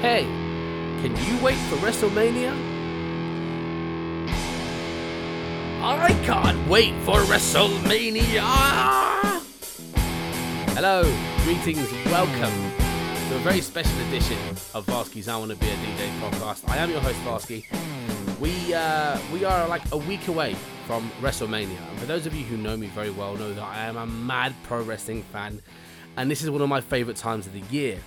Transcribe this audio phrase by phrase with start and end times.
[0.00, 0.22] Hey,
[1.02, 2.52] can you wait for WrestleMania?
[5.82, 8.40] I can't wait for WrestleMania!
[10.72, 11.02] Hello,
[11.44, 12.72] greetings, welcome
[13.28, 14.38] to a very special edition
[14.72, 16.66] of Varsky's I Want to Be a DJ podcast.
[16.70, 17.66] I am your host, Varsky.
[18.40, 20.54] We, uh, we are like a week away
[20.86, 21.76] from WrestleMania.
[21.90, 24.06] And for those of you who know me very well, know that I am a
[24.06, 25.60] mad pro wrestling fan.
[26.16, 27.98] And this is one of my favorite times of the year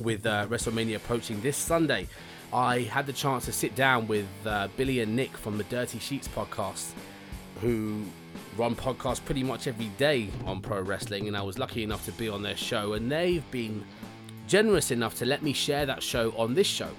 [0.00, 2.08] with uh, WrestleMania approaching this Sunday.
[2.52, 5.98] I had the chance to sit down with uh, Billy and Nick from the Dirty
[5.98, 6.92] Sheets podcast,
[7.60, 8.04] who
[8.56, 12.12] run podcasts pretty much every day on pro wrestling, and I was lucky enough to
[12.12, 13.84] be on their show, and they've been
[14.46, 16.90] generous enough to let me share that show on this show,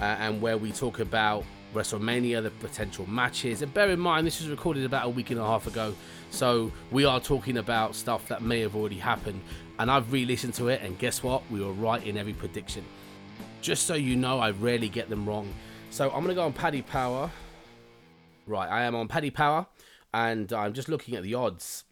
[0.00, 4.40] uh, and where we talk about WrestleMania, the potential matches, and bear in mind this
[4.40, 5.94] was recorded about a week and a half ago,
[6.30, 9.40] so we are talking about stuff that may have already happened,
[9.78, 11.42] and I've re-listened to it, and guess what?
[11.50, 12.84] We were right in every prediction.
[13.60, 15.52] Just so you know, I rarely get them wrong.
[15.90, 17.30] So I'm gonna go on Paddy Power.
[18.46, 19.66] Right, I am on Paddy Power,
[20.12, 21.84] and I'm just looking at the odds.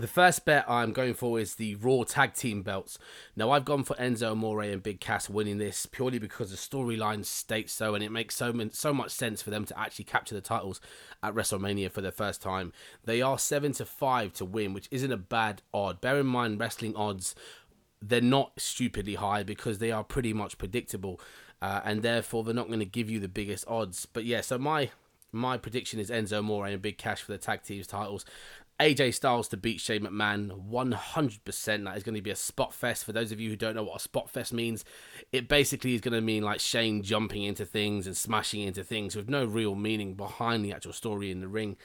[0.00, 3.00] The first bet I'm going for is the Raw Tag Team belts.
[3.34, 7.24] Now, I've gone for Enzo Amore and Big Cass winning this purely because the storyline
[7.24, 10.40] states so, and it makes so, so much sense for them to actually capture the
[10.40, 10.80] titles
[11.20, 12.72] at WrestleMania for the first time.
[13.06, 16.00] They are 7 to 5 to win, which isn't a bad odd.
[16.00, 17.34] Bear in mind, wrestling odds,
[18.00, 21.20] they're not stupidly high because they are pretty much predictable,
[21.60, 24.06] uh, and therefore they're not going to give you the biggest odds.
[24.06, 24.90] But yeah, so my
[25.32, 28.24] my prediction is Enzo Amore and Big Cass for the tag teams titles.
[28.80, 31.84] AJ Styles to beat Shane McMahon, 100%.
[31.84, 33.04] That is going to be a spot fest.
[33.04, 34.84] For those of you who don't know what a spot fest means,
[35.32, 39.16] it basically is going to mean like Shane jumping into things and smashing into things
[39.16, 41.76] with no real meaning behind the actual story in the ring.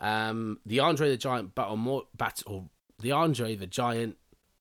[0.00, 4.16] Um, the Andre the Giant battle, more, battle, the Andre the Giant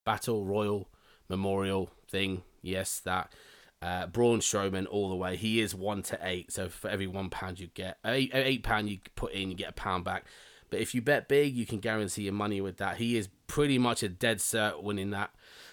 [0.05, 0.89] battle royal
[1.27, 2.43] memorial thing.
[2.61, 3.33] Yes, that.
[3.81, 5.37] Uh, Braun Strowman all the way.
[5.37, 6.51] He is one to eight.
[6.51, 9.69] So for every one pound you get, eight, eight pound you put in, you get
[9.69, 10.25] a pound back.
[10.69, 12.97] But if you bet big, you can guarantee your money with that.
[12.97, 15.31] He is pretty much a dead cert winning that.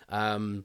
[0.09, 0.65] Um,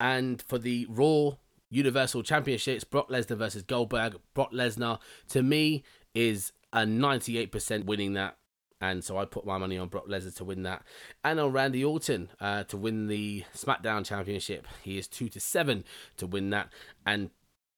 [0.00, 1.32] and for the Raw
[1.70, 4.16] Universal Championships, Brock Lesnar versus Goldberg.
[4.34, 4.98] Brock Lesnar,
[5.28, 8.36] to me, is a 98% winning that.
[8.80, 10.84] And so I put my money on Brock Lesnar to win that,
[11.24, 14.68] and on Randy Orton uh, to win the SmackDown Championship.
[14.84, 15.84] He is two to seven
[16.16, 16.72] to win that,
[17.04, 17.30] and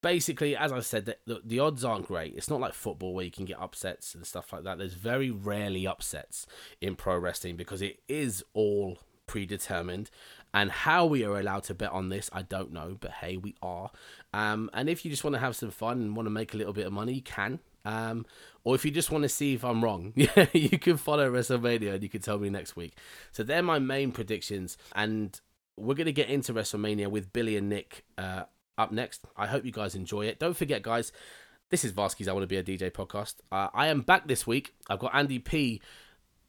[0.02, 2.34] basically, as I said, the, the odds aren't great.
[2.36, 4.78] It's not like football where you can get upsets and stuff like that.
[4.78, 6.46] There's very rarely upsets
[6.80, 10.10] in pro wrestling because it is all predetermined.
[10.52, 13.54] And how we are allowed to bet on this, I don't know, but hey, we
[13.62, 13.90] are.
[14.32, 16.56] Um, and if you just want to have some fun and want to make a
[16.56, 17.60] little bit of money, you can.
[17.84, 18.26] Um,
[18.64, 20.12] or if you just want to see if I'm wrong,
[20.52, 22.96] you can follow WrestleMania and you can tell me next week.
[23.32, 25.40] So they're my main predictions, and
[25.76, 28.42] we're gonna get into WrestleMania with Billy and Nick uh,
[28.80, 29.24] up next.
[29.36, 30.38] I hope you guys enjoy it.
[30.38, 31.12] Don't forget, guys,
[31.68, 33.34] this is Varsky's I Want to Be a DJ podcast.
[33.52, 34.74] Uh, I am back this week.
[34.88, 35.80] I've got Andy P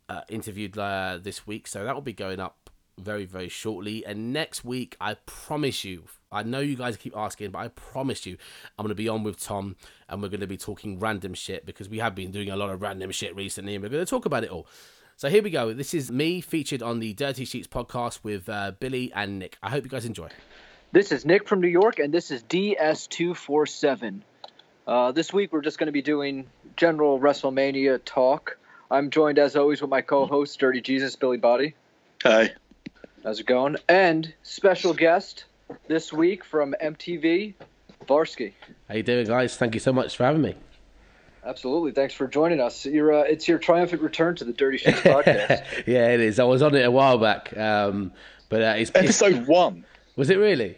[0.10, 4.06] uh, interviewed uh, this week, so that will be going up very, very shortly.
[4.06, 8.26] And next week, I promise you, I know you guys keep asking, but I promise
[8.26, 8.38] you,
[8.78, 9.76] I'm going to be on with Tom
[10.08, 12.70] and we're going to be talking random shit because we have been doing a lot
[12.70, 14.68] of random shit recently and we're going to talk about it all.
[15.18, 15.74] So here we go.
[15.74, 19.58] This is me featured on the Dirty Sheets podcast with uh, Billy and Nick.
[19.62, 20.30] I hope you guys enjoy.
[20.94, 24.20] This is Nick from New York, and this is DS247.
[24.86, 28.58] Uh, this week, we're just going to be doing general WrestleMania talk.
[28.90, 31.76] I'm joined, as always, with my co host, Dirty Jesus, Billy Body.
[32.24, 32.52] Hi.
[33.24, 33.78] How's it going?
[33.88, 35.46] And special guest
[35.88, 37.54] this week from MTV,
[38.06, 38.52] Varsky.
[38.90, 39.56] How you doing, guys?
[39.56, 40.56] Thank you so much for having me.
[41.46, 41.94] Absolutely.
[41.94, 42.86] Thanks for joining us.
[42.86, 45.64] You're, uh, it's your triumphant return to the Dirty Sheets podcast.
[45.88, 46.38] yeah, it is.
[46.38, 48.12] I was on it a while back, um,
[48.50, 49.86] but uh, it's episode it's, one.
[50.16, 50.78] Was it really?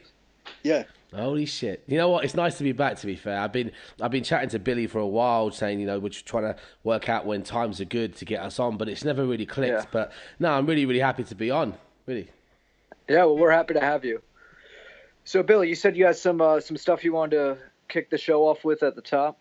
[0.64, 0.84] Yeah.
[1.16, 1.84] Holy shit!
[1.86, 2.26] You know what?
[2.26, 2.98] It's nice to be back.
[2.98, 3.72] To be fair, I've been
[4.02, 7.08] I've been chatting to Billy for a while, saying you know we're trying to work
[7.08, 9.84] out when times are good to get us on, but it's never really clicked.
[9.84, 9.86] Yeah.
[9.92, 11.76] But no, I'm really really happy to be on.
[12.08, 12.30] Really.
[13.08, 14.22] Yeah, well, we're happy to have you.
[15.26, 17.58] So, Billy, you said you had some uh, some stuff you wanted to
[17.88, 19.40] kick the show off with at the top.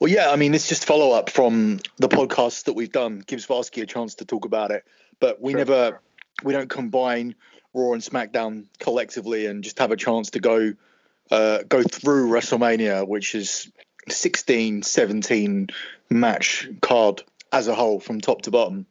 [0.00, 3.22] Well, yeah, I mean, it's just follow up from the podcast that we've done.
[3.26, 4.84] Gives Varsky a chance to talk about it,
[5.20, 5.58] but we sure.
[5.58, 6.00] never
[6.42, 7.34] we don't combine
[7.78, 10.74] Raw and SmackDown collectively and just have a chance to go
[11.30, 13.70] uh, go through WrestleMania, which is
[14.08, 15.68] 16, 17
[16.10, 17.22] match card
[17.52, 18.86] as a whole from top to bottom.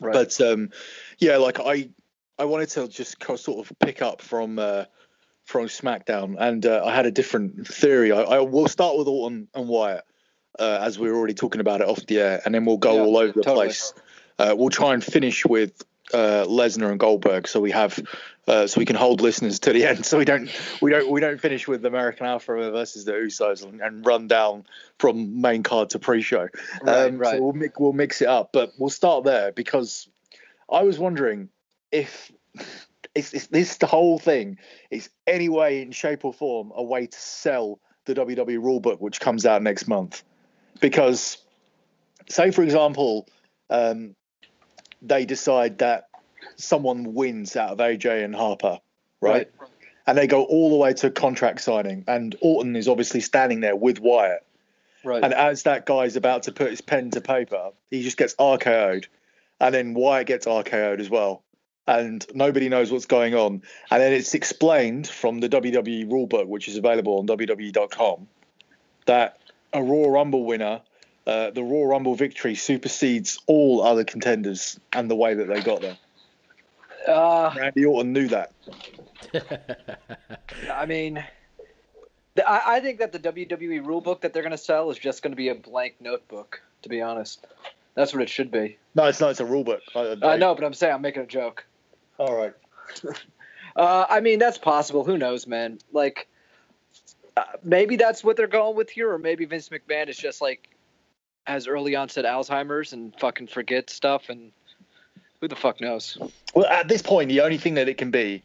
[0.00, 0.12] Right.
[0.12, 0.70] But um,
[1.18, 1.90] yeah, like I
[2.38, 4.84] I wanted to just sort of pick up from uh,
[5.44, 8.10] from SmackDown, and uh, I had a different theory.
[8.12, 10.04] I, I will start with Orton and Wyatt.
[10.56, 12.94] Uh, as we were already talking about it off the air, and then we'll go
[12.94, 13.66] yeah, all over the totally.
[13.66, 13.92] place.
[14.38, 17.98] Uh, we'll try and finish with uh, Lesnar and Goldberg, so we have
[18.46, 20.50] uh, so we can hold listeners to the end, so we don't
[20.82, 24.66] we don't we don't finish with American Alpha versus the Usos and, and run down
[24.98, 26.48] from main card to pre-show.
[26.82, 27.36] Right, um, right.
[27.36, 30.08] So we'll mix, we'll mix it up, but we'll start there because
[30.70, 31.48] I was wondering
[31.90, 32.30] if
[33.14, 34.58] it's, it's this the whole thing
[34.90, 39.20] is any way in shape or form a way to sell the WWE rulebook which
[39.20, 40.22] comes out next month
[40.80, 41.38] because
[42.28, 43.26] say for example
[43.70, 44.14] um,
[45.06, 46.08] they decide that
[46.56, 48.80] someone wins out of AJ and Harper
[49.20, 49.50] right?
[50.06, 53.76] and they go all the way to contract signing and Orton is obviously standing there
[53.76, 54.44] with Wyatt
[55.04, 55.22] Right.
[55.22, 59.06] and as that guy's about to put his pen to paper, he just gets RKO'd.
[59.60, 61.42] And then Wyatt gets RKO'd as well.
[61.86, 63.62] And nobody knows what's going on.
[63.90, 68.26] And then it's explained from the WWE rulebook, which is available on WWE.com,
[69.04, 69.38] that
[69.74, 70.80] a Royal Rumble winner,
[71.26, 75.80] uh, the Royal Rumble victory supersedes all other contenders and the way that they got
[75.80, 75.98] there.
[77.08, 78.52] uh, Randy Orton knew that.
[80.72, 81.24] I mean,
[82.46, 85.32] I, I think that the WWE rulebook that they're going to sell is just going
[85.32, 86.60] to be a blank notebook.
[86.82, 87.46] To be honest,
[87.94, 88.76] that's what it should be.
[88.94, 89.30] No, it's not.
[89.30, 89.80] It's a rulebook.
[89.94, 91.64] I, I know, but I'm saying I'm making a joke.
[92.18, 92.52] All right.
[93.76, 95.02] Uh, I mean, that's possible.
[95.04, 95.80] Who knows, man?
[95.92, 96.28] Like,
[97.36, 100.68] uh, maybe that's what they're going with here, or maybe Vince McMahon is just like
[101.44, 104.52] has early onset Alzheimer's and fucking forgets stuff, and
[105.40, 106.18] who the fuck knows?
[106.54, 108.42] Well, at this point, the only thing that it can be,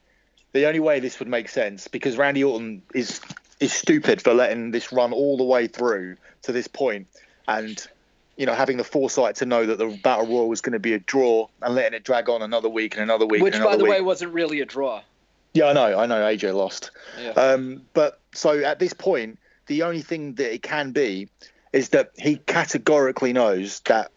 [0.52, 3.22] the only way this would make sense, because Randy Orton is
[3.60, 7.08] is stupid for letting this run all the way through to this point,
[7.48, 7.86] and
[8.38, 10.94] you know having the foresight to know that the battle royal was going to be
[10.94, 13.76] a draw and letting it drag on another week and another week Which, and by
[13.76, 13.94] the week.
[13.94, 15.02] way, wasn't really a draw.
[15.54, 16.22] yeah, I know, I know.
[16.22, 16.92] AJ lost.
[17.22, 17.32] Yeah.
[17.32, 21.28] Um, but so at this point, the only thing that it can be
[21.74, 24.12] is that he categorically knows that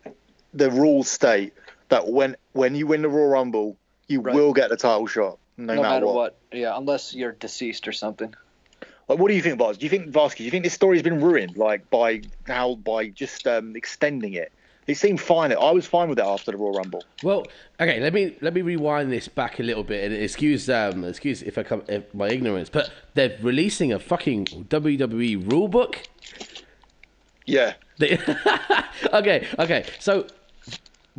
[0.55, 1.53] the rules state
[1.89, 3.77] that when when you win the Royal Rumble,
[4.09, 4.35] you Right.
[4.35, 6.39] will get the title shot, no, no matter, matter what.
[6.53, 8.35] Yeah, unless you're deceased or something.
[9.09, 9.79] Like, what do you think, Vaz?
[9.79, 10.39] Do you think Varsky?
[10.39, 14.53] Do you think this story's been ruined, like by how by just um, extending it?
[14.87, 15.53] It seemed fine.
[15.53, 17.05] I was fine with it after the Royal Rumble.
[17.23, 17.47] Well,
[17.79, 21.43] okay, let me let me rewind this back a little bit and excuse um excuse
[21.43, 25.97] if I come if my ignorance, but they're releasing a fucking WWE rulebook.
[27.47, 27.75] Yeah.
[29.13, 29.85] Okay, okay.
[29.99, 30.27] So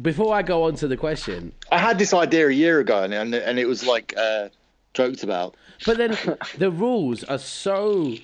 [0.01, 3.13] before I go on to the question, I had this idea a year ago, and
[3.13, 4.49] and, and it was like uh,
[4.93, 5.55] joked about.
[5.85, 6.17] but then
[6.57, 8.15] the rules are so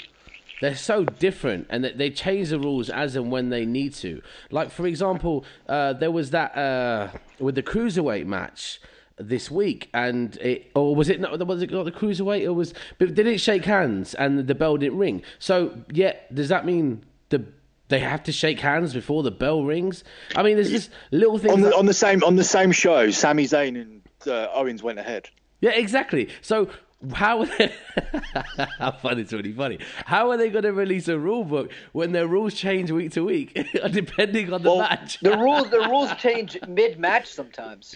[0.61, 4.21] they're so different and they change the rules as and when they need to.
[4.51, 7.09] Like for example, uh, there was that uh,
[7.39, 8.81] with the cruiserweight match
[9.17, 11.45] this week, and it or was it not?
[11.45, 12.41] Was it not the cruiserweight?
[12.41, 15.21] It was, but did it shake hands and the bell didn't ring.
[15.37, 17.45] So yeah, does that mean the
[17.89, 20.03] they have to shake hands before the bell rings?
[20.35, 21.53] I mean, there's just little things.
[21.53, 24.81] On the that- on the same on the same show, Sami Zayn and uh, Owens
[24.81, 25.29] went ahead.
[25.61, 26.29] Yeah, exactly.
[26.41, 26.69] So
[27.13, 27.73] how are they?
[28.79, 29.79] I find it's really funny.
[30.05, 33.23] How are they going to release a rule book when their rules change week to
[33.25, 33.53] week,
[33.91, 35.19] depending on the Well, match?
[35.21, 37.95] The rules the rules change mid match sometimes.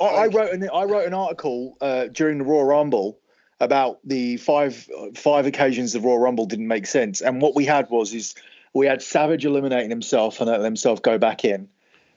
[0.00, 3.18] I, I wrote an I wrote an article uh, during the Royal Rumble
[3.60, 7.88] about the five five occasions the Royal Rumble didn't make sense, and what we had
[7.90, 8.34] was is
[8.72, 11.68] we had Savage eliminating himself and letting himself go back in.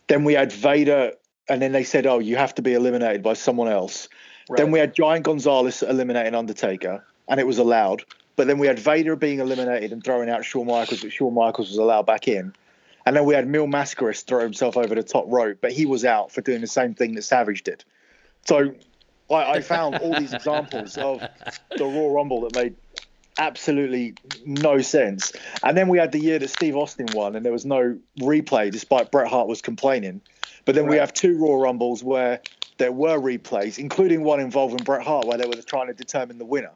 [0.07, 1.13] Then we had Vader,
[1.49, 4.07] and then they said, "Oh, you have to be eliminated by someone else."
[4.49, 8.03] Then we had Giant Gonzalez eliminating Undertaker, and it was allowed.
[8.35, 11.69] But then we had Vader being eliminated and throwing out Shawn Michaels, but Shawn Michaels
[11.69, 12.53] was allowed back in.
[13.05, 16.03] And then we had Mil Máscaras throw himself over the top rope, but he was
[16.05, 17.83] out for doing the same thing that Savage did.
[18.45, 18.73] So
[19.29, 21.21] I, I found all these examples of
[21.77, 22.75] the Royal Rumble that made
[23.37, 25.33] absolutely no sense.
[25.63, 28.71] And then we had the year that Steve Austin won, and there was no replay,
[28.71, 30.21] despite Bret Hart was complaining.
[30.65, 32.41] But then we have two Royal Rumbles where
[32.77, 36.45] there were replays, including one involving Bret Hart, where they were trying to determine the
[36.45, 36.71] winner.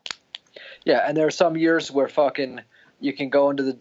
[0.84, 2.62] Yeah, and there are some years where fucking
[3.00, 3.78] you can go into the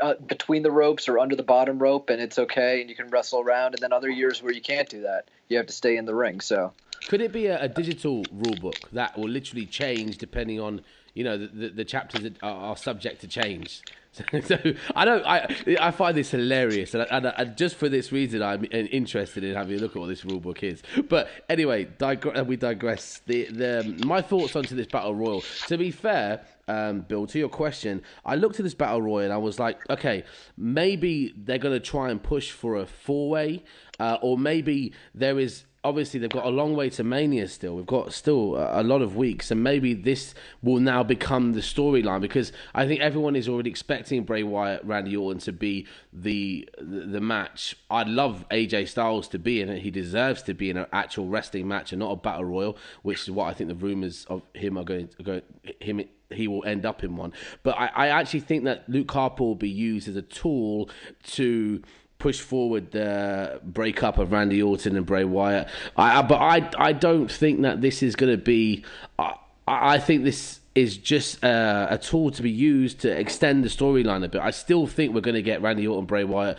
[0.00, 3.08] uh, between the ropes or under the bottom rope and it's okay and you can
[3.08, 5.28] wrestle around and then other years where you can't do that.
[5.48, 6.40] You have to stay in the ring.
[6.42, 6.72] So
[7.08, 10.82] Could it be a, a digital rule book that will literally change depending on
[11.20, 13.82] you know the, the, the chapters are, are subject to change?
[14.12, 14.58] So, so
[14.96, 15.24] I don't.
[15.24, 18.66] I I find this hilarious, and, I, and, I, and just for this reason, I'm
[18.72, 20.82] interested in having a look at what this rule book is.
[21.08, 23.20] But anyway, digre- we digress.
[23.26, 25.44] The the my thoughts onto this battle royal.
[25.68, 29.32] To be fair, um, Bill, to your question, I looked at this battle royal and
[29.32, 30.24] I was like, okay,
[30.56, 33.62] maybe they're going to try and push for a four way,
[34.00, 37.76] uh, or maybe there is obviously they've got a long way to Mania still.
[37.76, 42.20] We've got still a, lot of weeks, and maybe this will now become the storyline
[42.20, 47.06] because I think everyone is already expecting Bray Wyatt, Randy Orton to be the, the
[47.06, 47.76] the match.
[47.90, 49.82] I'd love AJ Styles to be in it.
[49.82, 53.22] He deserves to be in an actual wrestling match and not a battle royal, which
[53.22, 55.40] is what I think the rumors of him are going to go
[55.80, 57.32] him he will end up in one.
[57.64, 60.88] But I, I actually think that Luke Harper will be used as a tool
[61.24, 61.82] to
[62.20, 65.68] push forward the breakup of Randy Orton and Bray Wyatt.
[65.96, 68.84] I, but I I don't think that this is going to be.
[69.18, 69.34] I,
[69.66, 74.24] I think this is just uh, a tool to be used to extend the storyline
[74.24, 74.40] a bit.
[74.40, 76.58] I still think we're going to get Randy Orton, Bray Wyatt.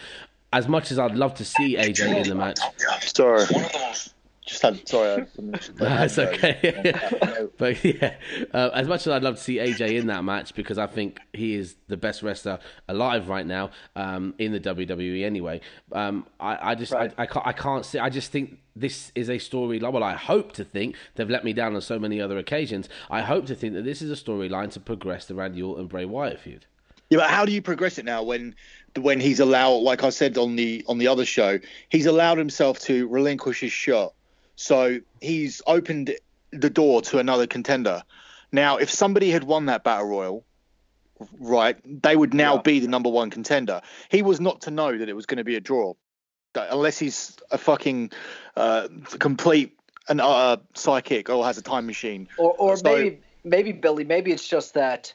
[0.53, 2.59] As much as I'd love to see AJ in the match.
[2.99, 3.45] Sorry.
[4.45, 5.25] Just had sorry.
[5.75, 6.93] That's okay.
[7.57, 8.15] but yeah,
[8.53, 11.19] uh, as much as I'd love to see AJ in that match because I think
[11.31, 12.57] he is the best wrestler
[12.87, 15.23] alive right now um, in the WWE.
[15.23, 17.13] Anyway, um, I, I, just right.
[17.19, 17.99] I, I, can't I can't see.
[17.99, 19.93] I just think this is a storyline.
[19.93, 22.89] Well, I hope to think they've let me down on so many other occasions.
[23.11, 26.05] I hope to think that this is a storyline to progress the Randy Orton Bray
[26.05, 26.65] Wyatt feud.
[27.11, 28.55] Yeah, but how do you progress it now when
[28.97, 32.79] when he's allowed, like I said on the on the other show, he's allowed himself
[32.79, 34.13] to relinquish his shot
[34.61, 36.15] so he's opened
[36.51, 38.03] the door to another contender.
[38.51, 40.45] Now, if somebody had won that battle royal,
[41.39, 42.61] right, they would now yeah.
[42.61, 43.81] be the number one contender.
[44.09, 45.95] He was not to know that it was going to be a draw,
[46.53, 48.11] unless he's a fucking
[48.55, 48.87] uh,
[49.17, 49.77] complete
[50.09, 52.27] an uh, psychic or has a time machine.
[52.37, 55.13] Or, or so, maybe, maybe Billy, maybe it's just that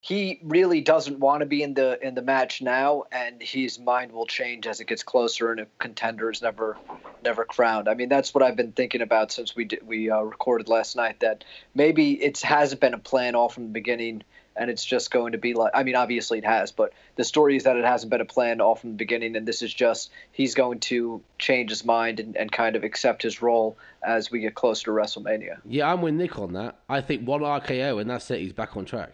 [0.00, 4.12] he really doesn't want to be in the in the match now, and his mind
[4.12, 6.76] will change as it gets closer, and a contender is never
[7.24, 7.88] never crowned.
[7.88, 10.94] I mean, that's what I've been thinking about since we did, we uh, recorded last
[10.94, 11.20] night.
[11.20, 14.22] That maybe it hasn't been a plan all from the beginning,
[14.54, 15.72] and it's just going to be like.
[15.74, 18.60] I mean, obviously it has, but the story is that it hasn't been a plan
[18.60, 22.36] all from the beginning, and this is just he's going to change his mind and,
[22.36, 25.58] and kind of accept his role as we get closer to WrestleMania.
[25.64, 26.78] Yeah, I'm with Nick on that.
[26.88, 28.38] I think one RKO and that's it.
[28.38, 29.12] He's back on track.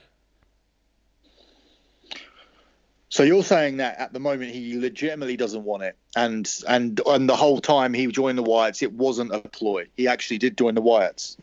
[3.14, 7.28] So you're saying that at the moment he legitimately doesn't want it, and and and
[7.28, 9.86] the whole time he joined the Wyatts, it wasn't a ploy.
[9.96, 11.36] He actually did join the Wyatts.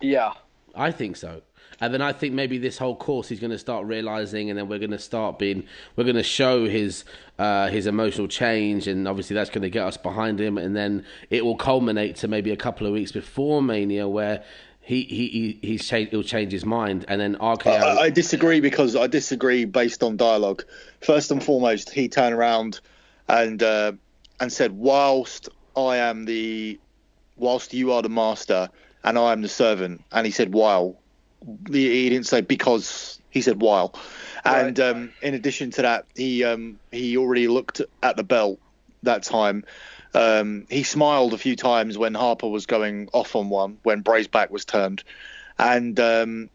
[0.00, 0.32] Yeah,
[0.74, 1.42] I think so.
[1.80, 4.68] And then I think maybe this whole course he's going to start realizing, and then
[4.68, 7.04] we're going to start being, we're going to show his
[7.38, 11.06] uh, his emotional change, and obviously that's going to get us behind him, and then
[11.30, 14.42] it will culminate to maybe a couple of weeks before Mania, where
[14.90, 17.68] he he he's changed, he'll change his mind, and then RKO.
[17.68, 20.64] I, I, disagree because I disagree based on dialogue.
[21.00, 22.80] First and foremost, he turned around
[23.28, 23.92] and uh,
[24.40, 26.80] and said, "Whilst I am the,
[27.36, 28.68] whilst you are the master
[29.04, 30.96] and I am the servant," and he said, "While."
[31.70, 33.16] He, he didn't say because.
[33.30, 33.94] He said while,
[34.44, 34.66] right.
[34.66, 38.58] and um, in addition to that, he um, he already looked at the belt
[39.04, 39.64] that time
[40.14, 44.28] um, he smiled a few times when Harper was going off on one when Bray's
[44.28, 45.04] back was turned,
[45.58, 46.50] and um,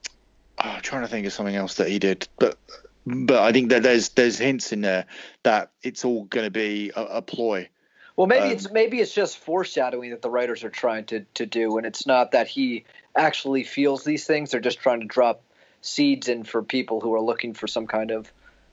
[0.57, 2.57] oh, I'm trying to think of something else that he did, but
[3.05, 5.05] but I think that there's there's hints in there
[5.43, 7.69] that it's all going to be a, a, ploy.
[8.15, 11.45] Well, maybe um, it's maybe it's just foreshadowing that the writers are trying to to
[11.45, 12.85] do, and it's not that he
[13.15, 14.51] actually feels these things.
[14.51, 15.43] They're just trying to drop
[15.81, 18.31] seeds in for people who are looking for some kind of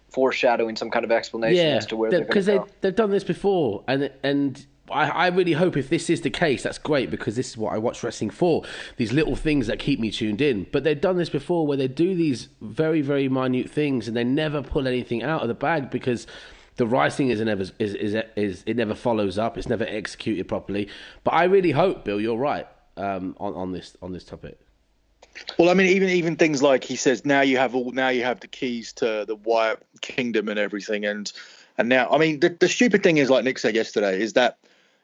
[0.09, 3.25] foreshadowing, some kind of explanation yeah, as to where they're because they they've done this
[3.25, 7.37] before, and and I, I really hope if this is the case, that's great because
[7.37, 8.65] this is what I watch wrestling for.
[8.97, 10.67] These little things that keep me tuned in.
[10.73, 14.25] But they've done this before where they do these very, very minute things and they
[14.25, 16.27] never pull anything out of the bag because
[16.77, 19.59] the writing is never is, is, is it never follows up.
[19.59, 20.89] It's never executed properly.
[21.25, 24.59] But I really hope, Bill, you're right um, on on this on this topic.
[25.59, 28.25] Well, I mean, even even things like he says now you have all now you
[28.25, 31.31] have the keys to the Wyatt Kingdom and everything, and
[31.79, 34.59] and now I mean the, the stupid thing is like Nick said yesterday is that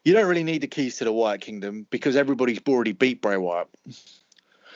[0.09, 3.37] you don't really need the keys to the Wyatt Kingdom because everybody's already beat Bray
[3.37, 3.69] Wyatt.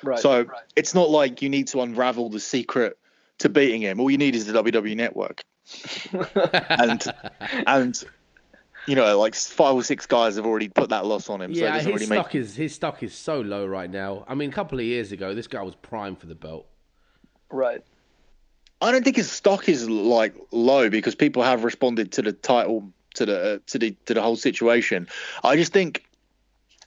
[0.03, 0.19] Right.
[0.19, 0.61] So right.
[0.77, 2.99] it's not like you need to unravel the secret
[3.39, 3.99] to beating him.
[3.99, 5.43] All you need is the WWE Network.
[6.69, 7.03] and
[7.67, 8.05] and
[8.87, 11.53] you know, like five or six guys have already put that loss on him.
[11.53, 12.35] Yeah, so his stock make...
[12.35, 14.27] is his stock is so low right now.
[14.29, 16.67] I mean, a couple of years ago, this guy was prime for the belt.
[17.51, 17.83] Right.
[18.83, 22.93] I don't think his stock is like low because people have responded to the title
[23.15, 25.09] to the to the to the whole situation.
[25.43, 26.05] I just think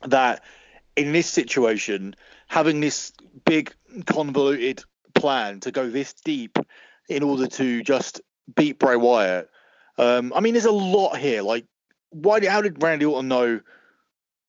[0.04, 0.44] that
[0.96, 2.16] in this situation,
[2.48, 3.12] having this
[3.46, 3.74] big
[4.06, 6.58] convoluted plan to go this deep
[7.10, 8.22] in order to just
[8.56, 9.50] beat Bray Wyatt.
[9.98, 11.42] Um, I mean, there's a lot here.
[11.42, 11.66] Like,
[12.10, 12.46] why?
[12.46, 13.62] How did Randy Orton know?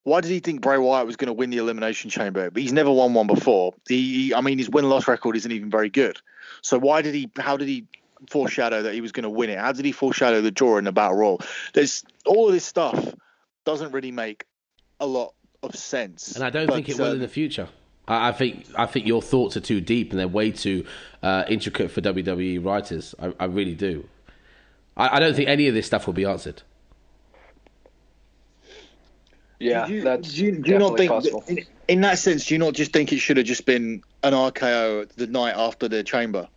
[0.03, 2.51] Why did he think Bray Wyatt was going to win the Elimination Chamber?
[2.51, 3.75] But he's never won one before.
[3.89, 6.19] He, I mean, his win loss record isn't even very good.
[6.63, 7.31] So why did he?
[7.37, 7.87] How did he
[8.31, 9.59] foreshadow that he was going to win it?
[9.59, 11.41] How did he foreshadow the draw in the battle royal?
[11.73, 13.15] There's all of this stuff
[13.65, 14.45] doesn't really make
[15.01, 16.35] a lot of sense.
[16.35, 17.69] And I don't But, think it will in um, the future.
[18.09, 20.87] I, I think I think your thoughts are too deep and they're way too
[21.23, 23.15] uh, intricate for WWE writers.
[23.19, 24.09] I, I really do.
[24.97, 26.63] I, I don't think any of this stuff will be answered.
[29.59, 31.43] Yeah, do you, that's do you, do you not think possible.
[31.49, 32.47] in, in that sense?
[32.47, 35.89] Do you not just think it should have just been an RKO the night after
[35.89, 36.49] the chamber?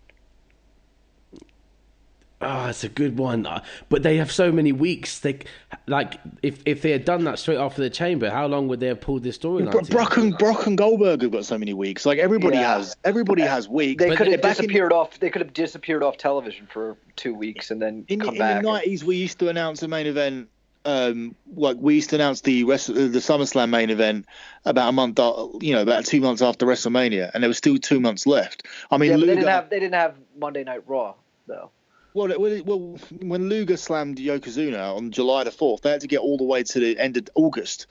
[2.42, 3.46] Ah, it's a good one.
[3.46, 5.20] Uh, But they have so many weeks.
[5.20, 5.40] They
[5.88, 8.88] like if if they had done that straight after the chamber, how long would they
[8.88, 9.72] have pulled this storyline?
[9.72, 12.06] Bro- Brock and Brock and Goldberg have got so many weeks.
[12.06, 12.78] Like everybody Yeah.
[12.78, 14.02] has, everybody has weeks.
[14.02, 15.20] They But could have back in- disappeared off.
[15.20, 18.62] They could have disappeared off television for two weeks and then in, come in back.
[18.64, 20.48] the nineties, we used to announce a main event.
[20.86, 24.26] Um, like we used to announce the rest, uh, the SummerSlam main event
[24.64, 27.78] about a month, uh, you know, about two months after WrestleMania, and there was still
[27.78, 28.66] two months left.
[28.90, 29.70] I mean, yeah, but they didn't have.
[29.70, 31.16] They didn't have Monday Night Raw
[31.48, 31.70] though.
[32.14, 36.20] Well, well, well, when Luger slammed Yokozuna on July the fourth, they had to get
[36.20, 37.88] all the way to the end of August.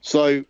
[0.00, 0.44] So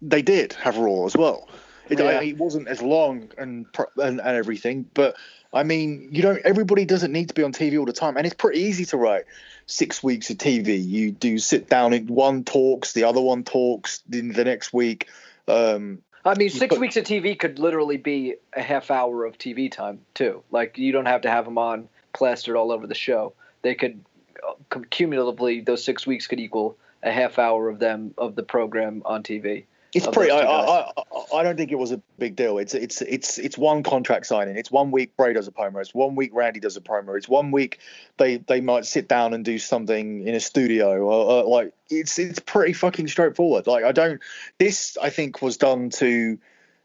[0.00, 1.48] they did have Raw as well.
[1.88, 2.04] It, Yeah.
[2.06, 3.66] I it wasn't as long and,
[3.96, 5.16] and and everything, but
[5.52, 6.40] I mean, you don't.
[6.44, 8.96] Everybody doesn't need to be on TV all the time, and it's pretty easy to
[8.96, 9.24] write
[9.66, 10.82] six weeks of TV.
[10.82, 15.08] You do sit down and one talks, the other one talks, then the next week.
[15.48, 19.70] Um, I mean, six weeks of TV could literally be a half hour of TV
[19.70, 20.42] time too.
[20.50, 23.32] Like you don't have to have them on plastered all over the show.
[23.62, 24.04] They could
[24.46, 29.02] uh, cumulatively those six weeks could equal a half hour of them of the program
[29.04, 29.64] on TV.
[29.94, 30.30] It's pretty.
[30.30, 32.56] I, I, I, I don't think it was a big deal.
[32.56, 34.56] It's it's it's it's one contract signing.
[34.56, 35.82] It's one week Bray does a promo.
[35.82, 37.14] It's one week Randy does a promo.
[37.16, 37.78] It's one week
[38.16, 40.98] they they might sit down and do something in a studio.
[41.02, 43.66] Or, or like it's it's pretty fucking straightforward.
[43.66, 44.22] Like I don't.
[44.58, 46.38] This I think was done to.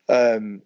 [0.10, 0.62] Um,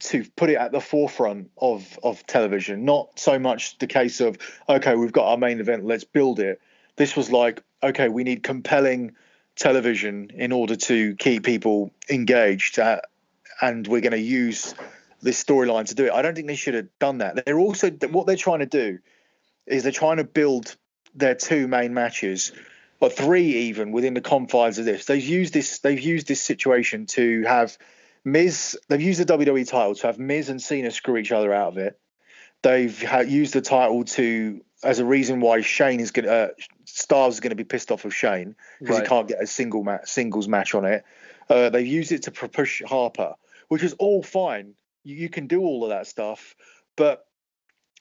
[0.00, 4.38] to put it at the forefront of of television, not so much the case of
[4.68, 6.60] okay, we've got our main event, let's build it.
[6.96, 9.12] This was like okay, we need compelling
[9.56, 13.00] television in order to keep people engaged, uh,
[13.60, 14.74] and we're going to use
[15.20, 16.12] this storyline to do it.
[16.12, 17.44] I don't think they should have done that.
[17.44, 18.98] They're also what they're trying to do
[19.66, 20.76] is they're trying to build
[21.14, 22.52] their two main matches,
[23.00, 25.04] or three even within the confines of this.
[25.04, 25.78] They've used this.
[25.80, 27.76] They've used this situation to have
[28.24, 28.78] Miz.
[28.88, 31.78] They've used the WWE title to have Miz and Cena screw each other out of
[31.78, 31.98] it.
[32.62, 36.48] They've used the title to as a reason why Shane is going to uh,
[36.84, 39.04] Styles is going to be pissed off of Shane because Right.
[39.04, 41.04] he can't get a single ma- singles match on it.
[41.48, 43.34] Uh, they've used it to push Harper,
[43.68, 44.74] which is all fine.
[45.04, 46.54] You, you can do all of that stuff,
[46.96, 47.24] but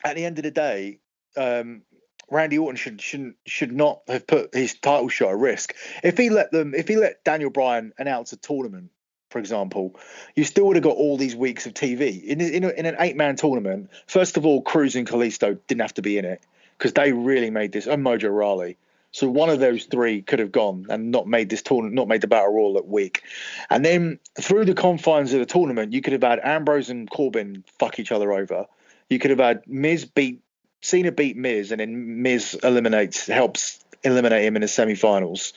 [0.04, 1.00] at the end of the day,
[1.38, 1.82] um,
[2.30, 5.74] Randy Orton should shouldn't should not have put his title shot at risk.
[6.04, 8.92] If he let them, if he let Daniel Bryan announce a tournament,
[9.32, 9.96] for example,
[10.36, 12.96] you still would have got all these weeks of TV in in, a, in an
[13.00, 13.89] eight man tournament.
[14.08, 16.41] First of all, Crews and Kalisto didn't have to be in it
[16.78, 18.76] because they really made this, and Mojo.
[19.13, 22.22] So one of those three could have gone and not made this tournament, not made
[22.22, 23.24] the battle royal look weak.
[23.70, 27.65] And then through the confines of the tournament, you could have had Ambrose and Corbin
[27.78, 28.67] fuck each other over.
[29.10, 30.41] You could have had Miz beat
[30.82, 35.54] Cena beat Miz, and then Miz eliminates helps eliminate him in the semi-finals.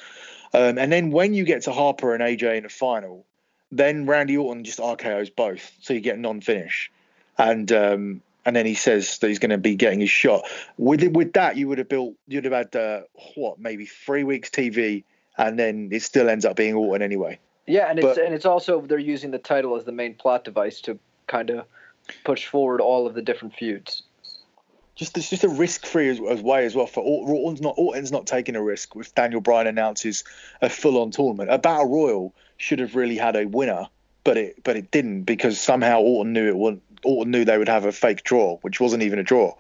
[0.52, 3.24] Um, and then when you get to Harper and AJ in the final,
[3.74, 6.90] then Randy Orton just RKO's both, so you get a non-finish.
[7.36, 10.44] And um, and then he says that he's going to be getting his shot.
[10.78, 13.00] With it, with that, you would have built, you'd have had uh,
[13.34, 15.02] what, maybe three weeks TV,
[15.36, 17.38] and then it still ends up being Orton anyway.
[17.66, 20.44] Yeah, and it's But- and it's also they're using the title as the main plot
[20.44, 21.64] device to kind of
[22.22, 24.03] push forward all of the different feuds.
[24.96, 28.26] Just it's just a risk-free as, as way as well for Orton's not Orton's not
[28.26, 30.22] taking a risk if Daniel Bryan announces
[30.62, 31.50] a full-on tournament.
[31.50, 33.88] A battle royal should have really had a winner,
[34.22, 37.68] but it but it didn't because somehow Orton knew it would Orton knew they would
[37.68, 39.54] have a fake draw, which wasn't even a draw.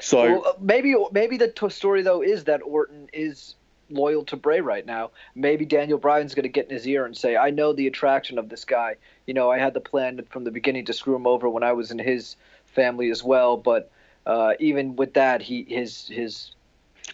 [0.00, 3.54] So Well, uh, maybe maybe the t- story though is that Orton is
[3.88, 5.10] loyal to Bray right now.
[5.34, 8.38] Maybe Daniel Bryan's going to get in his ear and say, "I know the attraction
[8.38, 8.96] of this guy.
[9.26, 11.72] You know, I had the plan from the beginning to screw him over when I
[11.72, 12.36] was in his
[12.66, 13.56] family as well.
[13.56, 13.90] But
[14.26, 16.52] uh, even with that, he his his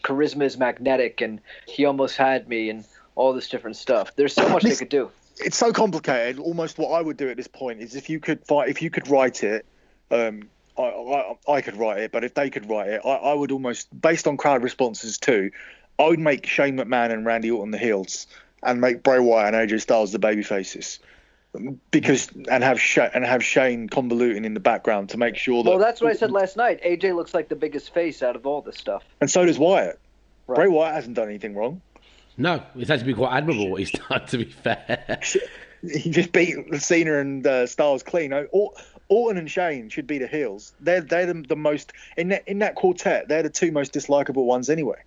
[0.03, 2.85] charisma is magnetic, and he almost had me, and
[3.17, 4.15] all this different stuff.
[4.15, 5.11] There's so much they could do.
[5.39, 6.39] it's so complicated.
[6.39, 8.91] Almost what I would do at this point is if you could fight, if you
[8.91, 9.67] could write it,
[10.11, 13.35] um, I, I, I could write it, but if they could write it, I, I
[13.35, 15.51] would almost, based on crowd responses too,
[15.99, 18.27] I would make Shane McMahon and Randy Orton the heels,
[18.63, 20.99] and make Bray Wyatt and AJ Styles the baby faces,
[21.91, 25.71] because and have Sha- and have Shane convoluting in the background to make sure that.
[25.71, 26.81] Well, that's what I said last night.
[26.83, 29.03] AJ looks like the biggest face out of all this stuff.
[29.21, 29.99] And so does Wyatt.
[30.47, 30.57] Right.
[30.57, 31.81] Bray Wyatt hasn't done anything wrong.
[32.39, 34.27] No, it's actually been quite admirable what he's done.
[34.27, 35.21] To be fair,
[35.83, 38.31] He just beat Cena and uh, Styles clean.
[38.31, 38.73] No, Or-
[39.09, 40.73] Orton and Shane should be the heels.
[40.81, 43.29] They're they're the, the most in that in that quartet.
[43.29, 44.99] They're the two most dislikable ones anyway.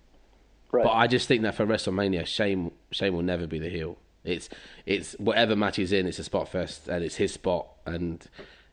[0.72, 0.84] Right.
[0.84, 3.98] but I just think that for WrestleMania, Shane Shane will never be the heel.
[4.24, 4.48] It's
[4.86, 8.26] it's whatever match he's in, it's a spot fest, and it's his spot, and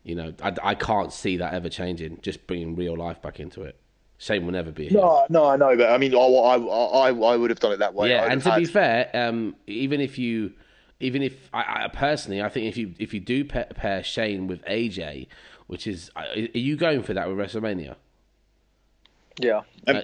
[0.04, 2.20] you know I, I can't see that ever changing.
[2.22, 3.80] Just bringing real life back into it.
[4.18, 4.88] Shane will never be.
[4.88, 5.00] Here.
[5.00, 7.80] No, no, I know, but I mean, I, I, I, I would have done it
[7.80, 8.10] that way.
[8.10, 10.54] Yeah, I'd and have to be fair, um, even if you,
[11.00, 14.48] even if I, I personally, I think if you if you do pair, pair Shane
[14.48, 15.28] with AJ,
[15.68, 17.96] which is, are you going for that with WrestleMania?
[19.40, 19.62] Yeah.
[19.86, 20.04] am,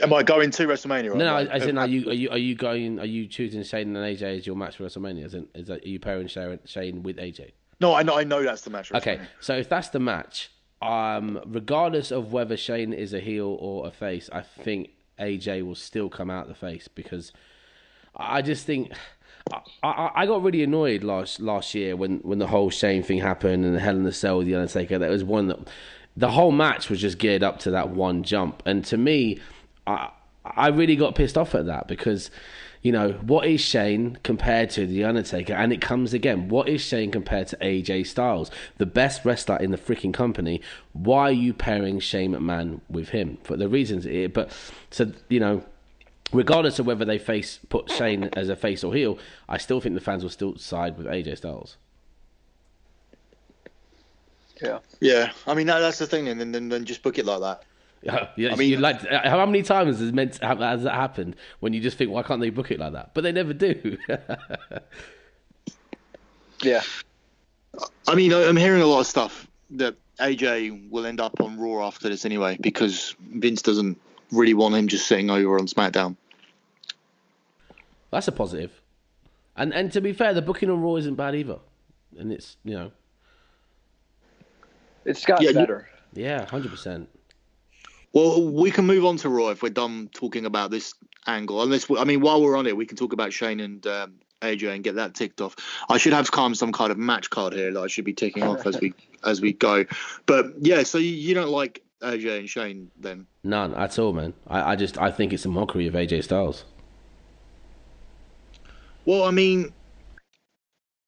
[0.00, 1.14] am I going to WrestleMania?
[1.14, 1.34] No, no.
[1.34, 2.98] Like, As in, are you are you are you going?
[2.98, 5.24] Are you choosing Shane and AJ as your match for WrestleMania?
[5.24, 7.52] Is, it, is that are you pairing Shane, Shane with AJ?
[7.80, 8.92] No, I know, I know that's the match.
[8.92, 10.50] Okay, so if that's the match,
[10.80, 15.74] um, regardless of whether Shane is a heel or a face, I think AJ will
[15.74, 17.32] still come out the face because
[18.14, 18.92] I just think
[19.52, 23.18] I, I, I got really annoyed last last year when, when the whole Shane thing
[23.18, 24.98] happened and the Hell in the Cell with the Undertaker.
[24.98, 25.58] That was one that
[26.16, 29.40] the whole match was just geared up to that one jump, and to me,
[29.86, 30.10] I
[30.44, 32.30] I really got pissed off at that because.
[32.84, 35.52] You know, what is Shane compared to The Undertaker?
[35.52, 36.48] And it comes again.
[36.48, 38.50] What is Shane compared to AJ Styles?
[38.78, 40.60] The best wrestler in the freaking company.
[40.92, 43.38] Why are you pairing Shane McMahon with him?
[43.44, 44.50] For the reasons it, but
[44.90, 45.62] so, you know,
[46.32, 49.16] regardless of whether they face put Shane as a face or heel,
[49.48, 51.76] I still think the fans will still side with AJ Styles.
[54.60, 54.80] Yeah.
[55.00, 57.42] Yeah, I mean that, that's the thing, and then, then then just book it like
[57.42, 57.62] that.
[58.02, 58.52] Yeah, yeah.
[58.52, 61.96] I mean- like uh, how many times has meant has that happened when you just
[61.98, 63.14] think, why can't they book it like that?
[63.14, 63.96] But they never do.
[66.62, 66.82] Yeah.
[68.06, 71.58] I mean, I- I'm hearing a lot of stuff that AJ will end up on
[71.58, 76.16] Raw after this anyway because Vince doesn't really want him just sitting over on SmackDown.
[78.10, 78.68] That's a.
[79.56, 81.58] And and to be fair, the booking on Raw isn't bad either.
[82.18, 82.92] And it's you know,
[85.04, 85.88] It's gotten Yeah, better.
[86.12, 87.08] yeah, hundred percent.
[88.12, 90.94] Well, we can move on to Raw if we're done talking about this
[91.26, 91.62] angle.
[91.62, 94.14] Unless, we, I mean, while we're on it, we can talk about Shane and um,
[94.42, 95.56] AJ and get that ticked off.
[95.88, 98.42] I should have some some kind of match card here that I should be ticking
[98.42, 98.92] off as we
[99.24, 99.84] as we go.
[100.26, 103.26] But yeah, so you, you don't like AJ and Shane then?
[103.44, 104.34] None at all, man.
[104.46, 106.64] I, I just I think it's a mockery of AJ Styles.
[109.04, 109.72] Well, I mean,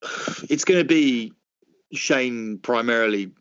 [0.49, 1.33] it's going to be
[1.93, 3.31] Shane primarily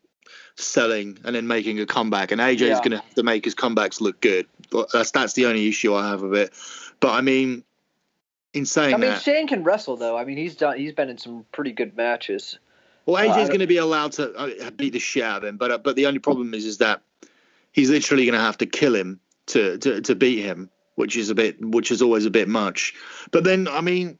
[0.56, 2.74] selling and then making a comeback, and AJ is Yeah.
[2.78, 4.46] going to have to make his comebacks look good.
[4.92, 6.52] That's that's the only issue I have of it.
[7.00, 7.64] But I mean,
[8.52, 10.16] in saying I mean, that, Shane can wrestle though.
[10.16, 10.76] I mean, he's done.
[10.78, 12.58] He's been in some pretty good matches.
[13.06, 15.48] well, I AJ's don't- going to be allowed to uh, beat the shit out of
[15.48, 15.56] him.
[15.56, 17.02] But uh, but the only problem is is that
[17.72, 21.30] he's literally going to have to kill him to, to to beat him, which is
[21.30, 22.94] a bit which is always a bit much.
[23.30, 24.18] But then I mean.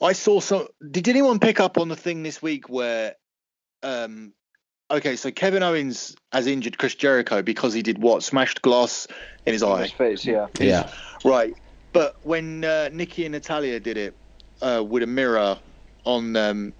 [0.00, 0.68] I saw some.
[0.92, 3.16] Did anyone pick up on the thing this week where,
[3.82, 4.32] um,
[4.90, 8.22] okay, so Kevin Owens has injured Chris Jericho because he did what?
[8.22, 9.06] Smashed glass
[9.46, 9.82] in his In eye.
[9.82, 10.46] his face, yeah.
[10.58, 10.90] Yeah.
[11.24, 11.54] Right.
[11.92, 14.14] But when uh, Nikki and Natalya did it
[14.60, 15.58] uh, with a mirror
[16.04, 16.74] on um,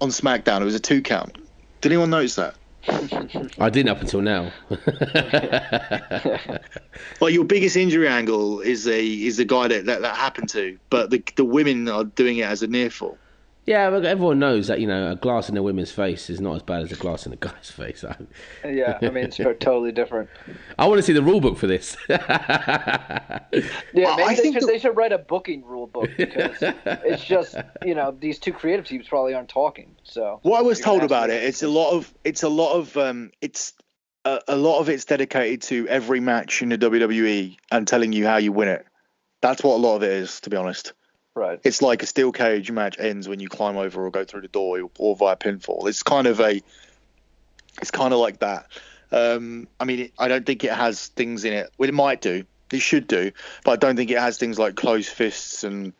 [0.00, 1.36] on SmackDown, it was a two count.
[1.80, 2.54] Did anyone notice that?
[3.58, 4.52] I didn't up until now.
[7.20, 10.78] Well, your biggest injury angle is a is the guy that, that that happened to,
[10.90, 13.18] but the the women are doing it as a near fall.
[13.66, 16.56] Yeah, but everyone knows that you know a glass in a woman's face is not
[16.56, 18.04] as bad as a glass in a guy's face.
[18.64, 20.28] Yeah, I mean, it's totally different.
[20.78, 21.96] I want to see the rule book for this.
[22.08, 26.10] Yeah, I- maybe I they think should the- they should write a booking rule book
[26.16, 29.96] because it's just you know these two creative teams probably aren't talking.
[30.04, 32.96] So What I was told about it, it's a lot of it's a lot of
[32.96, 33.72] um, it's
[34.24, 38.26] a, a lot of it's dedicated to every match in the WWE and telling you
[38.26, 38.84] how you win it.
[39.42, 40.92] That's what a lot of it is, to be honest.
[41.36, 44.42] Right, It's like a steel cage match ends when you climb over or go through
[44.42, 45.88] the door or, or via pinfall.
[45.88, 46.60] It's kind of a,
[47.80, 48.66] it's kind of like that.
[49.12, 51.70] Um, I mean, it, I don't think it has things in it.
[51.78, 52.44] Well, it might do.
[52.72, 53.30] It should do,
[53.64, 55.92] but I don't think it has things like closed fists and.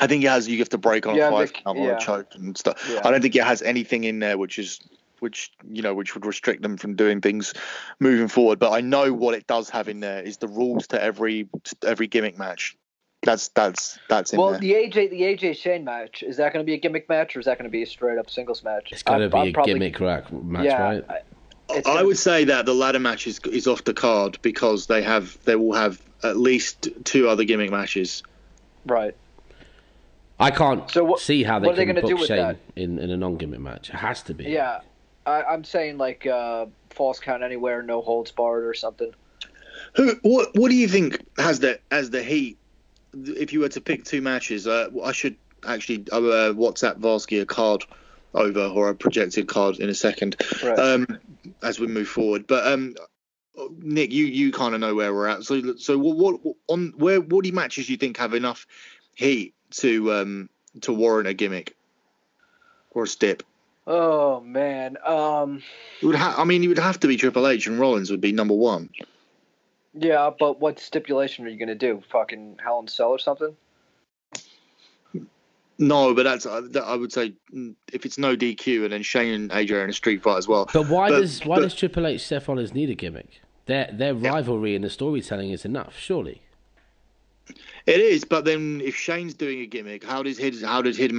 [0.00, 0.46] I think it has.
[0.46, 1.96] You have to break on Yeah, a five count or yeah.
[1.96, 2.88] a choke and stuff.
[2.88, 3.00] Yeah.
[3.04, 4.78] I don't think it has anything in there which is
[5.18, 7.52] which you know which would restrict them from doing things
[7.98, 8.60] moving forward.
[8.60, 11.48] But I know what it does have in there is the rules to every
[11.84, 12.76] every gimmick match.
[13.22, 14.60] That's that's that's in well, there.
[14.60, 17.40] the AJ the AJ Shane match is that going to be a gimmick match or
[17.40, 18.92] is that going to be a straight up singles match?
[18.92, 21.04] it's got to be I'm a probably- gimmick rack match, Yeah, right?
[21.10, 21.22] I-
[21.84, 25.36] I would say that the ladder match is, is off the card because they have
[25.44, 28.22] they will have at least two other gimmick matches.
[28.86, 29.14] right.
[30.40, 32.36] I can't So what- see how they what are they gonna book do with Shane
[32.36, 32.56] that?
[32.76, 33.90] in, in a non-gimmick match.
[33.90, 34.44] It has to be.
[34.44, 34.80] Yeah,
[35.26, 39.10] I, I'm saying like uh, falls count anywhere, no holds barred or something.
[39.96, 42.56] Who what what do you think has the as the heat?
[43.26, 47.46] If you were to pick two matches, uh, I should actually uh, WhatsApp Varsky a
[47.46, 47.84] card
[48.34, 50.78] over or a projected card in a second Right.
[50.78, 51.06] um,
[51.62, 52.46] as we move forward.
[52.46, 52.94] But um,
[53.78, 55.44] Nick, you you kind of know where we're at.
[55.44, 58.66] So so what, what on where what do you matches you think have enough
[59.14, 60.48] heat to um,
[60.82, 61.76] to warrant a gimmick
[62.90, 63.42] or a stip.
[63.86, 64.96] Oh man.
[65.04, 65.62] Um.
[66.00, 68.20] It would ha- I mean, it would have to be Triple H, and Rollins would
[68.20, 68.90] be number one.
[69.94, 72.02] Yeah, but what stipulation are you gonna do?
[72.10, 73.56] Fucking Hell in a Cell or something?
[75.80, 79.02] No, but that's uh, that, I would say mm, if it's no DQ and then
[79.02, 80.68] Shane and AJ are in a street fight as well.
[80.72, 83.40] But why But- does why but- does Triple H Seth Rollins need a gimmick?
[83.66, 86.42] Their their rivalry and the storytelling is enough, surely.
[87.86, 91.10] It is, but then if Shane's doing a gimmick, how did his how did his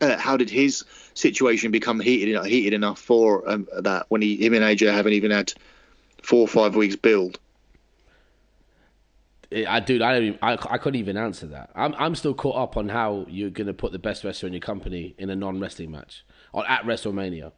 [0.00, 4.54] uh, how did his situation become heated heated enough for um, that when he him
[4.54, 5.52] and AJ haven't even had
[6.22, 7.38] four or five weeks build?
[9.52, 11.70] I I- dude, I don't even, I, I couldn't even answer that.
[11.74, 14.60] I'm I'm still caught up on how you're gonna put the best wrestler in your
[14.60, 17.52] company in a non wrestling match or at WrestleMania.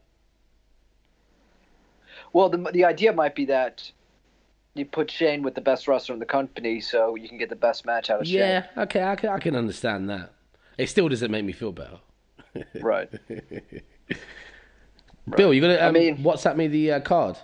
[2.32, 3.90] Well, the the idea might be that
[4.74, 7.56] you put Shane with the best wrestler in the company, so you can get the
[7.56, 8.38] best match out of Shane.
[8.38, 10.32] Yeah, okay, I can, I can understand that.
[10.76, 11.98] It still doesn't make me feel better.
[12.80, 13.08] Right.
[15.36, 17.36] Bill, you gonna um, mean- WhatsApp me the uh, card?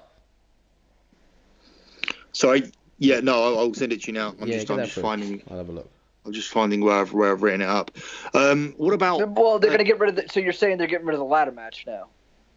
[2.33, 2.73] Sorry,
[3.05, 4.35] yeah, no, I'll, I'll send it to you now.
[4.41, 5.43] I'm yeah, just get I'm just finding.
[5.51, 5.91] I'll have a look.
[6.27, 7.91] I'm just finding where I've where I've written it up.
[8.33, 10.29] Um, what about Well, they're gonna get rid of the.
[10.29, 12.07] So you're saying they're getting rid of the ladder match now?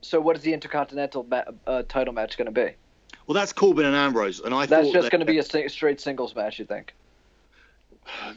[0.02, 2.72] So what is the Intercontinental ma- uh, title match gonna be?
[3.26, 5.68] well, that's Corbin and Ambrose, and I That's thought just that- gonna be a sing-
[5.70, 6.94] straight singles match, you think?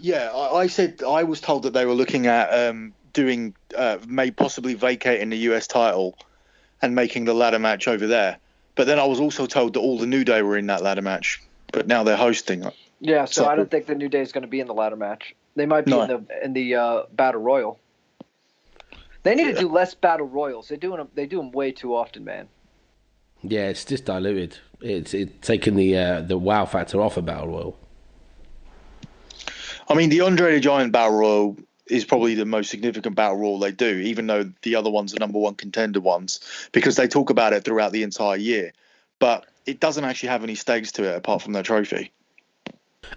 [0.01, 3.99] Yeah, I, I said I was told that they were looking at um, doing, uh,
[4.09, 6.17] may possibly vacating the US title
[6.83, 8.39] and making the ladder match over there.
[8.75, 11.03] But then I was also told that all the New Day were in that ladder
[11.03, 11.41] match,
[11.73, 12.65] but now they're hosting.
[13.01, 13.25] Yeah.
[13.25, 15.35] So I don't think the New Day is gonna be in the ladder match.
[15.57, 16.03] They might be No.
[16.03, 17.79] in the in the uh, battle royal.
[19.23, 20.69] They need to do less battle royals.
[20.69, 21.09] They do them.
[21.15, 22.49] They do them way too often, man.
[23.43, 24.59] Yeah, it's just diluted.
[24.81, 27.77] It's it's taking the uh, the wow factor off a battle royal.
[29.89, 31.57] I mean, the Andre the Giant Battle Royal
[31.89, 35.19] is probably the most significant Battle Royal they do, even though the other ones are
[35.19, 36.39] number one contender ones,
[36.73, 38.73] because they talk about it throughout the entire year.
[39.19, 42.13] But it doesn't actually have any stakes to it apart from the trophy.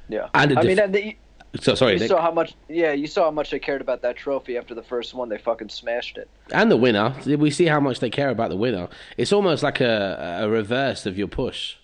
[0.09, 0.29] Yeah.
[0.33, 1.15] And a I mean, and the,
[1.59, 2.07] So sorry, you Nick.
[2.09, 2.55] saw how much.
[2.67, 5.29] Yeah, you saw how much they cared about that trophy after the first one.
[5.29, 6.29] They fucking smashed it.
[6.51, 7.13] and the winner.
[7.25, 8.87] We see how much they care about the winner.
[9.17, 11.75] It's almost like a, a reverse of your push.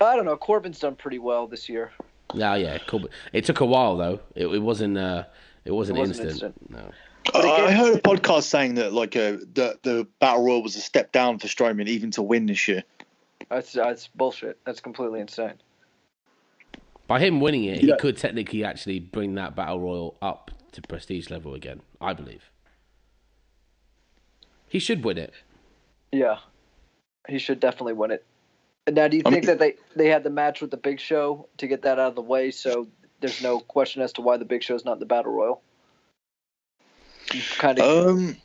[0.00, 0.36] I don't know.
[0.36, 1.92] Corbin's done pretty well this year.
[2.34, 3.00] Yeah, yeah, cool.
[3.00, 4.20] But It took a while though.
[4.34, 4.98] It, it wasn't.
[4.98, 5.24] Uh,
[5.64, 6.54] it wasn't, It wasn't instant.
[6.60, 6.70] instant.
[6.70, 6.90] No.
[7.32, 10.76] But I, I heard a podcast saying that like uh, the the Battle Royal was
[10.76, 12.82] a step down for Strowman even to win this year.
[13.50, 14.58] That's that's bullshit.
[14.64, 15.54] That's completely insane.
[17.06, 21.30] By him winning it, he could technically actually bring that battle royal up to prestige
[21.30, 21.80] level again.
[22.00, 22.50] I believe.
[24.68, 25.32] He should win it.
[26.10, 26.38] Yeah,
[27.28, 28.24] he should definitely win it.
[28.90, 30.98] Now, do you I think mean- that they they had the match with the Big
[30.98, 32.88] Show to get that out of the way, so
[33.20, 35.62] there's no question as to why the Big Show is not in the Battle Royal?
[37.58, 38.06] Kind of.
[38.08, 38.36] Um,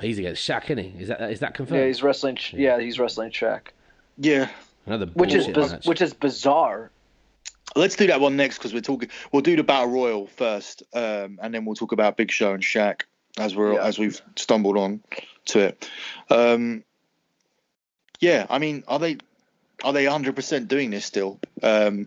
[0.00, 1.02] He's against Shaq, isn't he?
[1.02, 1.80] Is that is that confirmed?
[1.80, 2.38] yeah, he's wrestling.
[2.52, 3.68] Yeah, he's wrestling Shaq,
[4.16, 4.48] yeah.
[4.86, 5.86] Another which is biz- match.
[5.86, 6.90] which is bizarre.
[7.76, 9.10] Let's do that one next because we're talking.
[9.30, 12.62] We'll do the Battle Royal first, um, and then we'll talk about Big Show and
[12.62, 13.02] Shaq
[13.38, 13.84] as we're Yeah.
[13.84, 15.02] as we've stumbled on
[15.46, 15.88] to it.
[16.30, 16.82] Um,
[18.20, 19.18] yeah, I mean, are they
[19.84, 21.40] are they 100 percent doing this still?
[21.62, 22.06] Um,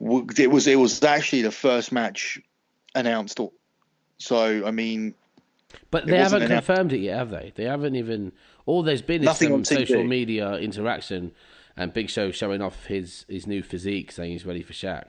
[0.00, 2.40] it was it was actually the first match
[2.94, 3.40] announced.
[4.22, 5.14] So I mean,
[5.90, 7.52] But they haven't an- confirmed it yet, have they?
[7.54, 8.32] They haven't even.
[8.66, 11.32] All there's been is Nothing some social media interaction,
[11.76, 15.06] and Big Show showing off his his new physique, saying he's ready for Shaq.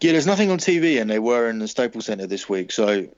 [0.00, 2.88] yeah, there's nothing on TV, and they were in the Staples Center this week, so.
[2.88, 3.10] it-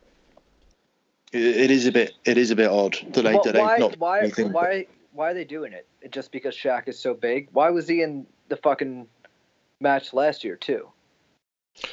[1.64, 2.14] It is a bit.
[2.24, 4.50] It is a bit odd that they Well, that they've why not why anything.
[4.52, 5.86] why why are they doing it?
[6.10, 7.48] Just because Shaq is so big?
[7.52, 9.06] Why was he in the fucking
[9.80, 10.88] match last year too?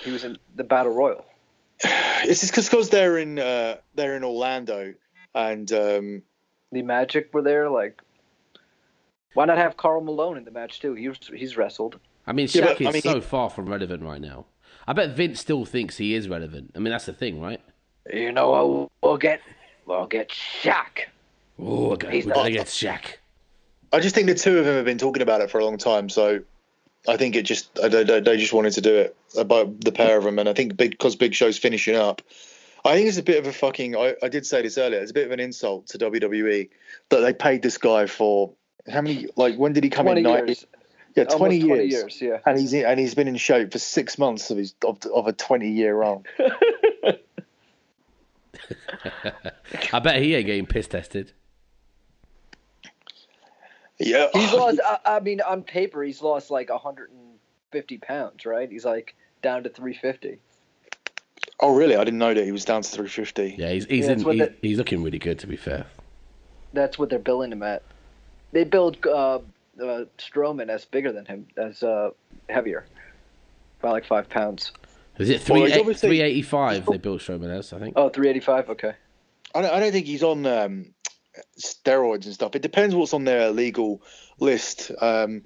[0.06, 1.26] He was in the Battle Royal.
[1.84, 4.94] It's just because they're in uh, they're in Orlando,
[5.34, 6.22] and um,
[6.72, 7.70] The Magic were there.
[7.70, 8.02] Like,
[9.34, 10.94] why not have Karl Malone in the match too?
[10.94, 12.00] He was, he's wrestled.
[12.26, 14.46] I mean, Yeah, but, is I mean, so he- far from relevant right now.
[14.88, 16.72] I bet Vince still thinks he is relevant.
[16.76, 17.60] I mean, that's the thing, right?
[18.12, 19.42] You know, we'll, we'll get
[19.86, 21.06] we'll get Shaq.
[21.60, 22.12] Oh, okay.
[22.12, 23.16] He's we not- gotta get Shaq.
[23.94, 25.78] I just think the two of them have been talking about it for a long
[25.78, 26.10] time.
[26.10, 26.42] So
[27.08, 30.18] I think it just I, they, they just wanted to do it about the pair
[30.18, 32.22] of them, and I think because Big Show's finishing up,
[32.84, 33.96] I think it's a bit of a fucking.
[33.96, 35.00] I, I did say this earlier.
[35.00, 36.70] It's a bit of an insult to WWE
[37.10, 38.54] that they paid this guy for
[38.92, 39.28] how many?
[39.36, 40.28] Like when did he come Twenty in?
[40.28, 40.66] 90 years.
[41.16, 41.68] Yeah, Almost twenty years.
[41.68, 42.22] 20 years.
[42.22, 42.40] Yeah.
[42.46, 45.28] And he's in, and he's been in shape for six months of his of, of
[45.28, 46.24] a twenty year run.
[49.94, 51.32] I bet he ain't getting piss tested.
[54.00, 54.80] Yeah, He's lost.
[54.86, 58.70] I, I mean, on paper, he's lost like 150 pounds, right?
[58.70, 60.40] He's like down to 350.
[61.62, 61.96] Oh, really?
[61.96, 63.56] I didn't know that he was down to 350.
[63.58, 65.86] Yeah, he's he's Yeah, in, it's he's, the- he's looking really good to be fair.
[66.74, 67.84] That's what they're billing him at.
[68.52, 69.36] They billed uh,
[69.82, 72.10] uh, Strowman as bigger than him, as uh,
[72.50, 72.86] heavier,
[73.82, 74.74] by like five pounds.
[75.18, 77.94] Is it Well, three he's obviously- 385 they built Strowman as, I think.
[77.96, 78.70] Oh, 385?
[78.72, 78.94] Okay.
[79.54, 80.94] I don't, I don't think he's on um,
[81.60, 82.56] steroids and stuff.
[82.56, 84.02] It depends what's on their legal
[84.40, 84.92] list.
[85.02, 85.44] Um,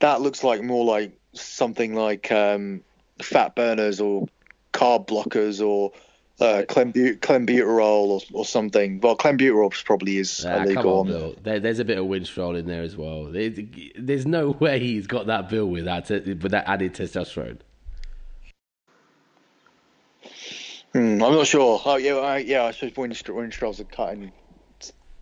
[0.00, 2.82] that looks like more like something like um,
[3.20, 4.26] fat burners or
[4.72, 5.92] carb blockers or
[6.40, 9.00] uh, clenbu- clenbuterol or, or something.
[9.00, 11.00] Well, clenbuterol probably is Ah, illegal.
[11.00, 11.36] on.
[11.42, 13.26] There, there's a bit of Winstrol in there as well.
[13.26, 13.50] There,
[13.96, 17.58] there's no way he's got that bill with that with that added testosterone.
[20.92, 21.80] Hmm, I'm not sure.
[21.84, 22.64] Oh yeah, I, yeah.
[22.64, 23.84] I suppose Winstr- Winstrol's a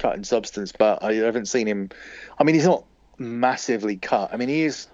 [0.01, 1.91] cutting in substance, but I haven't seen him.
[2.39, 2.85] I mean, he's not
[3.19, 4.31] massively cut.
[4.33, 4.89] I mean, he is.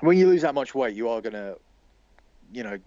[0.00, 1.54] When you lose that much weight, you are gonna,
[2.52, 2.78] you know,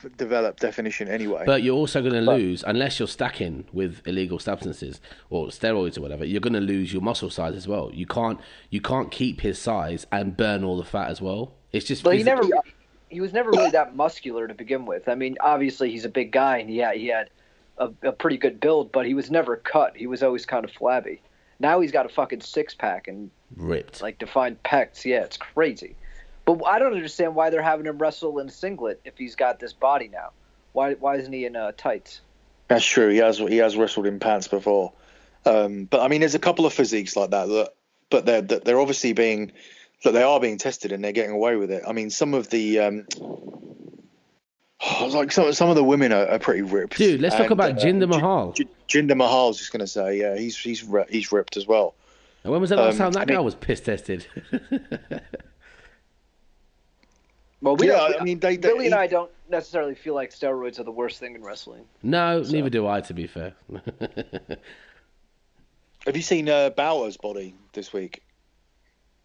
[0.00, 1.44] v- develop definition anyway.
[1.46, 5.98] But you're also going to But- lose, unless you're stacking with illegal substances or steroids
[5.98, 6.24] or whatever.
[6.24, 7.90] You're going to lose your muscle size as well.
[7.92, 8.38] You can't
[8.70, 11.52] you can't keep his size and burn all the fat as well.
[11.72, 12.42] It's just But he never,
[13.08, 15.08] he was never really that muscular to begin with.
[15.08, 17.30] I mean, obviously he's a big guy and yeah, he had
[17.80, 19.96] a, a pretty good build, but he was never cut.
[19.96, 21.20] He was always kind of flabby.
[21.58, 24.00] Now he's got a fucking six pack and ripped.
[24.00, 25.04] like defined pecs.
[25.04, 25.96] Yeah, it's crazy.
[26.44, 29.58] But I don't understand why they're having him wrestle in a singlet if he's got
[29.58, 30.30] this body now.
[30.72, 32.20] Why why isn't he in uh, tights?
[32.68, 33.08] That's true.
[33.08, 34.92] He has he has wrestled in pants before.
[35.44, 37.74] Um, but I mean, there's a couple of physiques like that that,
[38.10, 39.52] but they're they're obviously being
[40.04, 41.82] that they are being tested and they're getting away with it.
[41.86, 43.06] I mean, some of the um,
[45.10, 46.96] like some some of the women are, are pretty ripped.
[46.96, 48.52] Dude, let's talk about uh, Jinder Mahal.
[48.52, 51.94] J- Jinder Mahal's just going to say, yeah, he's he's he's ripped as well.
[52.44, 54.26] And when was the last um, time that I guy mean- was piss tested?
[57.62, 60.30] Well, we yeah, don't, I mean, they, they Billy and I don't necessarily feel like
[60.30, 61.84] steroids are the worst thing in wrestling.
[62.02, 63.02] no, neither do I.
[63.02, 63.52] To be fair.
[66.06, 68.22] Have you seen uh, Balor's body this week?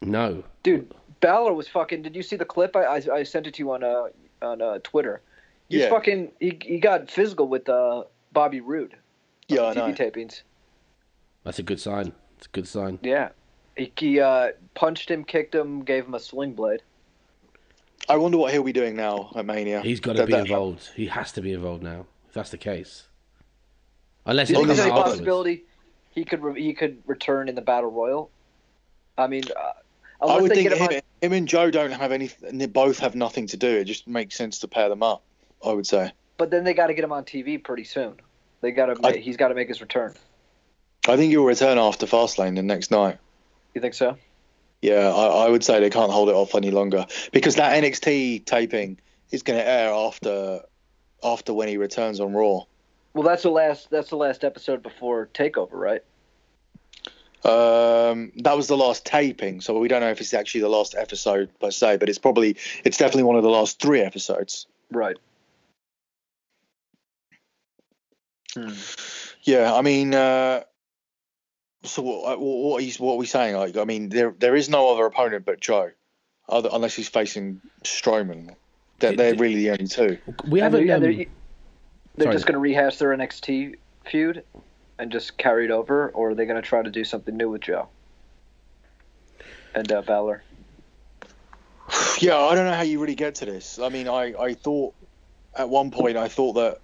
[0.02, 0.44] no.
[0.64, 2.02] Dude, Balor was fucking.
[2.02, 2.76] Did you see the clip?
[2.76, 4.08] I I, I sent it to you on uh
[4.42, 5.22] on uh, Twitter.
[5.70, 5.90] He's Yeah.
[5.90, 6.32] fucking.
[6.40, 8.96] He, he got physical with uh Bobby Roode.
[9.48, 9.94] Yeah, on I know.
[9.94, 10.42] TV tapings.
[11.44, 12.14] That's a good sign.
[12.38, 13.00] It's a good sign.
[13.04, 13.30] Yeah,
[13.78, 16.82] he, he uh, punched him, kicked him, gave him a sling blade.
[18.10, 19.82] I wonder what he'll be doing now at Mania.
[19.82, 20.90] He's got to That- be that- involved.
[20.96, 22.06] He has to be involved now.
[22.28, 23.08] If that's the case.
[24.26, 25.64] Unless Do it comes there's any possibility
[26.12, 28.32] he could re- he could return in the battle royal?
[29.18, 32.12] I mean, uh, I would think get him him, on, him and Joe don't have
[32.12, 32.32] any.
[32.42, 33.68] They both have nothing to do.
[33.68, 35.22] It just makes sense to pair them up.
[35.64, 36.12] I would say.
[36.38, 38.16] but then they got to get him on TV pretty soon.
[38.62, 39.20] They got to.
[39.20, 40.14] He's got to make his return.
[41.08, 43.20] I think he'll return after Fastlane the next night.
[43.76, 44.18] You think so?
[44.82, 48.46] Yeah, I, I would say they can't hold it off any longer because that NXT
[48.46, 49.00] taping
[49.32, 50.62] is going to air after
[51.24, 52.62] after when he returns on Raw.
[53.14, 53.90] Well, that's the last.
[53.92, 56.02] That's the last episode before Takeover, right?
[57.44, 60.96] Um, that was the last taping, so we don't know if it's actually the last
[60.96, 64.66] episode per se, but it's probably it's definitely one of the last three episodes.
[64.92, 65.18] Right.
[68.56, 68.74] Hmm.
[69.44, 70.64] Yeah, I mean, uh,
[71.84, 73.56] so what, what, are you, what are we saying?
[73.56, 75.92] Like, I mean, there there is no other opponent but Joe,
[76.50, 78.56] other, unless he's facing Strowman.
[79.00, 80.18] They're, they're really the only two.
[80.48, 80.88] We haven't.
[80.88, 81.26] they're, Um, they're,
[82.16, 84.44] they're just going to rehash their NXT feud
[84.98, 87.50] and just carry it over, or are they going to try to do something new
[87.50, 87.90] with Joe
[89.74, 90.44] and uh, Balor?
[92.20, 93.78] Yeah, I don't know how you really get to this.
[93.78, 94.96] I mean, I, I thought
[95.54, 96.80] at one point I thought that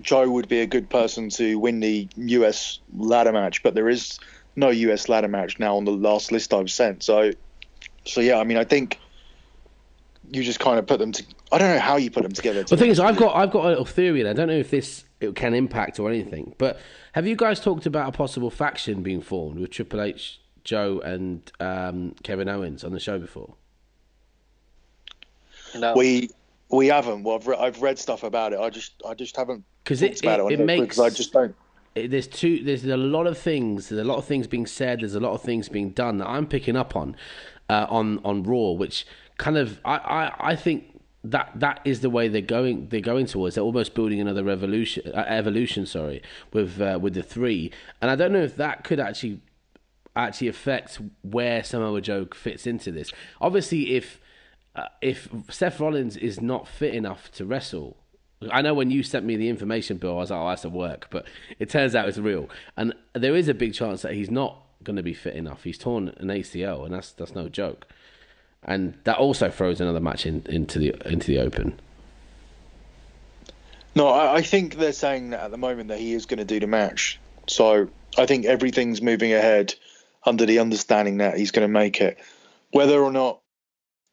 [0.00, 4.18] Joe would be a good person to win the US ladder match, but there is
[4.56, 7.02] no US ladder match now on the last list I've sent.
[7.02, 7.32] So,
[8.04, 8.98] so yeah, I mean, I think
[10.30, 11.24] you just kind of put them to.
[11.52, 12.62] I don't know how you put them together.
[12.62, 14.70] the thing is, I've got I've got a little theory, and I don't know if
[14.70, 16.54] this it can impact or anything.
[16.58, 16.78] But
[17.12, 21.50] have you guys talked about a possible faction being formed with Triple H, Joe, and
[21.60, 23.54] um, Kevin Owens on the show before?
[25.76, 25.94] No.
[25.94, 26.30] we
[26.70, 27.22] we haven't.
[27.24, 28.60] Well, I've, re- I've read stuff about it.
[28.60, 31.32] I just I just haven't Because it, about it, it, it makes because I just
[31.32, 31.54] don't.
[31.94, 35.00] it- there's two there's a lot of things there's a lot of things being said
[35.00, 37.16] there's a lot of things being done that i'm picking up on
[37.68, 39.04] uh, on on raw which
[39.38, 40.84] kind of I, I i think
[41.24, 45.10] that that is the way they're going they're going towards they're almost building another revolution
[45.12, 46.22] uh, evolution sorry
[46.52, 49.40] with uh, with the three and i don't know if that could actually
[50.16, 53.12] actually affect where Samoa Joe fits into this.
[53.40, 54.20] Obviously, if
[54.76, 57.96] uh, if Seth Rollins is not fit enough to wrestle,
[58.50, 60.70] I know when you sent me the information, Bill, I was like, "Oh, that's a
[60.70, 61.26] work," but
[61.58, 64.96] it turns out it's real, and there is a big chance that he's not going
[64.96, 65.64] to be fit enough.
[65.64, 67.86] He's torn an ACL, and that's that's no joke,
[68.62, 71.80] and that also throws another match in, into the into the open.
[73.94, 76.44] No, I, I think they're saying that at the moment that he is going to
[76.44, 77.18] do the match.
[77.46, 79.74] So I think everything's moving ahead
[80.24, 82.18] under the understanding that he's going to make it.
[82.70, 83.40] Whether or not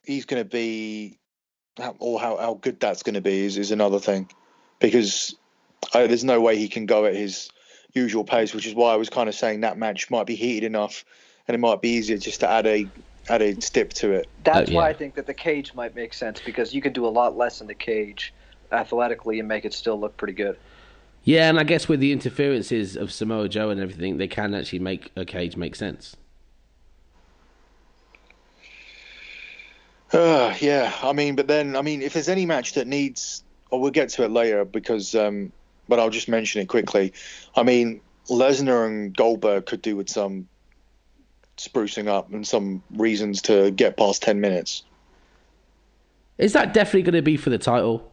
[0.08, 1.18] he's going to be,
[1.98, 4.28] or how, how good that's going to be, is, is another thing.
[4.80, 5.36] Because
[5.94, 7.50] I, there's no way he can go at his
[7.92, 10.64] usual pace, which is why I was kind of saying that match might be heated
[10.64, 11.04] enough,
[11.46, 12.88] and it might be easier just to add a
[13.28, 14.26] add a stip to it.
[14.44, 14.88] That's Uh, why.
[14.88, 17.60] I think that the cage might make sense because you can do a lot less
[17.60, 18.32] in the cage
[18.72, 20.56] athletically and make it still look pretty good.
[21.24, 24.78] Yeah, and I guess with the interferences of Samoa Joe and everything, they can actually
[24.78, 26.16] make a cage make sense.
[30.12, 33.80] Uh, yeah, I mean, but then, I mean, if there's any match that needs, or
[33.80, 35.52] we'll get to it later because, um,
[35.88, 37.12] but I'll just mention it quickly.
[37.54, 40.48] I mean, Lesnar and Goldberg could do with some
[41.58, 44.84] sprucing up and some reasons to get past 10 minutes.
[46.38, 48.10] Is that definitely going to be for the title?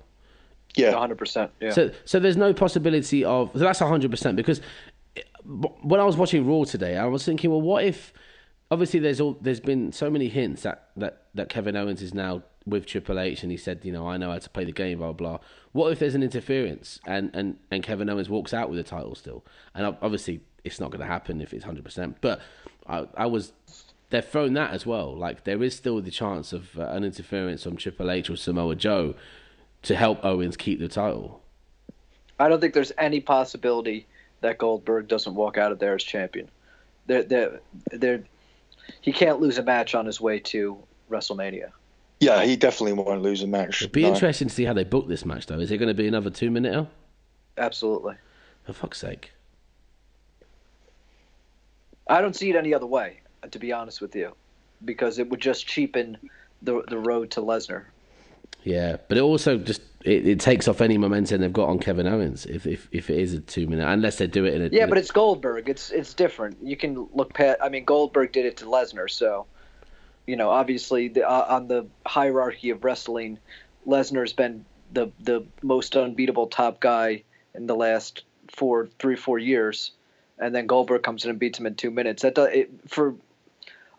[0.75, 0.93] Yeah.
[0.93, 1.49] 100%.
[1.61, 1.71] Yeah.
[1.71, 3.51] So, so there's no possibility of.
[3.53, 4.61] So that's hundred percent because
[5.45, 8.11] when I was watching Raw today, I was thinking, well, what if?
[8.71, 12.43] Obviously, there's all there's been so many hints that that that Kevin Owens is now
[12.65, 14.99] with Triple H, and he said, you know, I know how to play the game,
[14.99, 15.39] blah blah.
[15.71, 19.15] What if there's an interference and and and Kevin Owens walks out with the title
[19.15, 19.45] still?
[19.73, 22.17] And obviously, it's not going to happen if it's hundred percent.
[22.21, 22.41] But
[22.87, 23.53] I, I was.
[24.11, 25.15] They've thrown that as well.
[25.15, 28.75] Like there is still the chance of uh, an interference from Triple H or Samoa
[28.75, 29.15] Joe
[29.81, 31.41] to help Owens keep the title.
[32.39, 34.07] I don't think there's any possibility
[34.41, 36.49] that Goldberg doesn't walk out of there as champion.
[37.07, 37.59] They're, they're,
[37.91, 38.23] they're,
[39.05, 40.75] he can't lose a match on his way to
[41.11, 41.69] WrestleMania.
[42.19, 43.83] Yeah, he definitely won't lose a match.
[43.83, 44.07] It'd be No.
[44.07, 45.59] interesting to see how they book this match, though.
[45.59, 46.87] Is it going to be another two minute?
[47.55, 48.15] Absolutely.
[48.63, 49.31] For fuck's sake.
[52.07, 53.19] I don't see it any other way,
[53.51, 54.33] to be honest with you,
[54.83, 56.17] because it would just cheapen
[56.63, 57.83] the the road to Lesnar.
[58.65, 62.07] Yeah, but it also just it, it takes off any momentum they've got on Kevin
[62.07, 64.69] Owens if if, if it is a two minute, unless they do it in a
[64.71, 65.69] Yeah, but it's Goldberg.
[65.69, 66.57] It's it's different.
[66.63, 67.59] You can look past.
[67.61, 69.45] I mean, Goldberg did it to Lesnar, so
[70.25, 73.37] you know, obviously, the, uh, on the hierarchy of wrestling,
[73.87, 79.91] Lesnar's been the the most unbeatable top guy in the last four, three, four years,
[80.39, 82.23] and then Goldberg comes in and beats him in two minutes.
[82.23, 83.15] That does, it, for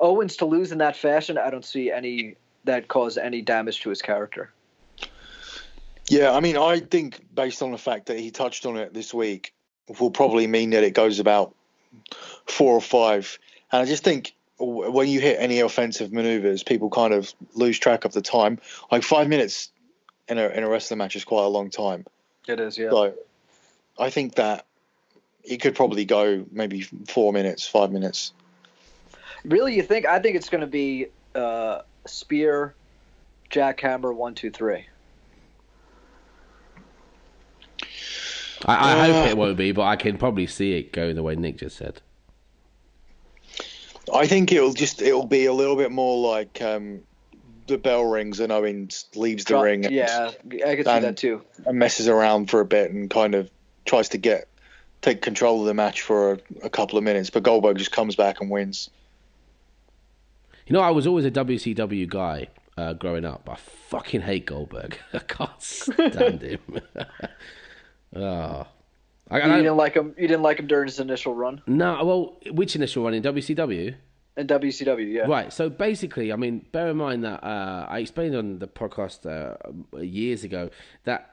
[0.01, 3.91] Owens to lose in that fashion, I don't see any that cause any damage to
[3.91, 4.51] his character.
[6.09, 9.13] Yeah, I mean, I think based on the fact that he touched on it this
[9.13, 9.53] week,
[10.01, 11.55] will probably mean that it goes about
[12.47, 13.39] four or five.
[13.73, 18.05] And I just think when you hit any offensive maneuvers, people kind of lose track
[18.05, 18.59] of the time.
[18.91, 19.71] Like five minutes
[20.29, 22.05] in a in a wrestling match is quite a long time.
[22.47, 22.91] It is, yeah.
[22.91, 23.15] So
[23.99, 24.67] I think that
[25.45, 28.33] it could probably go maybe four minutes, five minutes.
[29.45, 30.07] Really, you think?
[30.07, 32.75] I think it's going to be uh, spear,
[33.51, 34.87] jackhammer, one, two, three.
[38.67, 41.23] I, I hope Uh, it won't be, but I can probably see it going the
[41.23, 42.01] way Nick just said.
[44.13, 47.01] I think it'll just it'll be a little bit more like um,
[47.67, 50.31] the bell rings and Owens leaves the Drop- ring and, Yeah,
[50.67, 51.43] I could see and- that too.
[51.65, 53.51] and messes around for a bit and kind of
[53.85, 54.49] tries to get
[55.03, 58.17] take control of the match for a, a couple of minutes, but Goldberg just comes
[58.17, 58.91] back and wins.
[60.67, 63.49] You know, I was always a WCW guy uh, growing up.
[63.51, 64.99] I fucking hate Goldberg.
[65.13, 66.61] I can't stand him.
[68.17, 68.67] oh.
[69.29, 70.15] I, You I, didn't like him.
[70.17, 73.97] You didn't like him during his initial run no, well, which initial run in WCW?
[74.37, 75.13] in WCW.
[75.13, 75.53] Yeah, Right.
[75.53, 80.01] So basically, I mean, bear in mind that uh, I explained on the podcast uh,
[80.01, 80.71] years ago
[81.05, 81.31] that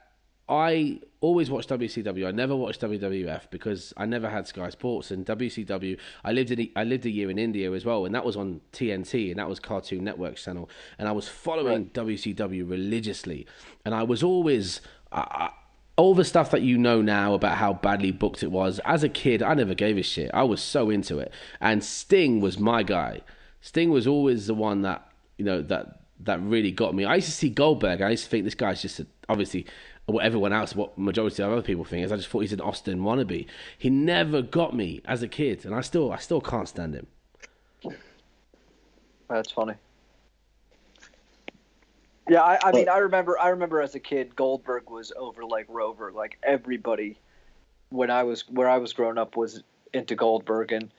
[0.47, 2.27] I always watched WCW.
[2.27, 5.97] I never watched WWF because I never had Sky Sports and WCW.
[6.23, 8.61] I lived in I lived a year in India as well, and that was on
[8.71, 13.45] TNT and that was Cartoon Network channel, and I was following WCW religiously,
[13.85, 14.81] and I was always.
[15.11, 15.51] I,
[15.95, 19.09] all the stuff that you know now about how badly booked it was, as a
[19.09, 20.31] kid, I never gave a shit.
[20.33, 21.31] I was so into it.
[21.61, 23.21] And Sting was my guy.
[23.61, 27.05] Sting was always the one that, you know, that that really got me.
[27.05, 29.65] I used to see Goldberg, I used to think this guy's just a, obviously
[30.05, 32.11] what everyone else, what majority of other people think is.
[32.11, 33.47] I just thought he's an Austin wannabe.
[33.77, 37.07] He never got me as a kid, and I still, I still can't stand him.
[39.29, 39.75] that's funny.
[42.29, 43.37] Yeah, I, I mean, I remember.
[43.39, 46.11] I remember as a kid, Goldberg was over like Rover.
[46.11, 47.19] Like everybody,
[47.89, 49.61] when I was where I was growing up, was
[49.93, 50.89] into Goldberg, and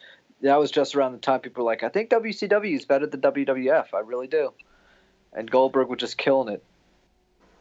[0.43, 3.21] that was just around the time people were like, "I think WCW is better than
[3.21, 3.87] WWF.
[3.95, 4.53] I really do."
[5.33, 6.63] And Goldberg was just killing it.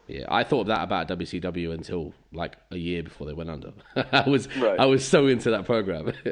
[0.06, 3.72] Yeah, I thought that about WCW until like a year before they went under.
[4.12, 4.78] I was, Right.
[4.78, 6.12] I was so into that program.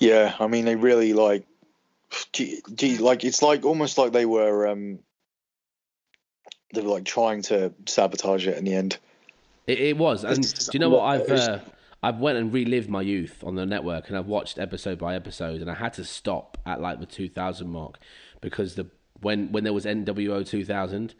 [0.00, 1.44] Yeah, I mean they really like,
[2.32, 4.98] gee, gee, like it's like almost like they were um,
[6.74, 8.98] they were like trying to sabotage it in the end.
[9.66, 11.58] It, it was, and It's- do you know what I've uh,
[12.02, 15.60] I've went and relived my youth on the network, and I've watched episode by episode,
[15.60, 17.98] and I had to stop at like the 2000 mark
[18.40, 18.86] because the
[19.20, 21.14] when when there was NWO 2000,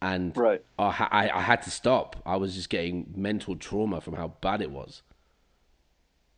[0.00, 0.62] and Right.
[0.78, 2.22] I, I I had to stop.
[2.24, 5.02] I was just getting mental trauma from how bad it was.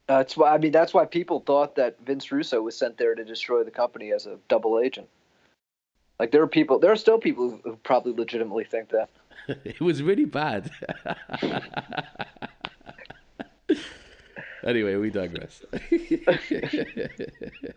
[0.07, 3.25] That's why I mean that's why people thought that Vince Russo was sent there to
[3.25, 5.09] destroy the company as a double agent.
[6.19, 9.11] Like there are people, there are still people who, who probably legitimately think that.
[9.65, 10.71] it was really bad.
[14.65, 15.63] anyway, we digress.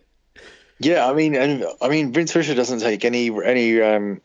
[0.80, 4.21] Yeah, I mean, and I mean, Vince Fisher doesn't take any any um,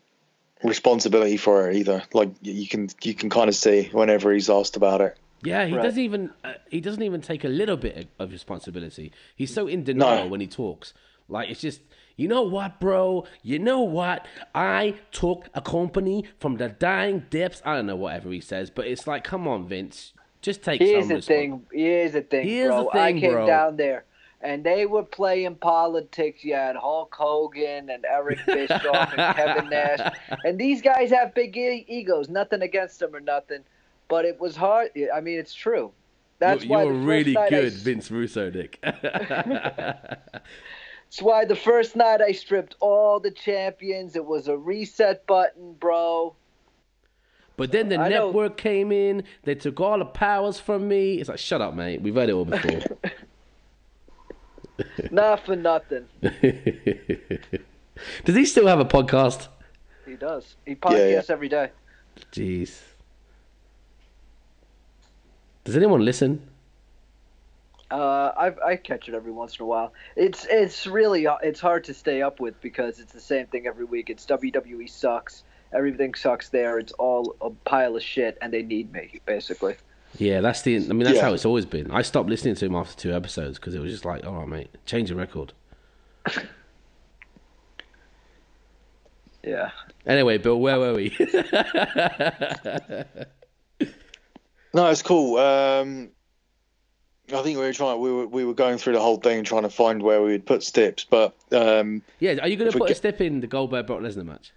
[0.62, 2.04] responsibility for it either.
[2.12, 5.18] Like you can you can kind of see whenever he's asked about it.
[5.42, 5.82] Yeah, he Right.
[5.82, 9.12] doesn't even uh, he doesn't even take a little bit of responsibility.
[9.36, 10.30] He's so in denial No.
[10.30, 10.94] when he talks.
[11.28, 11.80] Like it's just,
[12.16, 13.26] you know what, bro?
[13.42, 14.26] You know what?
[14.54, 17.62] I took a company from the dying depths.
[17.64, 20.12] I don't know whatever he says, but it's like, come on, Vince,
[20.42, 21.66] just take Here's some the thing.
[21.72, 22.84] Here's the thing, Here's bro.
[22.84, 23.46] the thing, I came bro.
[23.46, 24.04] down there,
[24.42, 26.44] and they were playing politics.
[26.44, 30.12] You had Hulk Hogan and Eric Bischoff and Kevin Nash,
[30.44, 32.28] and these guys have big e- egos.
[32.28, 33.60] Nothing against them or nothing,
[34.14, 34.90] but it was hard.
[35.12, 35.90] I mean, it's true.
[36.38, 38.78] That's You, why you're the first really night I good, Vince Russo, Nick.
[38.84, 40.20] That's
[41.20, 44.14] why the first night I stripped all the champions.
[44.14, 46.36] It was a reset button, bro.
[47.56, 49.24] but then the I know- network came in.
[49.42, 51.14] They took all the powers from me.
[51.18, 52.00] It's like, shut up, mate.
[52.00, 52.82] We've heard it all before.
[55.10, 56.06] Not for nothing.
[58.24, 59.48] Does he still have a podcast?
[60.06, 60.54] He does.
[60.64, 61.34] He Yeah, podcasts yeah.
[61.34, 61.70] every day.
[62.30, 62.80] Jeez.
[65.64, 66.46] Does anyone listen?
[67.90, 69.92] Uh, I I catch it every once in a while.
[70.16, 73.84] It's it's really it's hard to stay up with because it's the same thing every
[73.84, 74.10] week.
[74.10, 75.44] It's WWE sucks.
[75.72, 76.78] Everything sucks there.
[76.78, 79.76] It's all a pile of shit, and they need me basically.
[80.18, 80.76] Yeah, that's the.
[80.76, 81.22] I mean, that's Yeah.
[81.22, 81.90] how it's always been.
[81.90, 84.48] I stopped listening to him after two episodes because it was just like, all right,
[84.48, 85.52] mate, change the record.
[89.46, 89.72] Yeah.
[90.06, 91.10] Anyway, Bill, where were we?
[94.74, 95.38] No, it's cool.
[95.38, 96.10] Um,
[97.32, 98.00] I think we were trying.
[98.00, 100.44] We were we were going through the whole thing trying to find where we would
[100.44, 103.40] put Stips, but um, yeah, are you going to we put a get- stip in
[103.40, 104.52] the Goldberg Brock Lesnar match?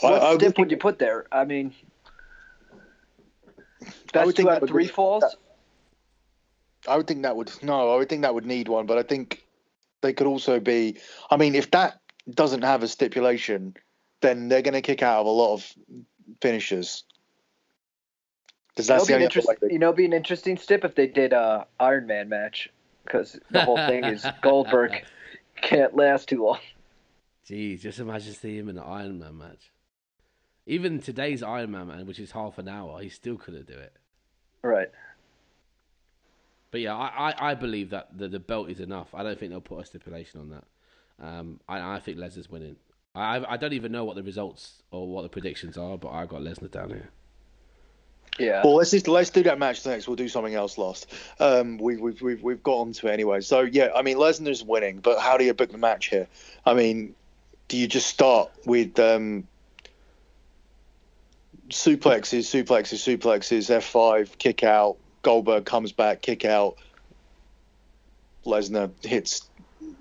[0.00, 1.26] What I would step think- would you put there?
[1.32, 1.74] I mean,
[4.14, 5.24] I would two think out that of three be- falls.
[6.86, 7.92] I would think that would no.
[7.92, 9.44] I would think that would need one, but I think
[10.00, 10.96] they could also be.
[11.30, 12.00] I mean, if that
[12.30, 13.74] doesn't have a stipulation,
[14.22, 15.74] then they're going to kick out of a lot of
[16.40, 17.04] finishers.
[18.78, 20.04] Because It'll that's be the an only other way interest, they- you know, it'd be
[20.04, 22.68] an interesting stip if they did a Iron Man match
[23.04, 25.04] because the whole thing is Goldberg
[25.60, 26.60] can't last too long.
[27.44, 29.72] Jeez, just imagine seeing him in an Iron Man match.
[30.64, 33.94] Even today's Iron Man, man, which is half an hour, he still couldn't do it.
[34.62, 34.92] Right.
[36.70, 39.08] But yeah, I, I, I believe that the, the belt is enough.
[39.12, 40.64] I don't think they'll put a stipulation on that.
[41.26, 42.76] Um, I, I think Lesnar's winning.
[43.14, 46.26] I, I don't even know what the results or what the predictions are, but I
[46.26, 47.08] got Lesnar down here.
[48.38, 48.62] Yeah.
[48.64, 50.06] Well, let's just let's do that match next.
[50.06, 51.12] We'll do something else last.
[51.40, 53.40] Um, we, we've we've we've got onto it anyway.
[53.40, 56.28] So yeah, I mean Lesnar's winning, but how do you book the match here?
[56.64, 57.14] I mean,
[57.66, 59.46] do you just start with um,
[61.70, 66.76] suplexes, suplexes, suplexes, F five, kick out, Goldberg comes back, kick out,
[68.46, 69.48] Lesnar hits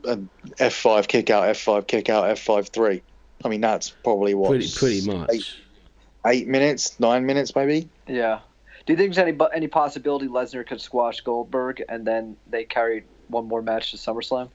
[0.05, 0.29] an
[0.59, 3.01] F five, kick out, F five, kick out, F five three.
[3.43, 5.29] I mean that's probably what Pretty pretty much.
[5.31, 5.55] eight,
[6.27, 7.89] eight minutes, nine minutes maybe.
[8.07, 8.39] Yeah.
[8.85, 13.03] Do you think there's any any possibility Lesnar could squash Goldberg and then they carry
[13.27, 14.49] one more match to SummerSlam?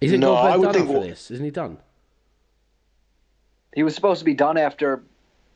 [0.00, 1.30] Isn't No, I Goldberg would done think after this?
[1.30, 1.78] Isn't he done?
[3.74, 5.02] He was supposed to be done after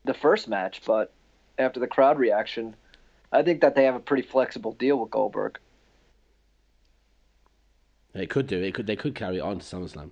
[0.05, 1.13] the first match, but
[1.59, 2.75] after the crowd reaction,
[3.31, 5.59] I think that they have a pretty flexible deal with Goldberg.
[8.13, 8.75] They could do it.
[8.75, 10.11] Could they could carry it on to SummerSlam?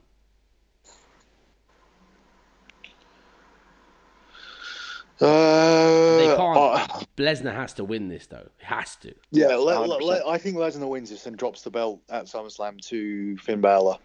[5.21, 6.57] Uh, They can't.
[6.59, 6.87] uh,
[7.19, 8.49] Lesnar has to win this though.
[8.59, 9.15] He has to.
[9.31, 10.03] yeah, le- le- 100%.
[10.03, 13.97] le- I think Lesnar wins this and drops the belt at SummerSlam to Finn Balor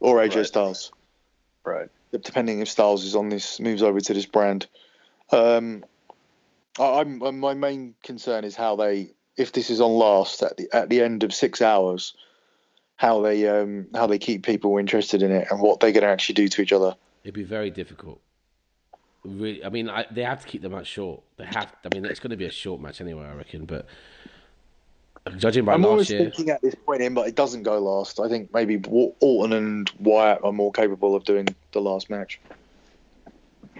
[0.00, 0.46] or AJ Right.
[0.46, 0.92] Styles,
[1.64, 1.88] Right.
[2.12, 4.66] depending if Styles is on this, moves over to this brand.
[5.32, 5.84] Um,
[6.78, 10.56] I, I'm, uh, my main concern is how they, if this is on last at
[10.56, 12.14] the at the end of six hours,
[12.96, 16.08] how they um how they keep people interested in it and what they're going to
[16.08, 16.94] actually do to each other.
[17.24, 18.20] It'd be very difficult.
[19.24, 21.22] Really, I mean, I, they have to keep the match short.
[21.36, 21.74] They have.
[21.84, 23.66] I mean, it's going to be a short match anyway, I reckon.
[23.66, 23.86] But
[25.36, 27.78] judging by I'm last always year, thinking at this point in, but it doesn't go
[27.78, 28.18] last.
[28.18, 32.40] I think maybe Wa- Orton and Wyatt are more capable of doing the last match.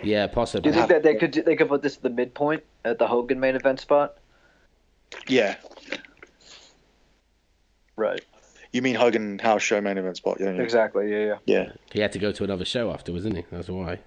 [0.03, 0.71] Yeah, possibly.
[0.71, 3.07] Do you think that they could they could put this at the midpoint at the
[3.07, 4.19] Hogan main event spot?
[5.27, 5.57] Yeah.
[7.97, 8.25] Right.
[8.73, 10.39] You mean Hogan House Show main event spot?
[10.41, 10.53] Yeah.
[10.53, 10.63] Yeah.
[10.63, 11.11] Exactly.
[11.11, 11.19] Yeah.
[11.27, 11.37] Yeah.
[11.47, 11.73] yeah.
[11.93, 13.45] He had to go to another show afterwards, didn't he?
[13.51, 13.99] That's why.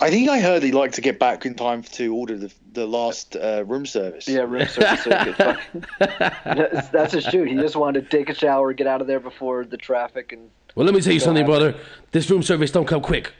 [0.00, 2.86] I think I heard he liked to get back in time to order the the
[2.86, 4.28] last uh, room service.
[4.28, 5.04] Yeah, room service.
[5.04, 5.58] so good.
[6.44, 7.48] That's, that's a shoot.
[7.48, 10.50] He just wanted to take a shower, get out of there before the traffic, and
[10.74, 11.74] Well, let me tell you something, brother.
[12.12, 13.32] This room service don't come quick.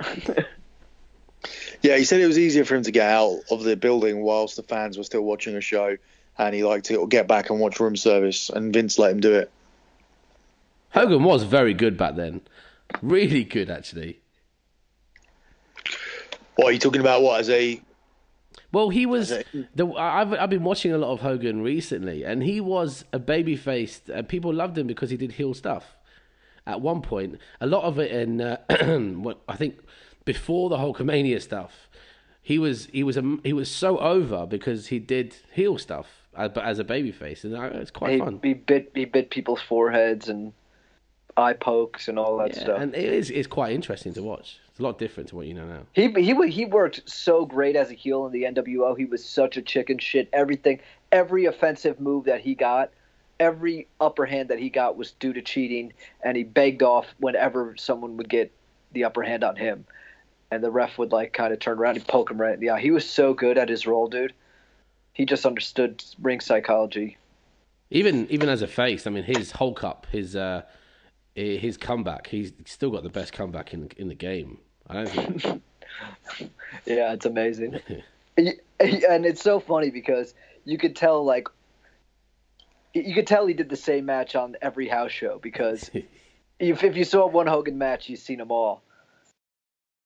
[1.82, 4.56] Yeah, he said it was easier for him to get out of the building whilst
[4.56, 5.96] the fans were still watching a show,
[6.36, 9.34] and he liked to get back and watch room service, and Vince let him do
[9.34, 9.50] it.
[10.90, 12.40] Hogan was very good back then.
[13.02, 14.20] Really good, actually.
[16.58, 17.22] What are you talking about?
[17.22, 17.80] What as a
[18.72, 19.30] Well, he was.
[19.30, 19.44] As
[19.76, 23.54] The, I've I've been watching a lot of Hogan recently, and he was a baby
[23.54, 25.94] faced, and people loved him because he did heel stuff.
[26.66, 28.56] At one point, a lot of it in uh,
[28.98, 29.78] what I think
[30.24, 31.88] before the Hulkamania stuff,
[32.42, 36.48] he was he was a, he was so over because he did heel stuff, uh,
[36.48, 38.40] but as a baby face, and uh, it's quite he, fun.
[38.42, 40.52] he bit he bit people's foreheads and
[41.36, 42.80] eye pokes and all that Yeah, stuff.
[42.80, 44.58] and it is it's quite interesting to watch.
[44.78, 45.86] It's a lot different to what you know now.
[45.92, 48.96] He he he worked so great as a heel in the NWO.
[48.96, 50.28] He was such a chicken shit.
[50.32, 50.78] Everything,
[51.10, 52.92] every offensive move that he got,
[53.40, 57.74] every upper hand that he got was due to cheating, and he begged off whenever
[57.76, 58.52] someone would get
[58.92, 59.84] the upper hand on him,
[60.52, 62.70] and the ref would like kind of turn around and poke him right in the
[62.70, 62.80] eye.
[62.80, 64.32] He was so good at his role, dude.
[65.12, 67.16] He just understood ring psychology.
[67.90, 70.62] Even even as a face, I mean, his Hulk up, his uh,
[71.34, 74.58] his comeback, he's still got the best comeback in in the game.
[74.88, 75.60] I.
[76.86, 77.80] Yeah, it's amazing.
[78.36, 80.34] and it's so funny because
[80.64, 81.48] you could tell like
[82.94, 85.90] you could tell he did the same match on every house show because
[86.58, 88.82] if, if you saw one Hogan match, you've seen them all.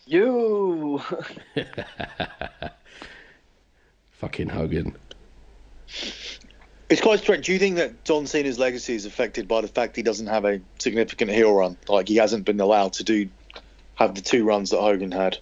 [0.05, 1.01] You
[4.13, 4.97] Fucking Hogan.
[6.89, 7.47] It's quite strange.
[7.47, 10.45] Do you think that John Cena's legacy is affected by the fact he doesn't have
[10.45, 11.77] a significant heel run?
[11.89, 13.29] Like he hasn't been allowed to do
[13.97, 15.39] have the two runs that Hogan had.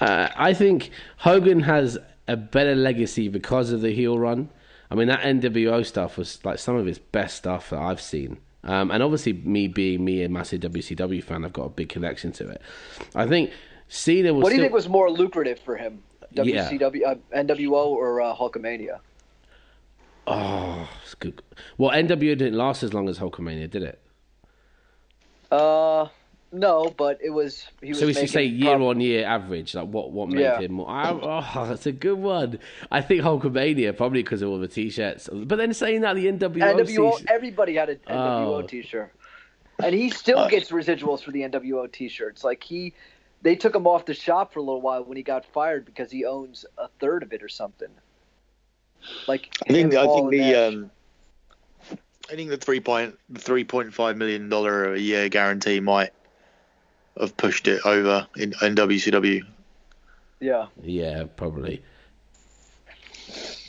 [0.00, 4.48] Uh, I think Hogan has a better legacy because of the heel run.
[4.90, 8.38] I mean, that NWO stuff was like some of his best stuff that I've seen.
[8.62, 12.32] Um, and obviously, me being me, a massive WCW fan, I've got a big connection
[12.32, 12.62] to it.
[13.14, 13.50] I think
[13.88, 14.42] Cena was.
[14.42, 16.02] what do you still- think was more lucrative for him?
[16.32, 16.70] Yeah.
[16.70, 19.00] WCW, uh, NWO, or uh, Hulkamania?
[20.26, 21.42] Oh, it's good.
[21.76, 24.00] Well, NWO didn't last as long as Hulkamania, did it?
[25.50, 26.08] Uh,
[26.54, 27.66] no, but it was.
[27.82, 30.40] He was So we should say year prob- on year average, like what what made
[30.42, 30.60] Yeah.
[30.60, 30.88] him more.
[30.88, 32.58] I, oh, that's a good one.
[32.90, 35.28] I think Hulkamania probably because of all the t-shirts.
[35.32, 37.12] But then saying that the NWO, NWO.
[37.12, 38.62] season- Everybody had an NWO Oh.
[38.62, 39.12] T-shirt,
[39.82, 42.44] and he still gets residuals for the NWO T-shirts.
[42.44, 42.94] Like he,
[43.42, 46.10] they took him off the shop for a little while when he got fired because
[46.10, 47.88] he owns a third of it or something.
[49.28, 50.90] Like I think I think the um,
[52.30, 56.10] I think the three point the three point five million dollar a year guarantee might
[57.20, 59.42] have pushed it over in, in WCW.
[60.40, 61.82] yeah, Yeah, probably.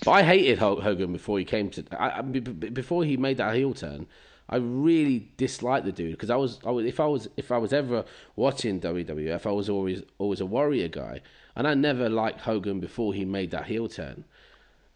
[0.03, 1.83] But I hated Hulk Hogan before he came to.
[1.99, 4.05] I, I, b- b- before he made that heel turn,
[4.49, 7.57] I really disliked the dude because I was, I was, if I was, if I
[7.57, 11.21] was ever watching WWF, I was always, always a Warrior guy,
[11.55, 14.25] and I never liked Hogan before he made that heel turn.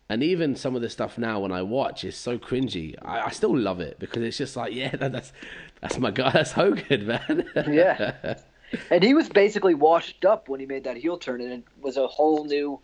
[0.09, 2.95] And even some of the stuff now, when I watch, is so cringy.
[3.03, 5.31] I, I still love it because it's just like, yeah, that, that's
[5.81, 6.31] that's my guy.
[6.33, 7.45] That's Hogan, man.
[7.71, 8.35] yeah.
[8.89, 11.97] and he was basically washed up when he made that heel turn, and it was
[11.97, 12.79] a whole new.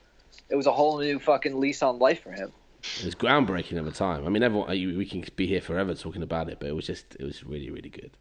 [0.50, 2.52] It was a whole new fucking lease on life for him.
[3.00, 4.26] It was groundbreaking at the time.
[4.26, 7.16] I mean, everyone we can be here forever talking about it, but it was just
[7.20, 8.12] it was really really good.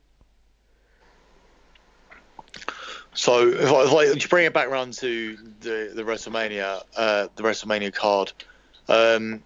[3.13, 7.29] So if I, if I to bring it back around to the the WrestleMania, uh,
[7.37, 8.33] the WrestleMania card,
[8.89, 9.43] um,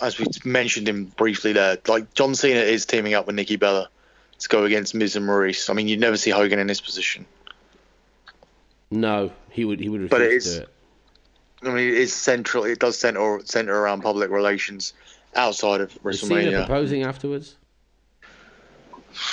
[0.00, 3.88] as we mentioned him briefly there, like John Cena is teaming up with Nikki Bella
[4.38, 5.70] to go against Miz and Maryse.
[5.70, 7.24] I mean, you'd never see Hogan in this position.
[8.90, 10.68] No, he would he would refuse But it to is- do it.
[11.62, 12.64] I mean, it's central.
[12.64, 14.92] It does center center around public relations
[15.34, 16.66] outside of Was Cena WrestleMania.
[16.66, 17.56] proposing afterwards?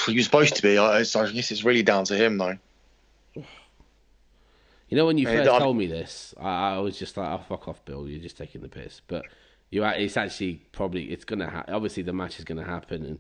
[0.08, 0.78] He was supposed to be.
[0.78, 2.58] I, I guess it's really down to him, though.
[3.36, 7.44] You know, when you first I'm- told me this, I, I was just like, "Oh
[7.50, 8.08] fuck off, Bill!
[8.08, 9.26] You're just taking the piss." But
[9.74, 11.74] you, it's actually probably it's gonna happen.
[11.74, 13.20] Obviously, the match is gonna happen, and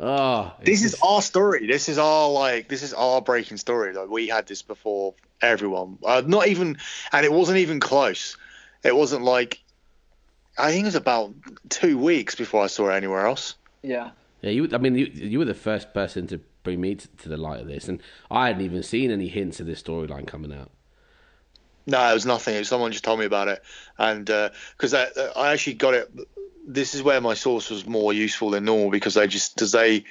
[0.00, 1.66] oh, it's This is just- our story.
[1.66, 2.68] This is our like.
[2.68, 3.92] This is our breaking story.
[3.92, 5.98] Like we had this before everyone.
[6.04, 6.78] Uh, not even,
[7.12, 8.36] and it wasn't even close.
[8.82, 9.60] It wasn't like.
[10.58, 11.32] I think it was about
[11.68, 13.54] two weeks before I saw it anywhere else.
[13.82, 14.10] Yeah.
[14.42, 14.50] yeah.
[14.50, 17.36] You, I mean, you, you were the first person to bring me to, to the
[17.36, 20.70] light of this, and I hadn't even seen any hints of this storyline coming out.
[21.90, 22.54] No, it was nothing.
[22.54, 23.62] It was someone just told me about it,
[23.98, 26.08] and because I, I actually got it.
[26.64, 30.04] This is where my source was more useful than normal because they just because they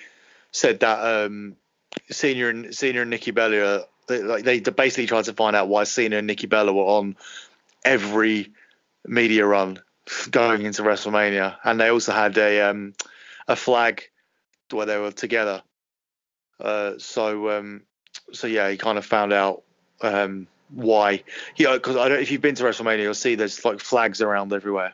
[0.52, 1.56] said that um,
[2.12, 5.86] Cena and Cena and Nikki Bella they, like they basically tried to find out why
[5.86, 7.16] Cena and Nikki Bella were on
[7.86, 8.52] every
[9.06, 9.80] media run
[10.32, 12.94] going into WrestleMania, and they also had a um,
[13.48, 14.10] a flag
[14.72, 15.62] where they were together.
[16.60, 17.84] Uh, so um,
[18.34, 19.64] so yeah, he kind of found out
[20.02, 21.24] um, why.
[21.56, 22.20] Yeah, because I don't.
[22.20, 24.94] If you've been to WrestleMania, you'll see there's like flags around everywhere.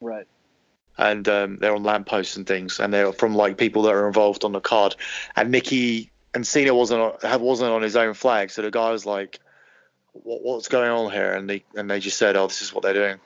[0.00, 0.26] Right.
[0.98, 4.44] And um, they're on lampposts and things, and they're from like people that are involved
[4.44, 4.96] on the card.
[5.36, 9.06] And Nikki and Cena wasn't on, wasn't on his own flag, so the guy was
[9.06, 9.40] like,
[10.12, 12.82] what, "What's going on here?" And they and they just said, "Oh, this is what
[12.82, 13.20] they're doing."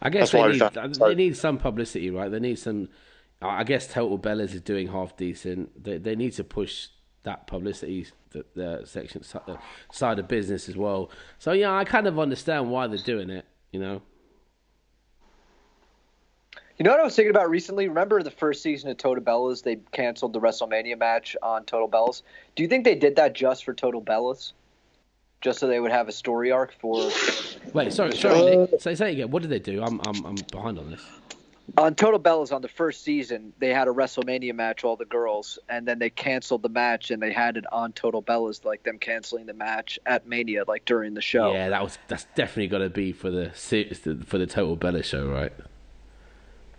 [0.00, 0.62] I guess they need,
[1.00, 2.30] they need some publicity, right?
[2.30, 2.88] They need some.
[3.40, 5.82] I guess Total Bellas is doing half decent.
[5.82, 6.88] They they need to push
[7.24, 9.58] that publicity, the, the section the
[9.92, 11.10] side of business as well.
[11.38, 13.44] So yeah, I kind of understand why they're doing it.
[13.72, 14.02] You know.
[16.78, 17.88] You know what I was thinking about recently?
[17.88, 19.64] Remember the first season of Total Bellas?
[19.64, 22.22] They canceled the WrestleMania match on Total Bellas.
[22.54, 24.52] Do you think they did that just for Total Bellas?
[25.40, 27.10] Just so they would have a story arc for.
[27.72, 28.56] Wait, sorry, sorry.
[28.56, 28.80] Uh, Nick.
[28.80, 29.30] Say, say again.
[29.30, 29.82] What did they do?
[29.82, 31.04] I'm, I'm, I'm behind on this.
[31.76, 35.58] On Total Bellas on the first season, they had a WrestleMania match, all the girls,
[35.68, 38.98] and then they canceled the match and they had it on Total Bellas, like them
[38.98, 41.52] canceling the match at Mania, like during the show.
[41.52, 43.50] Yeah, that was that's definitely got to be for the
[44.24, 45.52] for the Total Bella show, right?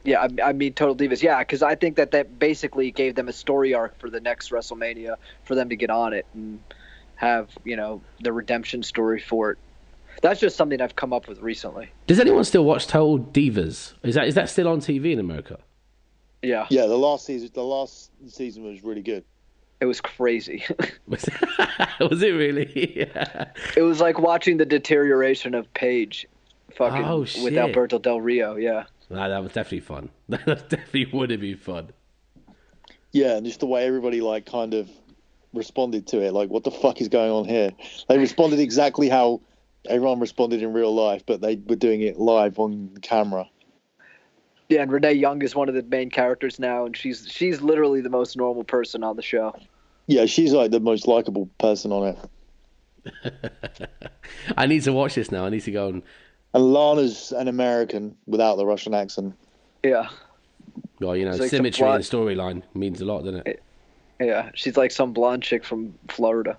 [0.03, 1.21] Yeah, I, I mean Total Divas.
[1.21, 4.49] Yeah, because I think that that basically gave them a story arc for the next
[4.49, 6.59] WrestleMania for them to get on it and
[7.15, 9.57] have you know the redemption story for it.
[10.21, 11.89] That's just something I've come up with recently.
[12.07, 13.93] Does anyone still watch Total Divas?
[14.03, 15.59] Is that is that still on TV in America?
[16.41, 16.67] Yeah.
[16.69, 19.23] Yeah, the last season the last season was really good.
[19.79, 20.65] It was crazy.
[21.07, 21.25] was,
[21.99, 22.93] was it really?
[22.97, 23.45] yeah.
[23.77, 26.27] It was like watching the deterioration of Paige
[26.75, 28.85] fucking oh, with Alberto Del Rio, yeah.
[29.09, 30.09] Nah, that was definitely fun.
[30.29, 31.89] That definitely would have been fun.
[33.11, 34.89] Yeah, and just the way everybody like kind of
[35.53, 37.71] responded to it, like what the fuck is going on here?
[38.07, 39.41] They responded exactly how
[39.87, 43.49] everyone responded in real life, but they were doing it live on camera.
[44.67, 48.01] Yeah, and Renee Young is one of the main characters now, and she's she's literally
[48.01, 49.55] the most normal person on the show.
[50.07, 52.15] Yeah, she's like the most likable person on
[53.03, 53.51] it.
[54.57, 55.45] I need to watch this now.
[55.45, 56.03] I need to go and
[56.53, 59.35] and Lana's an American without the Russian accent.
[59.83, 60.09] Yeah.
[60.99, 63.63] Well, you know, like symmetry in storyline means a lot, doesn't it?
[64.19, 66.57] Yeah, she's like some blonde chick from Florida.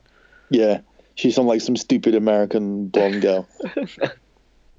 [0.50, 0.80] Yeah,
[1.20, 3.46] she's some like some stupid American blonde girl.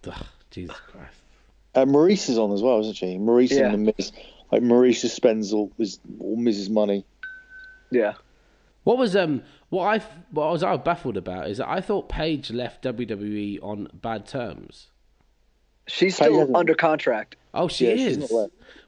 [0.08, 1.18] Ugh, Jesus Christ.
[1.76, 3.18] And Maryse is on as well, isn't she?
[3.18, 3.72] Maryse yeah.
[3.72, 4.12] and the Miz.
[4.52, 7.06] Like Maryse just spends all his all Miz's money.
[7.92, 8.14] Yeah.
[8.84, 11.80] What was um what I what I was I was baffled about is that I
[11.80, 14.88] thought Paige left WWE on bad terms.
[15.88, 17.36] She's still under contract.
[17.54, 18.34] Oh, she yeah, is.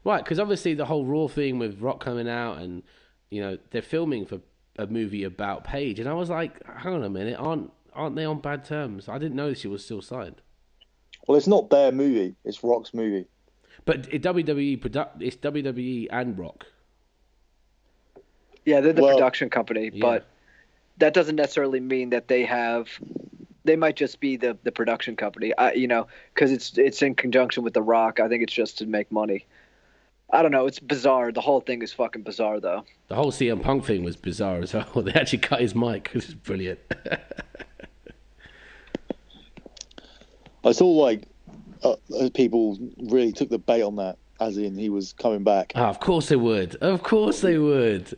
[0.05, 2.83] Right, because obviously the whole Raw thing with Rock coming out, and
[3.29, 4.39] you know they're filming for
[4.77, 8.25] a movie about Paige, and I was like, hang on a minute, aren't aren't they
[8.25, 9.07] on bad terms?
[9.07, 10.41] I didn't know she was still signed.
[11.27, 13.27] Well, it's not their movie; it's Rock's movie.
[13.85, 16.65] But it, WWE product, it's WWE and Rock.
[18.65, 20.01] Yeah, they're the well, production company, yeah.
[20.01, 20.27] but
[20.97, 22.87] that doesn't necessarily mean that they have
[23.65, 25.55] they might just be the the production company.
[25.57, 28.19] I, you know, because it's it's in conjunction with The Rock.
[28.19, 29.45] I think it's just to make money.
[30.33, 30.65] I don't know.
[30.65, 31.31] It's bizarre.
[31.31, 32.83] The whole thing is fucking bizarre, though.
[33.07, 34.87] The whole CM Punk thing was bizarre as well.
[35.03, 36.79] They actually cut his mic, which is brilliant.
[40.65, 41.27] I saw like
[41.83, 41.97] uh,
[42.33, 45.73] people really took the bait on that, as in he was coming back.
[45.75, 46.75] Oh, of course they would.
[46.77, 48.17] Of course they would.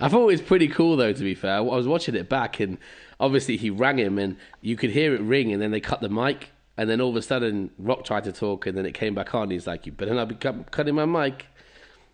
[0.00, 1.12] I thought it was pretty cool though.
[1.12, 2.78] To be fair, I was watching it back, and
[3.20, 6.08] obviously he rang him, and you could hear it ring, and then they cut the
[6.08, 9.14] mic, and then all of a sudden Rock tried to talk, and then it came
[9.14, 9.50] back on.
[9.50, 11.46] He's like, "You better not be cutting my mic."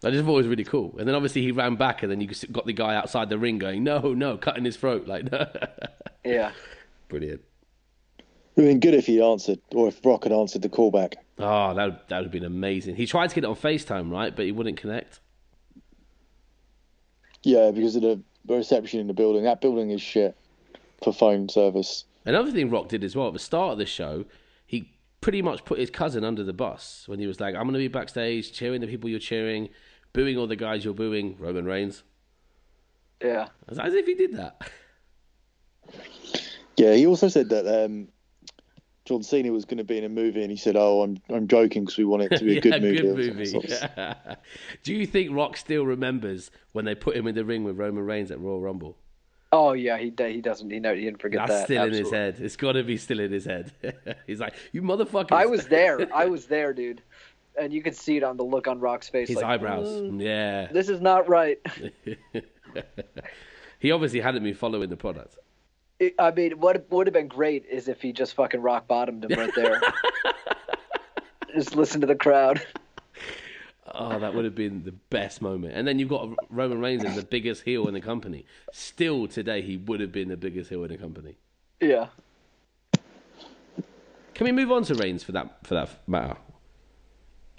[0.03, 0.97] I just thought it was really cool.
[0.99, 3.59] And then obviously he ran back, and then you got the guy outside the ring
[3.59, 5.27] going, "No, no," cutting his throat like.
[6.25, 6.53] yeah.
[7.09, 7.43] Brilliant.
[8.19, 8.25] It
[8.57, 11.15] would have been good if he answered, or if Rock had answered the callback.
[11.39, 12.97] Oh, that that would have been amazing.
[12.97, 15.21] He tried to get it on FaceTime, right, but he wouldn't connect.
[17.43, 19.45] Yeah, because of the reception in the building.
[19.45, 20.37] That building is shit
[21.03, 22.05] for phone service.
[22.25, 24.27] Another thing Rock did as well at the start of the show, he
[25.21, 27.79] pretty much put his cousin under the bus when he was like, "I'm going to
[27.79, 29.68] be backstage cheering the people you're cheering,
[30.12, 32.03] booing all the guys you're booing." Roman Reigns.
[33.23, 34.71] Yeah, as if he did that.
[36.77, 38.09] Yeah, he also said that um,
[39.05, 41.49] John Cena was going to be in a movie, and he said, "Oh, I'm I'm
[41.49, 43.45] joking because we want it to be a yeah, good movie." good movie.
[43.47, 43.71] something.
[43.71, 44.16] So-
[44.83, 48.05] Do you think Rock still remembers when they put him in the ring with Roman
[48.07, 48.97] Reigns at Royal Rumble?
[49.53, 50.70] Oh yeah, he he doesn't.
[50.70, 51.64] He know he didn't forget That's that.
[51.64, 52.36] still in his head.
[52.38, 53.72] It's got to be still in his head.
[54.26, 55.32] He's like, "You motherfucker.
[55.32, 56.09] I was there.
[56.14, 57.03] I was there, dude,
[57.61, 59.26] and you could see it on the look on Rock's face.
[59.28, 59.88] His like, eyebrows.
[59.88, 60.68] "Mm, Yeah.
[60.72, 61.59] This is not right.
[63.80, 65.36] he obviously hadn't been following the product.
[65.98, 69.24] It- I mean, what would have been great is if he just fucking rock bottomed
[69.24, 69.80] him right there.
[71.55, 72.64] just listen to the crowd.
[73.93, 75.74] Oh, that would have been the best moment.
[75.74, 78.47] And then you've got Roman Reigns as the biggest heel in the company.
[78.72, 81.36] Still today, he would have been the biggest heel in the company.
[81.80, 82.07] Yeah.
[84.34, 86.36] Can we move on to Reigns for that for that matter?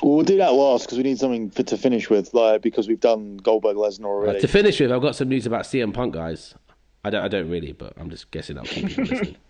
[0.01, 2.87] Well, we'll do that last because we need something for, to finish with, like because
[2.87, 4.39] we've done Goldberg Lesnar Uh, already.
[4.41, 6.55] to finish with, I've got some news about CM Punk, guys.
[7.03, 9.35] I don't, I don't really, but I'm just guessing I'll keep people listening.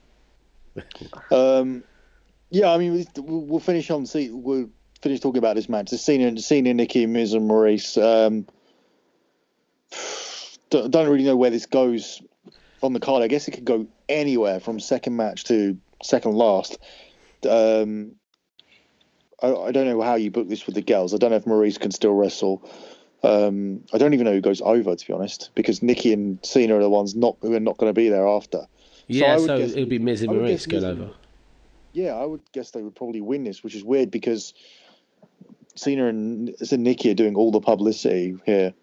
[1.32, 1.84] Um,
[2.50, 4.06] yeah, I mean, we- we'll, we'll finish on.
[4.06, 4.70] See, we'll
[5.02, 5.90] finish talking about this match.
[5.90, 7.98] The Cena, Cena, Nikki, Miz, and Maryse.
[8.02, 8.48] Um,
[10.70, 12.22] don't, don't really know where this goes
[12.82, 13.24] on the card.
[13.24, 16.78] I guess it could go anywhere from second match to second last.
[17.50, 18.14] Um,
[19.42, 21.14] I, I don't know how you book this with the girls.
[21.14, 22.68] I don't know if Maryse can still wrestle.
[23.24, 26.78] Um, I don't even know who goes over, to be honest, because Nikki and Cena
[26.78, 28.66] are the ones not who are not going to be there after.
[29.08, 31.12] Yeah, would so, guess- it would be Miz and Maryse going over.
[31.94, 34.54] Yeah, I would guess they would probably win this, which is weird because
[35.82, 38.74] Cena and and Nikki are doing all the publicity here.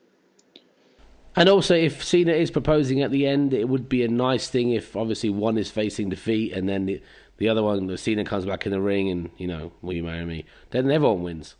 [1.36, 4.72] And also, if Cena is proposing at the end, it would be a nice thing
[4.72, 7.01] if obviously one is facing defeat and then the,
[7.36, 10.03] the other one, the Cena comes back in the ring and, you know, will you
[10.03, 10.44] marry me?
[10.70, 11.55] Then everyone wins.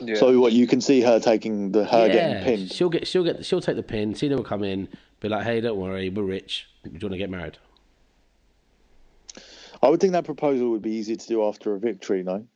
[0.00, 0.14] Yeah.
[0.14, 2.72] So what you can see her taking the her getting pinned.
[2.72, 4.14] She'll get, she'll get, she'll take the pin.
[4.14, 4.88] Cena will come in,
[5.20, 6.68] be like, "Hey, don't worry, we're rich.
[6.84, 7.58] Do you want to get married?"
[9.82, 12.46] I would think that proposal would be easier to do after a victory, no?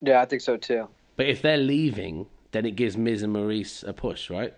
[0.00, 0.88] yeah, I think so too.
[1.16, 4.54] But if they're leaving, then it gives Miz and Maryse a push, right?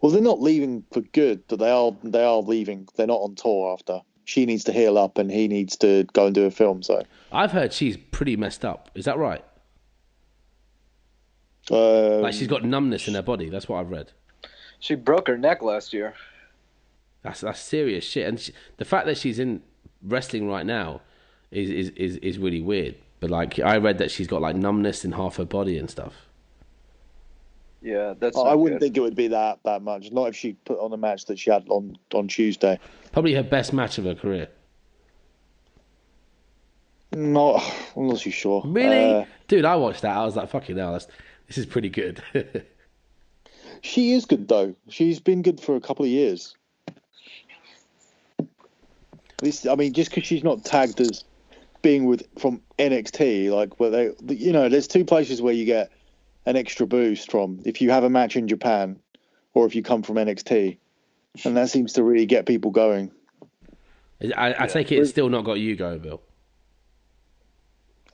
[0.00, 2.88] Well, they're not leaving for good, but they are they are leaving.
[2.96, 4.00] They're not on tour after.
[4.24, 6.82] She needs to heal up, and he needs to go and do a film.
[6.82, 7.02] So,
[7.32, 8.90] I've heard she's pretty messed up.
[8.94, 9.44] Is that right?
[11.70, 13.48] um, Like she's got numbness in her body.
[13.48, 14.12] That's what I've read.
[14.80, 16.14] She broke her neck last year.
[17.22, 18.26] That's that's serious shit.
[18.26, 19.62] And she, the fact that she's in
[20.02, 21.00] wrestling right now
[21.50, 22.94] is, is is is really weird.
[23.20, 26.14] But like I read that she's got like numbness in half her body and stuff.
[27.80, 28.36] Yeah, that's.
[28.36, 28.86] I wouldn't good.
[28.86, 30.10] think it would be that that much.
[30.10, 32.78] Not if she put on a match that she had on on Tuesday.
[33.12, 34.48] Probably her best match of her career.
[37.12, 37.62] Not,
[37.96, 38.62] I'm not too sure.
[38.66, 39.64] Really, Uh, dude?
[39.64, 40.14] I watched that.
[40.14, 41.06] I was like, fucking hell, that's,
[41.46, 42.22] this is pretty good.
[43.80, 44.74] She is good though.
[44.88, 46.56] She's been good for a couple of years.
[49.38, 51.24] This, I mean, just because she's not tagged as
[51.82, 55.90] being with from NXT, like where they, you know, there's two places where you get
[56.46, 58.98] an extra boost from if you have a match in Japan,
[59.54, 60.78] or if you come from NXT,
[61.44, 63.10] and that seems to really get people going.
[64.36, 66.20] I, I take it it's still not got you going, Bill.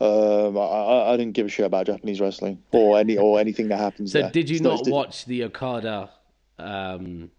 [0.01, 3.69] Um, I, I, I didn't give a shit about Japanese wrestling or any or anything
[3.69, 4.31] that happens So there.
[4.31, 6.11] did you It's not it's- watch the Okada?
[6.59, 7.31] Um...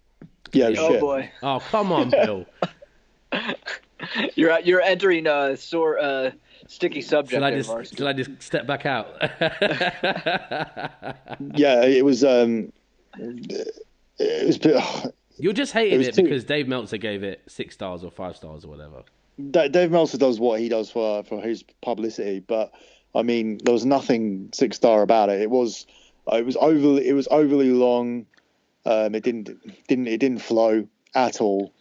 [0.53, 1.01] Yeah, Oh shit.
[1.01, 2.45] boy, Oh come on, Bill.
[4.36, 6.31] you're you're entering a sore uh,
[6.67, 7.33] sticky subject.
[7.33, 8.07] Shall I just Varsky.
[8.07, 9.07] I just step back out?
[11.55, 12.23] Yeah, it was.
[12.23, 12.71] Um,
[13.17, 13.73] it
[14.19, 15.11] was.
[15.38, 18.36] You're just hating was it too- because Dave Meltzer gave it six stars or five
[18.36, 19.03] stars or whatever.
[19.51, 22.71] Dave Meltzer does what he does for for his publicity, but
[23.13, 25.41] I mean, there was nothing six star about it.
[25.41, 25.86] It was
[26.31, 28.25] it was overly it was overly long.
[28.86, 29.49] Um, it didn't
[29.88, 31.73] didn't it didn't flow at all.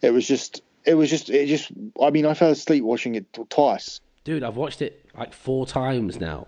[0.00, 1.70] It was just it was just it just.
[2.00, 4.00] I mean, I fell asleep watching it twice.
[4.24, 6.46] Dude, I've watched it like four times now.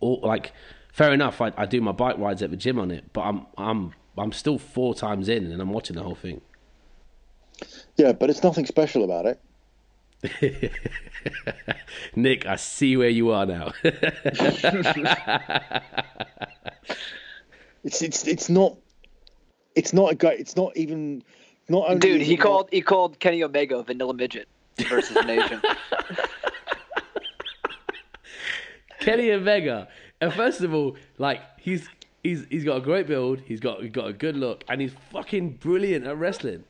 [0.00, 0.52] All like,
[0.92, 1.40] fair enough.
[1.40, 4.32] I, I do my bike rides at the gym on it, but I'm I'm I'm
[4.32, 6.40] still four times in and I'm watching the whole thing.
[7.96, 10.72] Yeah, but it's nothing special about it.
[12.16, 13.72] Nick, I see where you are now.
[17.84, 18.76] It's it's it's not.
[19.74, 20.40] It's not a great.
[20.40, 21.22] It's not even.
[21.68, 24.48] Not only Dude, he it not- called he called Kenny Omega vanilla midget
[24.88, 25.60] versus an Asian.
[29.00, 29.88] Kenny Omega.
[30.20, 31.88] And first of all, like he's
[32.22, 34.92] he's he's got a great build, he's got he's got a good look, and he's
[35.10, 36.64] fucking brilliant at wrestling.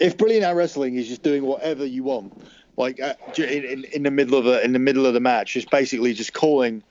[0.00, 2.32] if brilliant at wrestling is just doing whatever you want,
[2.76, 5.54] like uh, in, in, in the middle of a in the middle of the match,
[5.54, 6.82] just basically just calling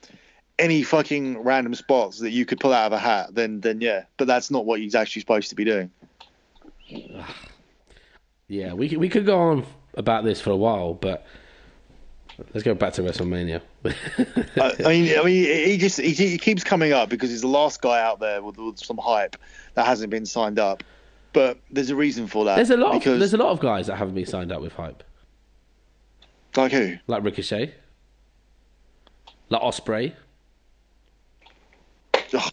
[0.62, 4.04] any fucking random spots that you could pull out of a hat, then then yeah.
[4.16, 5.90] But that's not what he's actually supposed to be doing.
[8.48, 11.24] Yeah, we could, we could go on about this for a while, but
[12.52, 13.62] let's go back to WrestleMania.
[13.86, 17.46] I, I mean, I mean, he just he, he keeps coming up because he's the
[17.46, 19.36] last guy out there with, with some hype
[19.72, 20.82] that hasn't been signed up.
[21.32, 22.56] But there's a reason for that.
[22.56, 22.94] there's a lot.
[23.06, 25.02] Of, there's a lot of guys that haven't been signed up with hype,
[26.54, 26.98] like who?
[27.06, 27.72] like Ricochet,
[29.48, 30.12] like Ospreay.
[32.38, 32.48] Oh.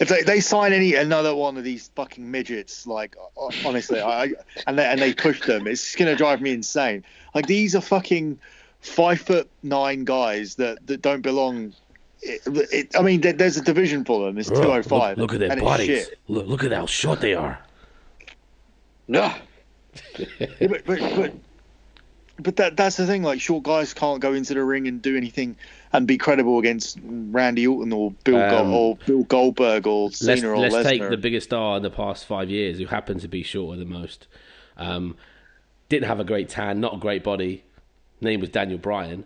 [0.00, 3.16] If they, they sign any another one of these fucking midgets, like
[3.64, 4.32] honestly, I, I
[4.66, 7.04] and they, and they push them, it's gonna drive me insane.
[7.34, 8.38] Like these are fucking
[8.80, 11.74] five foot nine guys that, that don't belong.
[12.22, 12.42] It,
[12.72, 14.38] it, I mean, there, there's a division for them.
[14.38, 15.16] It's two oh five.
[15.16, 16.08] Look, look, at their bodies.
[16.28, 17.58] Look, look at how short they are.
[19.06, 19.32] No.
[20.18, 21.34] yeah, but, but, but
[22.38, 23.22] but that that's the thing.
[23.22, 25.56] Like short guys can't go into the ring and do anything
[25.92, 30.42] and be credible against Randy Orton or Bill Um, Gold, or Bill Goldberg or Let's,
[30.42, 30.82] or let's Lesnar.
[30.84, 33.88] take the biggest star in the past five years, who happened to be shorter than
[33.88, 34.26] most.
[34.76, 35.16] Um,
[35.88, 37.64] didn't have a great tan, not a great body.
[38.20, 39.24] Name was Daniel Bryan.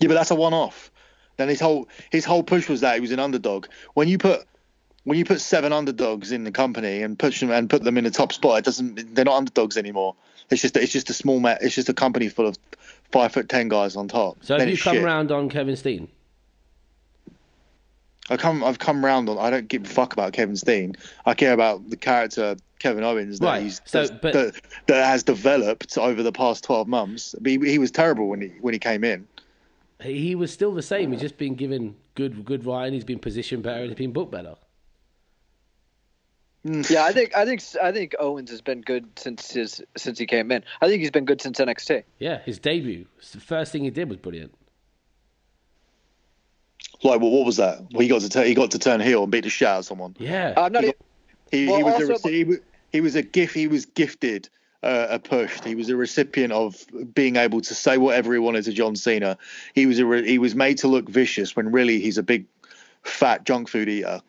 [0.00, 0.90] Yeah, but that's a one-off.
[1.36, 3.66] Then his whole his whole push was that he was an underdog.
[3.94, 4.46] When you put
[5.02, 8.04] when you put seven underdogs in the company and push them and put them in
[8.04, 9.14] the top spot, it doesn't.
[9.14, 10.14] They're not underdogs anymore.
[10.50, 12.58] It's just it's just a small ma- It's just a company full of
[13.10, 14.38] five foot ten guys on top.
[14.42, 15.04] So have you come shit.
[15.04, 16.08] round on Kevin Steen?
[18.30, 19.38] I come I've come round on.
[19.38, 20.96] I don't give a fuck about Kevin Steen.
[21.26, 25.06] I care about the character Kevin Owens that Right, he's so, that, but- that, that
[25.06, 27.34] has developed over the past twelve months.
[27.44, 29.26] He, he was terrible when he when he came in.
[30.00, 31.12] He he was still the same.
[31.12, 32.94] He's just been given good good writing.
[32.94, 33.84] He's been positioned better.
[33.84, 34.54] He's been booked better.
[36.64, 40.24] Yeah, I think I think I think Owens has been good since his since he
[40.26, 40.64] came in.
[40.80, 42.04] I think he's been good since NXT.
[42.18, 43.04] Yeah, his debut.
[43.32, 44.54] The first thing he did was brilliant.
[47.02, 47.80] Like what, what was that?
[47.92, 49.80] Well, he got to turn he got to turn heel and beat the shit out
[49.80, 50.16] of someone.
[50.18, 50.54] Yeah.
[50.56, 50.84] I'm not.
[50.84, 50.92] He
[51.50, 52.60] He, Well, he was a also- reci- he, was-
[52.92, 53.54] he was a gift.
[53.54, 54.48] He was gifted
[54.82, 55.60] uh, a push.
[55.64, 56.76] He was a recipient of
[57.14, 59.36] being able to say whatever he wanted to John Cena.
[59.74, 62.46] He was a re- he was made to look vicious when really he's a big
[63.04, 64.20] fat junk food eater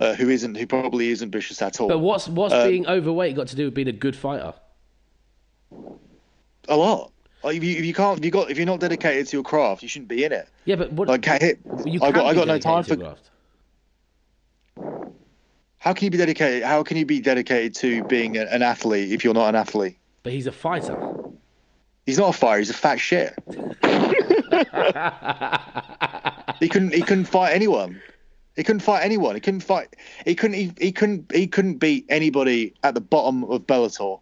[0.00, 1.88] uh, who isn't who probably isn't vicious at all.
[1.88, 4.54] but what's what's Um, being overweight got to do with being a good fighter?
[6.68, 7.12] a lot.
[7.42, 9.44] Like, if you, if you can't if you got if you're not dedicated to your
[9.44, 10.48] craft, you shouldn't be in it.
[10.66, 11.08] Yeah, but what?
[11.08, 11.58] Like can't hit.
[11.84, 12.96] you I got I got no time for.
[12.96, 13.30] craft.
[15.78, 16.62] How can you be dedicated?
[16.62, 19.96] How can you be dedicated to being an athlete if you're not an athlete?
[20.22, 21.14] But he's a fighter.
[22.04, 22.58] He's not a fighter.
[22.58, 23.32] He's a fat shit.
[26.60, 26.92] he couldn't.
[26.92, 28.00] He couldn't fight anyone.
[28.60, 29.34] He couldn't fight anyone.
[29.36, 29.96] He couldn't fight.
[30.26, 30.52] He couldn't.
[30.58, 31.32] He, he couldn't.
[31.32, 34.20] He couldn't beat anybody at the bottom of Bellator.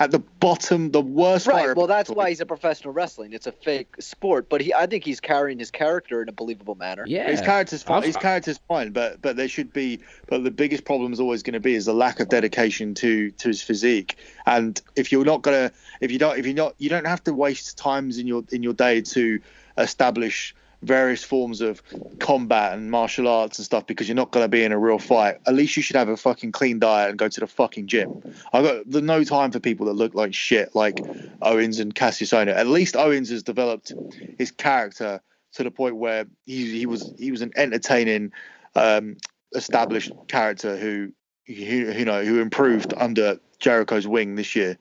[0.00, 1.68] At the bottom, the worst fighter.
[1.68, 1.76] Right.
[1.76, 3.32] Well, that's why he's a professional wrestling.
[3.32, 6.74] It's a fake sport, but he I think he's carrying his character in a believable
[6.74, 7.04] manner.
[7.06, 7.30] Yeah.
[7.30, 7.98] His character's fine.
[7.98, 10.00] I've- His character's fine, but but there should be.
[10.26, 13.30] But the biggest problem is always going to be is the lack of dedication to
[13.30, 14.16] to his physique.
[14.46, 15.70] And if you're not gonna,
[16.00, 18.64] if you don't, if you're not, you don't have to waste times in your in
[18.64, 19.38] your day to
[19.78, 21.82] establish various forms of
[22.18, 24.98] combat and martial arts and stuff because you're not going to be in a real
[24.98, 25.38] fight.
[25.46, 28.22] At least you should have a fucking clean diet and go to the fucking gym.
[28.52, 31.00] I got the no time for people that look like shit like
[31.42, 32.54] Owens and Kassius Ohno.
[32.54, 33.92] At least Owens has developed
[34.38, 35.20] his character
[35.54, 38.32] to the point where he, he was he was an entertaining,
[38.74, 39.16] um,
[39.54, 41.12] established character who,
[41.46, 44.76] who you know who improved under Jericho's wing this year.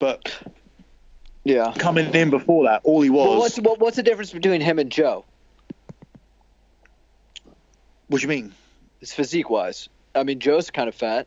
[0.00, 0.36] But
[1.44, 1.72] Yeah.
[1.78, 3.28] coming in before that, all he was.
[3.28, 5.24] Well, what's what, what's the difference between him and Joe?
[8.08, 8.52] what do you mean?
[9.00, 9.88] His physique wise.
[10.14, 11.26] I mean, Joe's kind of fat.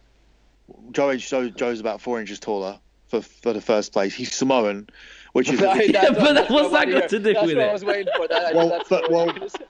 [0.92, 4.14] Joe, Joe Joe's about four inches taller for for the first place.
[4.14, 4.88] He's Samoan,
[5.34, 7.46] which is Right, Yeah, that's but what- that- what's that I got to do that's
[7.48, 7.70] with what it?
[7.70, 8.28] I was waiting for.
[8.28, 9.70] That, Well, but- what I was well-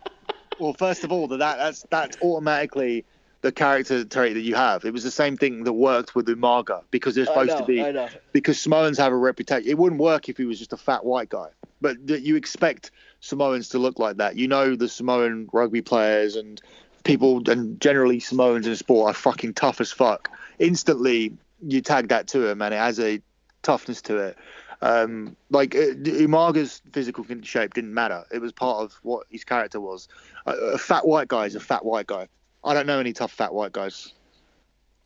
[0.60, 0.74] well.
[0.74, 3.06] First of all, that that's that's automatically
[3.46, 4.86] the character trait that you have.
[4.86, 8.10] It was the same thing that worked with Umaga because they're I supposed know, to
[8.10, 9.70] be because Samoans have a reputation.
[9.70, 11.50] It wouldn't work if he was just a fat white guy.
[11.80, 12.90] But th- you expect
[13.20, 14.36] Samoans to look like that.
[14.36, 16.60] You know the Samoan rugby players and
[17.04, 20.32] people and generally Samoans in sport are fucking tough as fuck.
[20.58, 21.32] Instantly,
[21.62, 23.22] you tag that to him and it has a
[23.62, 24.38] toughness to it.
[24.82, 28.24] Um, like uh, Umaga's physical shape didn't matter.
[28.34, 30.08] It was part of what his character was.
[30.48, 32.28] A, a fat white guy is a fat white guy.
[32.66, 34.14] I don't know any tough fat white guys.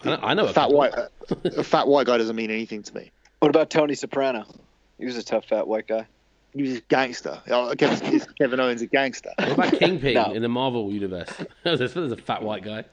[0.02, 0.94] I know, I know A a fat white,
[1.44, 3.12] a fat white guy doesn't mean anything to me.
[3.40, 4.46] What about Tony Soprano?
[4.98, 6.08] He was a tough fat white guy.
[6.54, 7.42] He was a gangster.
[7.78, 9.34] Kevin, Kevin Owens is a gangster.
[9.38, 10.32] What about Kingpin No.
[10.34, 11.30] in the Marvel universe?
[11.64, 12.86] there's, there's a fat white guy.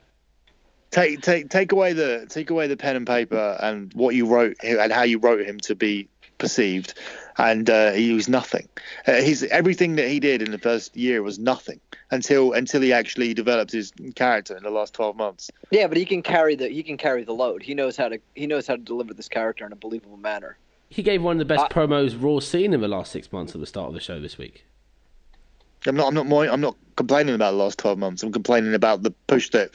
[0.91, 4.57] Take take take away the take away the pen and paper and what you wrote
[4.63, 6.09] and how you wrote him to be
[6.39, 6.95] perceived,
[7.39, 8.69] and uh, he was nothing.
[9.07, 11.81] Uh, his everything that he did in the first year was nothing
[12.11, 15.51] until until he actually developed his character in the last twelve months.
[15.71, 17.63] Yeah, but he can carry the he can carry the load.
[17.63, 20.57] He knows how to he knows how to deliver this character in a believable manner.
[20.89, 23.61] He gave one of the best promos Raw seen in the last six months at
[23.61, 24.65] the start of the show this week.
[25.87, 26.09] I'm not.
[26.09, 26.27] I'm not.
[26.27, 28.23] More, I'm not complaining about the last 12 months.
[28.23, 29.71] I'm complaining about the push that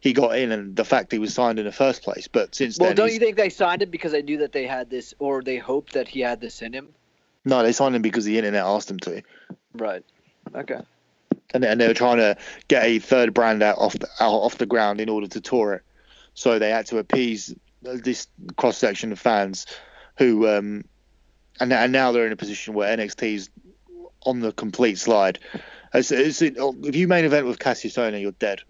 [0.00, 2.28] he got in and the fact he was signed in the first place.
[2.28, 4.52] But since Well, then, don't he's- you think they signed him because they knew that
[4.52, 6.90] they had this, or they hoped that he had this in him?
[7.46, 9.22] No, they signed him because the internet asked them to,
[9.74, 10.04] Right.
[10.54, 10.80] Okay.
[11.54, 12.36] and, and they were trying to
[12.66, 15.74] get a third brand out off the, out off the ground in order to tour
[15.74, 15.82] it.
[16.34, 18.26] So they had to appease this
[18.56, 19.64] cross section of fans
[20.18, 20.84] who, um,
[21.60, 23.48] and, and now they're in a position where NXT's
[24.24, 25.38] on the complete slide.
[25.94, 28.60] It's, it's, if you main event with Kassius Ohno, you're dead.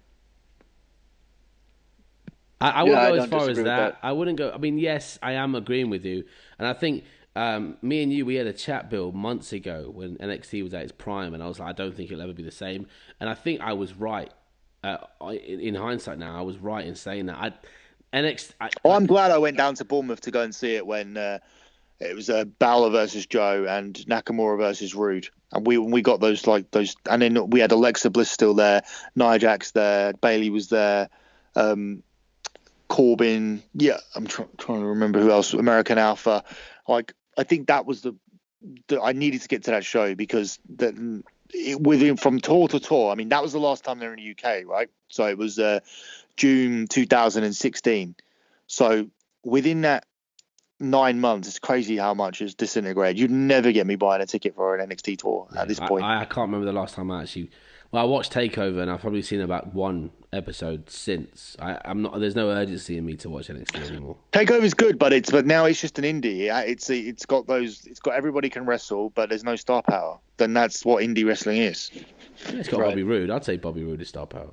[2.60, 3.64] I, I wouldn't I go as far as that.
[3.64, 3.98] that.
[4.02, 4.50] I wouldn't go.
[4.52, 6.24] I mean, yes, I am agreeing with you,
[6.58, 7.04] and I think
[7.36, 10.82] um, me and you we had a chat, Bill, months ago when NXT was at
[10.82, 12.86] its prime, and I was like, I don't think it'll ever be the same,
[13.20, 14.32] and I think I was right.
[14.82, 14.98] Uh,
[15.30, 17.36] in, in hindsight, now I was right in saying that.
[17.36, 17.52] I
[18.18, 18.52] NXT.
[18.60, 21.18] I, Well, I'm glad I went down to Bournemouth to go and see it when
[21.18, 21.40] uh,
[22.00, 26.46] it was uh, Balor versus Joe and Nakamura versus Roode, and we we got those
[26.46, 28.82] like those, and then we had Alexa Bliss still there,
[29.14, 31.10] Nia Jax there, Bayley was there,
[31.54, 32.02] um,
[32.88, 36.44] Corbin, yeah, I'm tr- trying to remember who else, American Alpha,
[36.88, 38.14] like I think that was the,
[38.88, 40.94] the I needed to get to that show because that
[41.52, 44.14] it, within from tour to tour, I mean that was the last time they were
[44.14, 44.88] in the UK, right?
[45.08, 45.80] So it was uh,
[46.36, 48.14] June 2016.
[48.66, 49.08] So
[49.44, 50.04] within that
[50.80, 53.18] nine months, it's crazy how much has disintegrated.
[53.18, 56.04] You'd never get me buying a ticket for an NXT tour at this point.
[56.04, 57.50] I, I can't remember the last time I actually.
[57.92, 61.56] Well, I watched Takeover, and I've probably seen about one episode since.
[61.60, 62.18] I, I'm not.
[62.20, 64.16] There's no urgency in me to watch NXT anymore.
[64.32, 66.46] Takeover's good, but it's but now it's just an indie.
[66.46, 67.86] Yeah, It's it's got those.
[67.86, 70.18] It's got everybody can wrestle, but there's no star power.
[70.36, 71.90] Then that's what indie wrestling is.
[71.94, 72.02] Yeah,
[72.58, 72.88] It's got Right.
[72.90, 73.30] Bobby Roode.
[73.30, 74.50] I'd say Bobby Roode is star power.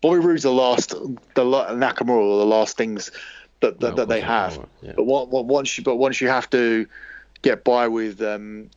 [0.00, 3.12] Bobby Roode's the last, the Nakamura are the last things
[3.60, 4.58] that that, No, that they have.
[4.82, 4.94] Yeah.
[4.96, 6.86] But what, what, once you but once you have to
[7.42, 8.68] get by with um,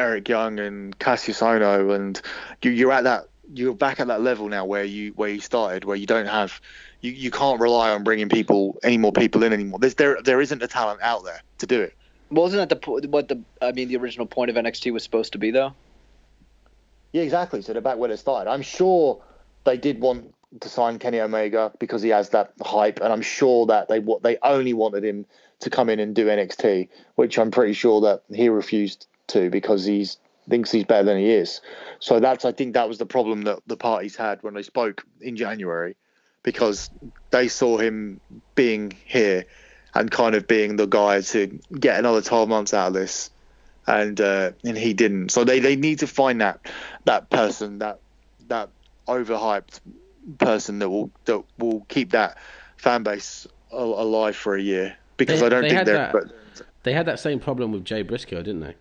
[0.00, 2.20] Eric Young and Kassius Ohno, and
[2.62, 5.84] you, you're at that you're back at that level now where you where you started,
[5.84, 6.60] where you don't have
[7.00, 9.78] you, you can't rely on bringing people any more people in anymore.
[9.78, 11.94] There's there there isn't the talent out there to do it.
[12.30, 15.32] Wasn't that the po- what the I mean the original point of NXT was supposed
[15.32, 15.74] to be though?
[17.12, 17.60] Yeah, exactly.
[17.60, 18.50] So they're back where they started.
[18.50, 19.22] I'm sure
[19.64, 23.66] they did want to sign Kenny Omega because he has that hype, and I'm sure
[23.66, 25.26] that they what they only wanted him
[25.60, 29.84] to come in and do NXT, which I'm pretty sure that he refused to because
[29.84, 30.18] he's
[30.48, 31.60] thinks he's better than he is.
[32.00, 35.04] So that's I think that was the problem that the parties had when they spoke
[35.20, 35.96] in January,
[36.42, 36.90] because
[37.30, 38.20] they saw him
[38.54, 39.44] being here
[39.94, 43.30] and kind of being the guy to get another 12 months out of this
[43.86, 45.30] and uh, and he didn't.
[45.30, 46.60] So they, they need to find that
[47.04, 48.00] that person that
[48.48, 48.70] that
[49.08, 49.80] overhyped
[50.38, 52.38] person that will that will keep that
[52.76, 55.94] fan base alive for a year because They- I don't they think they're.
[55.96, 56.24] that- But
[56.82, 58.74] They had that same problem with Jay Briscoe, didn't they?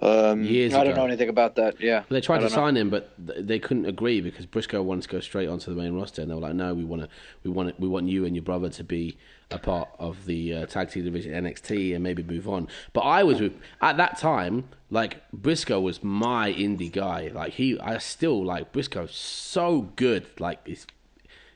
[0.00, 1.80] Um, Years I don't know anything about that.
[1.80, 2.04] Yeah.
[2.08, 2.48] They tried to know.
[2.50, 5.94] sign him, but they couldn't agree because Briscoe wanted to go straight onto the main
[5.94, 7.08] roster, and they were like, "No, we want to,
[7.42, 9.16] we want we want you and your brother to be
[9.50, 13.24] a part of the uh, tag team division NXT and maybe move on." But I
[13.24, 17.30] was with at that time, like Briscoe was my indie guy.
[17.34, 20.26] Like he, I still like Briscoe so good.
[20.38, 20.86] Like he's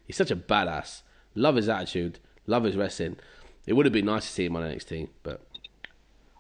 [0.05, 1.03] he's such a badass.
[1.35, 2.19] Love his attitude.
[2.47, 3.19] Love his wrestling.
[3.67, 5.41] It would have been nice to see him on NXT, but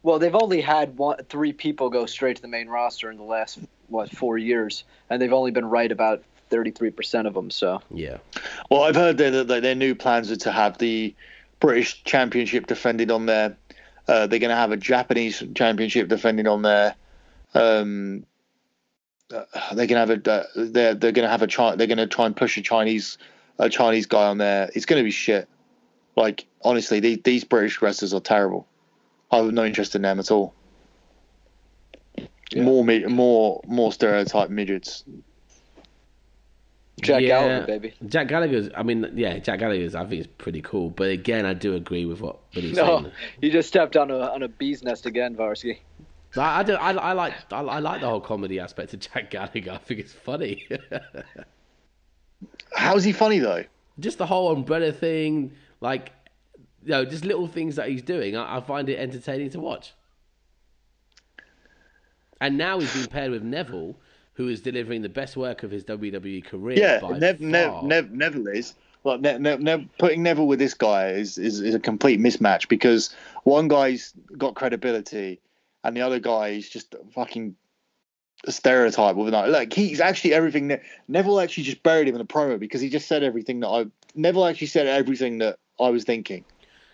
[0.03, 3.23] Well, they've only had one, three people go straight to the main roster in the
[3.23, 7.51] last what four years, and they've only been right about thirty-three percent of them.
[7.51, 8.19] So yeah.
[8.71, 11.15] Well, I've heard that that their new plans are to have the
[11.61, 13.57] British Championship defended on there.
[14.09, 16.97] Uh, they're going to have a Japanese Championship defended on there.
[17.55, 18.27] Um,
[19.33, 21.87] uh, they're going to have a uh, they're they're going to have a Chi- they're
[21.87, 23.19] going to try and push a Chinese
[23.59, 24.70] a Chinese guy on there.
[24.74, 25.49] It's going to be shit.
[26.16, 28.66] Like honestly, these, these British wrestlers are terrible.
[29.33, 30.55] I have no interest in them at all.
[32.53, 32.63] Yeah.
[32.63, 35.05] More mi- more more stereotype midgets.
[37.01, 37.29] Jack Yeah.
[37.29, 37.95] Gallagher, baby.
[38.07, 38.69] Jack Gallagher's.
[38.77, 39.95] I mean, yeah, Jack Gallagher's.
[39.95, 40.91] I think is pretty cool.
[40.91, 43.13] But again, I do agree with what Billy's No, saying.
[43.41, 45.79] you just stepped on a on a bee's nest again, Varsky.
[46.37, 46.75] I, I do.
[46.75, 47.33] I, I like.
[47.51, 49.73] I, I like the whole comedy aspect of Jack Gallagher.
[49.73, 50.69] I think it's funny.
[52.75, 53.65] How's he funny though?
[54.01, 55.53] just the whole umbrella thing,
[55.83, 56.11] like,
[56.85, 58.37] you know, just little things that he's doing.
[58.37, 59.93] I, I find it entertaining to watch.
[62.41, 63.95] And now he's been paired with Neville,
[64.35, 66.79] who is delivering the best work of his WWE career.
[66.79, 67.85] Yeah, Nev, Nev.
[67.85, 68.75] Nev, Neville is.
[69.05, 69.23] Like
[69.99, 74.55] putting Neville with this guy is, is is a complete mismatch because one guy's got
[74.55, 75.41] credibility
[75.83, 77.57] and the other guy is just a fucking
[78.45, 82.25] a stereotype with like he's actually everything that Neville actually just buried him in the
[82.25, 86.05] promo because he just said everything that I Neville actually said everything that I was
[86.05, 86.45] thinking.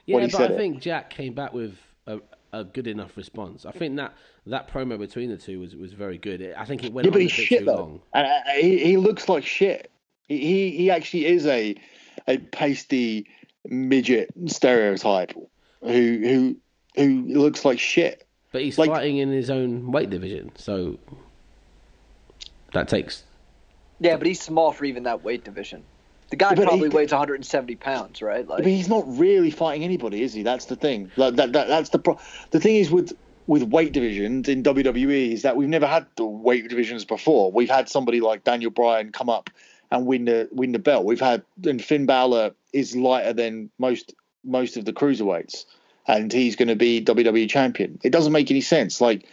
[0.08, 0.56] Yeah, when he but said I it.
[0.56, 1.74] think Jack came back with
[2.06, 2.18] a,
[2.52, 3.66] a good enough response.
[3.66, 4.14] I think that
[4.46, 6.54] that promo between the two was, was very good.
[6.56, 7.74] I think it went Yeah, on but a he's bit shit too though.
[7.74, 8.00] long.
[8.14, 9.90] And uh, he, he looks like shit.
[10.28, 11.74] He, he he actually is a
[12.26, 13.26] a pasty
[13.68, 15.32] midget stereotype
[15.82, 15.88] who
[16.22, 16.56] who
[16.96, 18.26] who looks like shit.
[18.50, 20.98] But he's Like- fighting in his own weight division, so
[22.72, 23.24] that takes.
[24.00, 25.84] Yeah, but he's small for even that weight division.
[26.30, 28.46] The guy but probably he- weighs 170 pounds, right?
[28.46, 30.42] Like, But he's not really fighting anybody, is he?
[30.42, 31.10] That's the thing.
[31.16, 32.18] Like, that, that that's the pro-
[32.50, 36.24] the thing is with with weight divisions in WWE is that we've never had the
[36.26, 37.50] weight divisions before.
[37.50, 39.48] We've had somebody like Daniel Bryan come up
[39.90, 41.06] and win the win the belt.
[41.06, 44.14] We've had and Finn Balor is lighter than most
[44.44, 45.64] most of the cruiserweights,
[46.06, 47.98] and he's going to be WWE champion.
[48.02, 49.00] It doesn't make any sense.
[49.00, 49.26] Like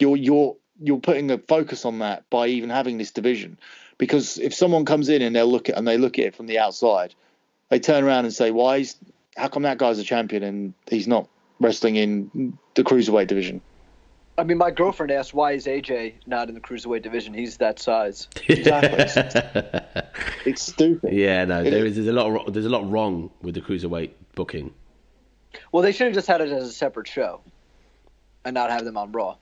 [0.00, 3.56] you're you're you're putting a focus on that by even having this division,
[4.00, 6.46] because if someone comes in and they'll look at and they look at it from
[6.46, 7.14] the outside,
[7.68, 8.96] they turn around and say, "Why is
[9.36, 11.28] how come that guy's a champion and he's not
[11.60, 13.60] wrestling in the cruiserweight division?"
[14.38, 17.34] I mean, my girlfriend asked, why is AJ not in the cruiserweight division?
[17.34, 18.26] He's that size.
[18.48, 19.04] Exactly.
[20.46, 21.12] It's stupid.
[21.12, 24.12] yeah, no, there is there's a lot of, there's a lot wrong with the cruiserweight
[24.34, 24.72] booking.
[25.70, 27.42] Well, they should have just had it as a separate show
[28.46, 29.36] and not have them on Raw.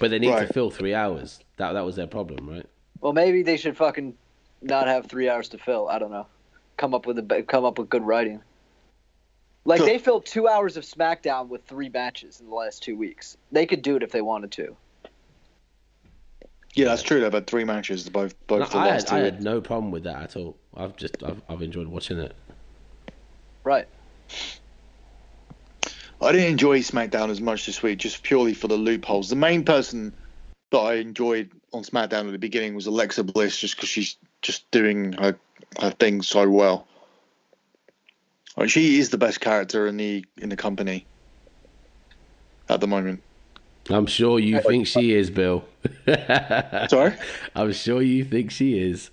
[0.00, 0.46] But they need Right.
[0.46, 1.40] to fill three hours.
[1.58, 2.66] That that was their problem, right?
[3.02, 4.14] Well, maybe they should fucking
[4.62, 5.88] not have three hours to fill.
[5.88, 6.26] I don't know.
[6.78, 8.40] Come up with a come up with good writing.
[9.64, 13.36] Like they filled two hours of SmackDown with three matches in the last two weeks.
[13.52, 14.76] They could do it if they wanted to.
[16.74, 17.20] Yeah, that's true.
[17.20, 19.90] They've had three matches, both both No, the I, last had, I had no problem
[19.90, 20.56] with that at all.
[20.74, 22.34] I've just I've, I've enjoyed watching it.
[23.64, 23.86] Right.
[26.20, 29.28] I didn't enjoy SmackDown as much this week, just purely for the loopholes.
[29.28, 30.12] The main person
[30.72, 34.68] that I enjoyed on SmackDown at the beginning was Alexa Bliss, just because she's just
[34.70, 35.36] doing her
[35.80, 36.86] her thing so well.
[38.56, 41.06] Like, she is the best character in the in the company
[42.68, 43.22] at the moment.
[43.90, 45.64] I'm sure you think she is, Bill.
[46.88, 47.14] Sorry,
[47.54, 49.10] I'm sure you think she is.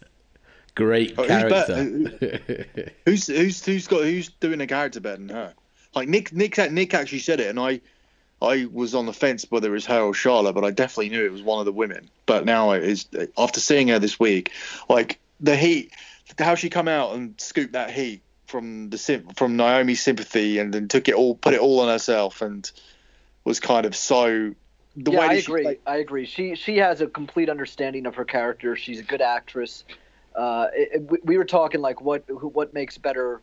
[0.76, 2.94] Great Oh, who's character.
[3.06, 5.54] who's who's who's got who's doing a character better than her?
[5.96, 7.82] Like Nick Nick Nick actually said it, and I
[8.42, 11.26] I was on the fence whether it was her or Charlotte, but I definitely knew
[11.26, 12.10] it was one of the women.
[12.26, 13.08] But now it is
[13.38, 14.52] after seeing her this week,
[14.88, 15.92] like the heat,
[16.38, 20.88] how she come out and scooped that heat from the from Naomi's sympathy, and then
[20.88, 22.70] took it all, put it all on herself, and
[23.44, 24.54] was kind of so.
[24.96, 25.64] The yeah, way I agree.
[25.64, 26.26] played- I agree.
[26.26, 28.76] She she has a complete understanding of her character.
[28.76, 29.84] She's a good actress.
[30.36, 33.42] Uh, it, it- we- we were talking like what who, what makes better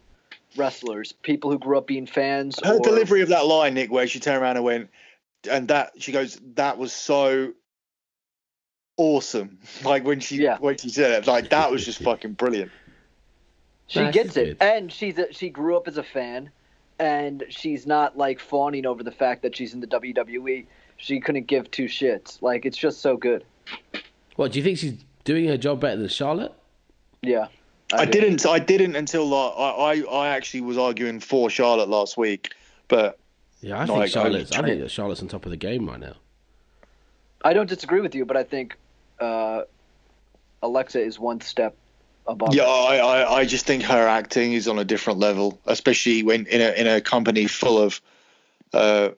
[0.56, 1.12] wrestlers?
[1.12, 2.58] People who grew up being fans.
[2.64, 4.90] her or, delivery of that line, Nick, where she turned around and went,
[5.50, 7.52] and that she goes, that was so
[8.96, 9.58] awesome.
[9.84, 10.58] Like when she Yeah.
[10.58, 12.70] when she said it, like that was just fucking brilliant.
[13.88, 14.66] She Nah, gets it, good.
[14.66, 16.50] and she's a, she grew up as a fan,
[16.98, 20.66] and she's not like fawning over the fact that she's in the WWE.
[20.96, 22.40] She couldn't give two shits.
[22.42, 23.44] Like it's just so good.
[24.36, 26.52] what do you think she's doing her job better than Charlotte?
[27.22, 27.46] Yeah,
[27.92, 28.10] I, do.
[28.20, 28.46] didn't.
[28.46, 32.52] I didn't until like, I, I I actually was arguing for Charlotte last week,
[32.88, 33.18] but
[33.60, 34.52] Yeah, I think I- I Charlotte's.
[34.52, 36.14] I, was think that Charlotte's on top of the game right now.
[37.44, 38.76] I don't disagree with you, but I think
[39.20, 39.62] uh,
[40.62, 41.76] Alexa is one step
[42.26, 42.54] above.
[42.54, 42.64] yeah.
[42.64, 46.60] I, I I just think her acting is on a different level, especially when in
[46.60, 48.00] a in a company full of
[48.72, 49.10] uh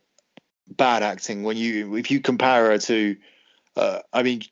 [0.77, 1.43] bad acting.
[1.43, 3.17] When you if you compare her to,
[3.77, 4.43] uh, I mean,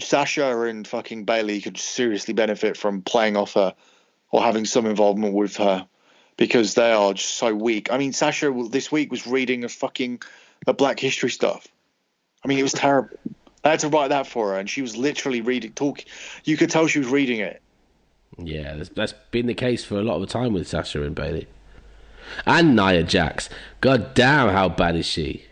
[0.00, 3.74] Sasha and fucking Bayley could seriously benefit from playing off her
[4.30, 5.86] or having some involvement with her
[6.36, 7.92] because they are just so weak.
[7.92, 10.22] I mean, Sasha this week was reading a fucking
[10.66, 11.66] a Black History stuff.
[12.44, 13.16] I mean, it was terrible.
[13.64, 16.04] I had to write that for her, and she was literally reading, talk.
[16.44, 17.60] You could tell she was reading it.
[18.38, 21.14] Yeah, that's, that's been the case for a lot of the time with Sasha and
[21.14, 21.48] Bayley.
[22.46, 23.48] And Nia Jax.
[23.80, 25.44] God damn, how bad is she?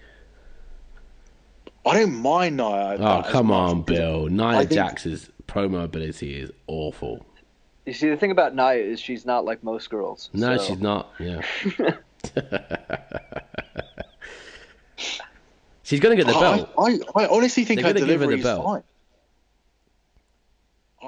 [1.87, 2.97] I don't mind Nia.
[2.99, 4.27] Oh, come on, Bill.
[4.27, 7.25] Nia I think- Jax's promo ability is awful.
[7.85, 10.29] You see, the thing about Nia is she's not like most girls.
[10.33, 11.13] No, so- she's not.
[11.21, 11.43] Yeah.
[15.85, 16.69] she's going to get the belt.
[16.77, 18.83] I, I honestly think They're her gonna give her delivery the is fine.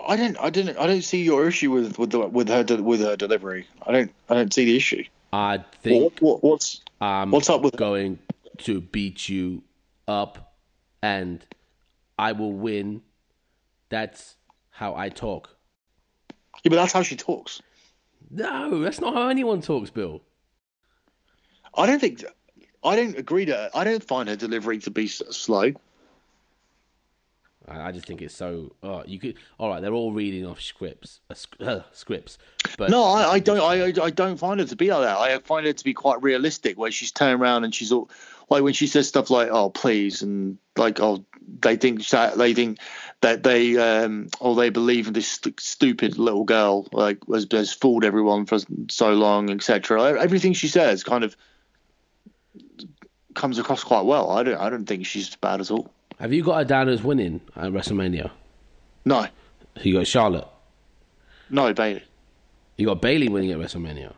[0.06, 3.00] I didn't, I didn't, I don't see your issue with with the, with her with
[3.00, 3.66] her delivery.
[3.84, 5.02] I don't, I don't see the issue.
[5.32, 8.18] I think What, what, what's I'm what's up with going
[8.58, 9.62] to beat you
[10.06, 10.47] up
[11.02, 11.44] and
[12.18, 13.02] I will win.
[13.88, 14.36] That's
[14.70, 15.50] how I talk.
[16.62, 17.62] yeah, but that's how she talks.
[18.30, 20.20] No, that's not how anyone talks, Bill.
[21.74, 22.24] I don't think.
[22.84, 23.70] I don't agree to.
[23.74, 25.72] I don't find her delivery to be slow.
[27.70, 28.74] I, just think it's so.
[28.82, 29.36] Oh, you could.
[29.58, 32.38] All right, they're all reading off scripts, uh, uh, scripts.
[32.78, 33.60] But No, I, I don't.
[33.60, 35.18] I, I don't find her to be like that.
[35.18, 38.10] I find her to be quite realistic, where she's turning around and she's all
[38.50, 41.24] like when she says stuff like "oh please" and like "oh
[41.60, 42.78] they think that they think
[43.20, 47.72] that they um or they believe in this st- stupid little girl like has, has
[47.72, 48.58] fooled everyone for
[48.90, 50.20] so long, etc.
[50.20, 51.36] Everything she says kind of
[53.34, 54.30] comes across quite well.
[54.30, 54.58] I don't.
[54.58, 55.90] I don't think she's bad at all.
[56.18, 58.30] Have you got her down as winning at WrestleMania?
[59.04, 59.26] No,
[59.82, 60.48] You got Charlotte.
[61.48, 62.02] no, Bayley.
[62.76, 64.12] You got Bayley winning at WrestleMania.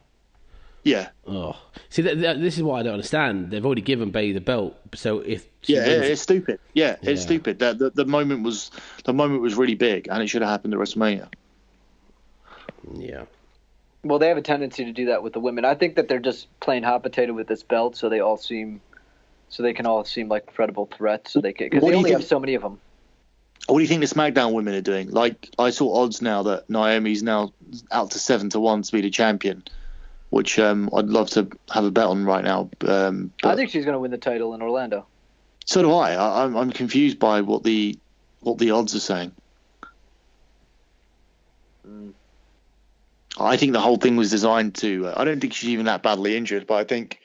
[0.82, 1.56] Yeah, Oh,
[1.90, 3.50] see, that, that, this is what I don't understand.
[3.50, 6.58] They've already given Bayley the belt, so if yeah, wins, it's stupid.
[6.72, 7.26] Yeah, it's Yeah.
[7.26, 7.58] stupid.
[7.58, 8.70] That the, the moment was
[9.04, 11.28] the moment was really big, and it should have happened at WrestleMania.
[12.94, 13.24] yeah,
[14.04, 15.64] Well, they have a tendency to do that with the women.
[15.66, 18.80] I think that they're just playing hot potato with this belt, so they all seem,
[19.50, 21.32] so they can all seem like credible threats.
[21.32, 22.80] So they can because What they do you only think- have so many of them.
[23.66, 25.10] What do you think the SmackDown women are doing?
[25.10, 27.52] Like, I saw odds now that Naomi's now
[27.92, 29.62] out to seven to one to be the champion,
[30.30, 32.70] which um, I'd love to have a bet on right now.
[32.86, 35.06] Um, I think she's going to win the title in Orlando.
[35.64, 36.14] so do I.
[36.14, 36.44] I.
[36.44, 37.98] I'm, I'm confused by what the
[38.40, 39.32] what the odds are saying.
[41.86, 42.12] Mm.
[43.38, 45.06] I think the whole thing was designed to.
[45.08, 47.20] Uh, I don't think she's even that badly injured, but I think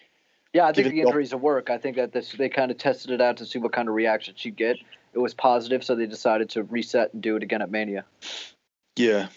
[0.54, 1.70] Yeah, I think Given the the- injuries will work.
[1.70, 3.96] I think that this they kind of tested it out to see what kind of
[3.96, 4.78] reaction she'd get.
[5.14, 8.04] It was positive, so they decided to reset and do it again at Mania.
[8.98, 9.28] Yeah.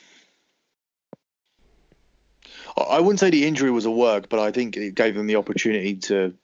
[2.78, 5.26] I- I wouldn't say the injury was a work, but I think it gave them
[5.26, 6.34] the opportunity to.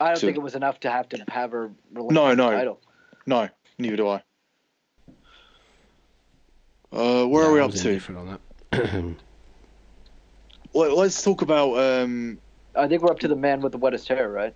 [0.00, 2.36] I don't So- think it was enough to have to have her relinquish No, the
[2.36, 2.50] no.
[2.50, 2.80] title.
[3.26, 3.48] No,
[3.78, 4.22] neither do I.
[6.92, 7.88] Uh, where Yeah, are we I up was to?
[7.88, 8.38] indifferent on
[8.72, 9.14] that.
[10.72, 11.78] Well, let's talk about.
[11.78, 12.38] Um,
[12.74, 14.52] I think we're up to the man with the wettest hair, right?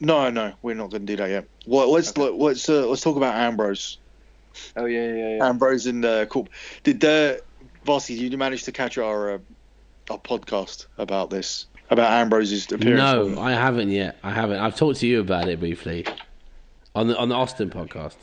[0.00, 1.46] no, no, we're not going to do that yet.
[1.66, 2.28] Well, let's Okay.
[2.28, 3.96] let's uh, let's talk about Ambrose.
[4.76, 5.48] Oh yeah, yeah, yeah.
[5.48, 6.50] Ambrose and uh, Corp.
[6.82, 7.36] Did uh,
[7.86, 9.38] Vossi, did you manage to catch our uh,
[10.10, 12.98] our podcast about this about Ambrose's appearance?
[13.34, 14.18] no, I haven't yet.
[14.22, 14.58] I haven't.
[14.58, 16.06] I've talked to you about it briefly
[16.94, 18.16] on the on the Austin podcast.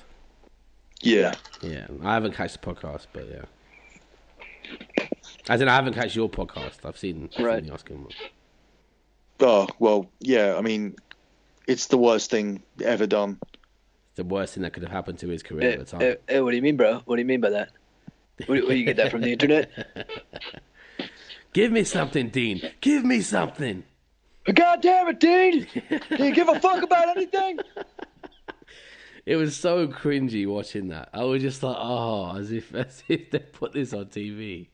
[1.01, 1.33] Yeah.
[1.61, 3.45] Yeah, I haven't catched the podcast, but yeah.
[5.49, 6.85] As in, I haven't catched your podcast.
[6.85, 7.59] I've seen, I've Right.
[7.59, 8.07] seen the Oscar one.
[9.39, 10.55] Oh well, yeah.
[10.57, 10.95] I mean,
[11.67, 13.39] it's the worst thing ever done.
[14.15, 16.17] The worst thing that could have happened to his career at the eh, eh, time.
[16.27, 17.01] hey, hey, what do you mean, bro?
[17.05, 17.69] What do you mean by that?
[18.47, 19.69] Where, where you get that from the internet?
[21.55, 22.61] Give me something, Dean.
[22.81, 23.85] Give me something.
[24.53, 25.65] God damn it, Dean!
[26.17, 27.59] Do you give a fuck about anything?
[29.25, 31.09] It was so cringy watching that.
[31.11, 34.67] I was just like, oh, as if as if they put this on TV.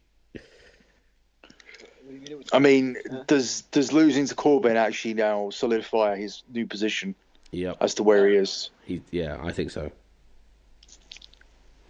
[2.51, 2.97] I mean,
[3.27, 7.15] does does losing to Corbin actually now solidify his new position
[7.51, 7.77] Yep.
[7.79, 8.71] as to where he is?
[8.83, 9.89] He, yeah, I think so.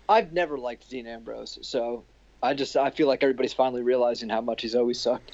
[0.08, 2.04] I've never liked Dean Ambrose, so
[2.44, 5.32] I just I feel like everybody's finally realizing how much he's always sucked.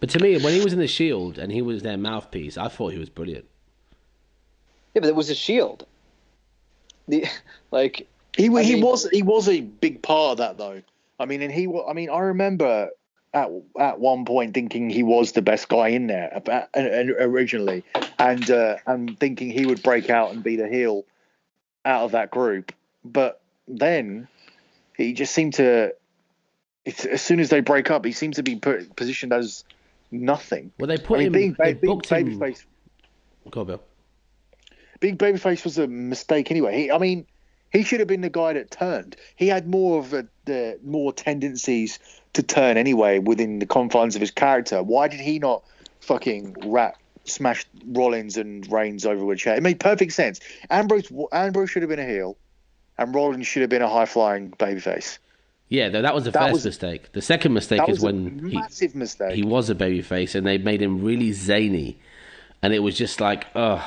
[0.00, 2.68] But to me, when he was in the Shield and he was their mouthpiece, I
[2.68, 3.46] thought he was brilliant.
[4.94, 5.86] Yeah, but it was a shield.
[7.08, 7.24] The
[7.70, 8.06] like
[8.36, 10.82] He I he mean- was he was a big part of that though.
[11.20, 12.90] I mean, and he wa- I mean, I remember
[13.34, 17.10] at at one point thinking he was the best guy in there about, and, and
[17.18, 17.82] originally,
[18.20, 21.04] and uh, and thinking he would break out and be the heel
[21.84, 22.72] out of that group.
[23.04, 24.28] But then
[24.98, 25.94] he just seemed to.
[26.84, 29.64] It's, as soon as they break up, he seems to be put, positioned as
[30.10, 30.72] nothing.
[30.78, 31.32] Well, they I put mean, him.
[31.32, 32.38] being, they being booked him.
[32.38, 32.64] babyface
[33.50, 33.82] Go on, Bill.
[35.00, 36.82] being babyface was a mistake anyway.
[36.82, 37.26] He, I mean,
[37.72, 39.16] he should have been the guy that turned.
[39.36, 41.98] He had more of a, the more tendencies
[42.34, 44.82] to turn anyway within the confines of his character.
[44.82, 45.62] Why did he not
[46.00, 49.56] fucking rat smash Rollins and Reigns over with a chair?
[49.56, 50.40] It made perfect sense.
[50.70, 52.36] Ambrose Ambrose should have been a heel,
[52.98, 55.18] and Rollins should have been a high flying babyface.
[55.70, 57.12] Yeah, though, that was the That first was- mistake.
[57.12, 59.34] The second mistake That is was a when he, massive mistake.
[59.34, 61.98] he was a babyface and they made him really zany,
[62.62, 63.82] and it was just like, ugh,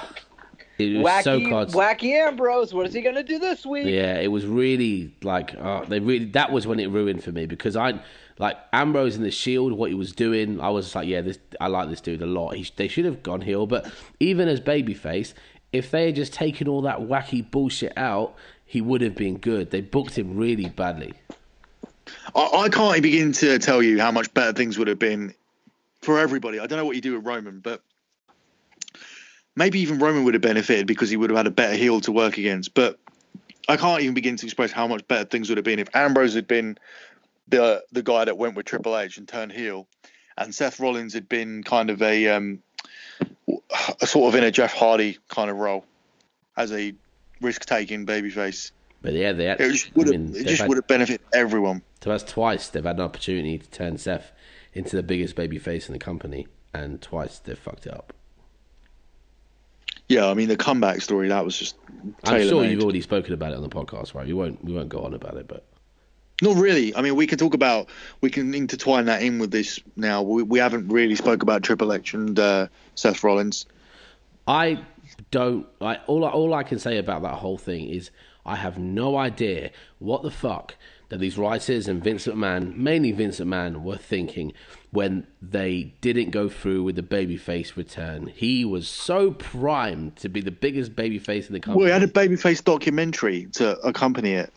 [0.77, 1.69] it was wacky so hard.
[1.69, 2.73] wacky Ambrose.
[2.73, 3.85] What is he gonna do this week?
[3.87, 7.45] Yeah, it was really like uh, they really that was when it ruined for me
[7.47, 7.99] because I
[8.39, 10.59] like Ambrose in the Shield, what he was doing.
[10.61, 12.55] I was like, yeah, this I like this dude a lot.
[12.55, 15.33] He, they should have gone heel, but even as babyface,
[15.73, 18.35] if they had just taken all that wacky bullshit out,
[18.71, 19.69] he would have been good.
[19.69, 21.11] They booked him really badly.
[22.33, 25.33] I, I can't begin to tell you how much better things would have been
[26.01, 26.57] for everybody.
[26.57, 27.81] I don't know what you do with Roman, but
[29.57, 32.13] maybe even Roman would have benefited because he would have had a better heel to
[32.13, 32.73] work against.
[32.73, 32.97] But
[33.67, 36.33] I can't even begin to express how much better things would have been if Ambrose
[36.33, 36.77] had been
[37.49, 39.85] the the guy that went with Triple H and turned heel,
[40.37, 42.63] and Seth Rollins had been kind of a um,
[43.99, 45.83] a sort of in a Jeff Hardy kind of role
[46.55, 46.93] as a
[47.41, 48.71] risk taking babyface.
[49.01, 51.81] But yeah, they it just would have, I mean, it just would have benefited everyone.
[52.01, 54.31] To us, twice they've had an opportunity to turn Seth
[54.73, 58.13] into the biggest babyface in the company, and twice they've fucked it up.
[60.07, 61.75] Yeah, I mean the comeback story that was just.
[62.25, 64.27] I'm sure you've already spoken about it on the podcast, right?
[64.27, 65.65] We won't we won't go on about it, but.
[66.43, 66.95] Not really.
[66.95, 67.87] I mean, we can talk about
[68.21, 70.23] we can intertwine that in with this now.
[70.23, 73.67] We, we haven't really spoke about Triple H and uh, Seth Rollins.
[74.47, 74.83] I
[75.29, 75.67] don't.
[75.79, 78.11] I all all I can say about that whole thing is
[78.45, 80.75] I have no idea what the fuck
[81.09, 84.53] that these writers and Vince McMahon, mainly Vince McMahon, were thinking
[84.91, 88.27] when they didn't go through with the babyface return.
[88.27, 91.83] He was so primed to be the biggest babyface in the company.
[91.83, 94.53] Well, he had a babyface documentary to accompany it.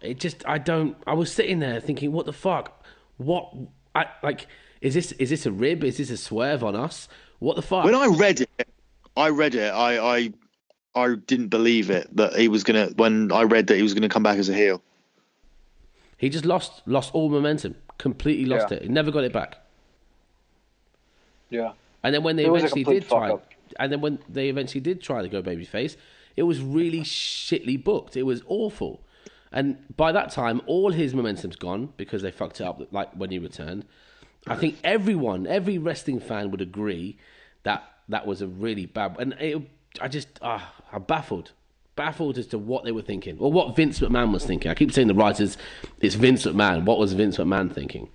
[0.00, 0.96] It just, I don't.
[1.06, 2.84] I was sitting there thinking, what the fuck?
[3.16, 3.52] What?
[3.94, 4.46] I like.
[4.80, 5.82] Is this is this a rib?
[5.82, 7.08] Is this a swerve on us?
[7.40, 7.84] What the fuck?
[7.84, 8.68] When I read it,
[9.16, 9.72] I read it.
[9.72, 10.32] I I
[10.94, 12.88] I didn't believe it that he was gonna.
[12.96, 14.82] When I read that he was gonna come back as a heel.
[16.16, 17.76] He just lost lost all momentum.
[17.98, 18.78] Completely lost yeah.
[18.78, 18.82] it.
[18.84, 19.58] He never got it back.
[21.50, 21.72] Yeah.
[22.02, 23.50] And then when they it eventually did try, up.
[23.78, 25.96] and then when they eventually did try to go babyface,
[26.36, 28.16] it was really shitly booked.
[28.16, 29.00] It was awful.
[29.52, 32.80] And by that time, all his momentum's gone because they fucked it up.
[32.92, 33.86] Like when he returned,
[34.46, 37.16] I think everyone, every wrestling fan would agree
[37.62, 39.16] that that was a really bad.
[39.18, 39.62] And it,
[40.00, 41.52] I just, ah, I'm baffled
[41.96, 44.70] baffled as to what they were thinking or what Vince McMahon was thinking.
[44.70, 45.56] I keep saying the writers,
[46.00, 46.84] it's Vince McMahon.
[46.84, 48.08] What was Vince McMahon thinking?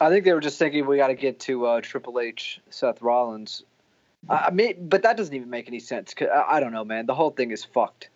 [0.00, 3.02] I think they were just thinking we got to get to uh, Triple H, Seth
[3.02, 3.64] Rollins.
[4.30, 6.14] I mean, but that doesn't even make any sense.
[6.20, 7.06] I, I don't know, man.
[7.06, 8.08] The whole thing is fucked.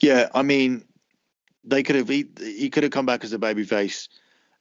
[0.00, 0.84] Yeah, I mean,
[1.64, 4.08] they could have he, he could have come back as a babyface,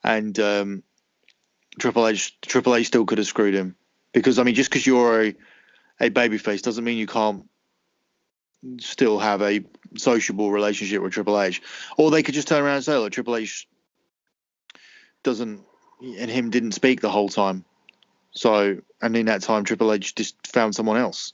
[0.04, 0.84] and um,
[1.80, 3.76] Triple H Triple H still could have screwed him
[4.12, 5.36] because I mean, just because you're a
[6.00, 7.46] a babyface doesn't mean you can't
[8.80, 9.64] still have a
[9.98, 11.62] sociable relationship with Triple H.
[11.98, 13.68] Or they could just turn around and say, look, Triple H
[15.24, 15.62] doesn't
[16.02, 17.64] and him didn't speak the whole time.
[18.32, 21.34] So, and in that time, Triple H just found someone else.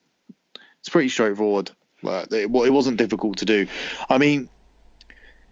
[0.80, 1.72] It's pretty straightforward.
[2.04, 3.68] It, it wasn't difficult to do.
[4.10, 4.50] I mean,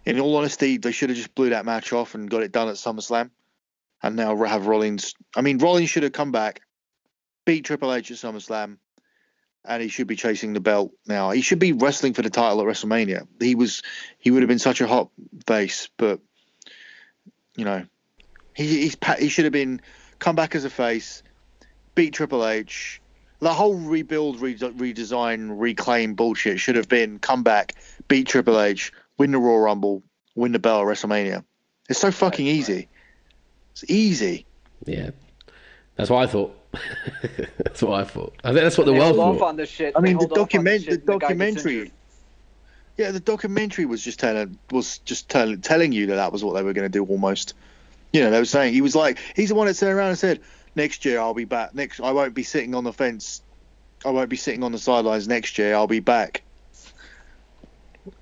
[0.04, 2.68] in all honesty, they should have just blew that match off and got it done
[2.68, 3.30] at SummerSlam,
[4.02, 5.14] and now have Rollins.
[5.36, 6.60] I mean, Rollins should have come back,
[7.44, 8.78] beat Triple H at SummerSlam,
[9.64, 11.30] and he should be chasing the belt now.
[11.30, 13.26] He should be wrestling for the title at WrestleMania.
[13.40, 13.82] He was
[14.18, 15.10] he would have been such a hot
[15.46, 16.20] face, but
[17.56, 17.84] you know,
[18.54, 19.80] he he's, he should have been
[20.18, 21.22] come back as a face,
[21.94, 23.00] beat Triple H.
[23.40, 27.74] The whole rebuild, redesign, reclaim bullshit should have been come back,
[28.08, 30.02] beat Triple H, win the Royal Rumble,
[30.34, 31.44] win the belt at WrestleMania.
[31.88, 32.88] It's so fucking easy.
[33.82, 34.44] It's easy.
[34.86, 35.10] Yeah,
[35.94, 36.52] that's what I thought.
[37.58, 38.34] that's what I thought.
[38.42, 39.40] I think that's what the world thought.
[39.40, 39.94] on this shit.
[39.96, 41.92] I mean, the document, the, the documentary.
[42.96, 46.54] Yeah, the documentary was just telling was just telling telling you that that was what
[46.54, 47.54] they were going to do almost.
[48.12, 50.18] You know, they were saying he was like he's the one that turned around and
[50.18, 50.40] said,
[50.74, 51.72] "Next year I'll be back.
[51.72, 53.42] Next, I won't be sitting on the fence.
[54.04, 55.76] I won't be sitting on the sidelines next year.
[55.76, 56.42] I'll be back."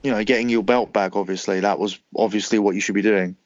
[0.03, 1.17] You know, getting your belt back.
[1.17, 3.37] Obviously, that was obviously what you should be doing.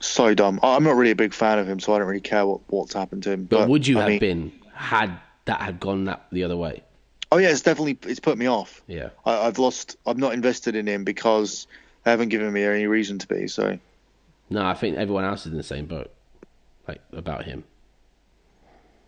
[0.00, 0.60] So dumb.
[0.62, 2.94] I'm not really a big fan of him, so I don't really care what, what's
[2.94, 3.44] happened to him.
[3.44, 6.56] But, but would you I have mean, been had that had gone that the other
[6.56, 6.82] way?
[7.32, 8.82] Oh yeah, it's definitely it's put me off.
[8.86, 9.96] Yeah, I, have lost.
[10.06, 11.66] I'm not invested in him because
[12.04, 13.48] they haven't given me any reason to be.
[13.48, 13.78] So.
[14.48, 16.12] No, I think everyone else is in the same boat,
[16.86, 17.64] like about him.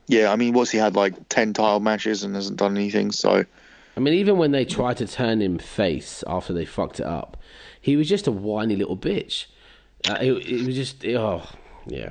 [0.09, 3.13] Yeah, I mean, what's he had like ten title matches and hasn't done anything.
[3.13, 3.45] So.
[3.97, 7.37] I mean, even when they tried to turn him face after they fucked it up,
[7.81, 9.47] he was just a whiny little bitch.
[10.09, 11.43] Uh, it, it, was just oh
[11.87, 12.11] yeah.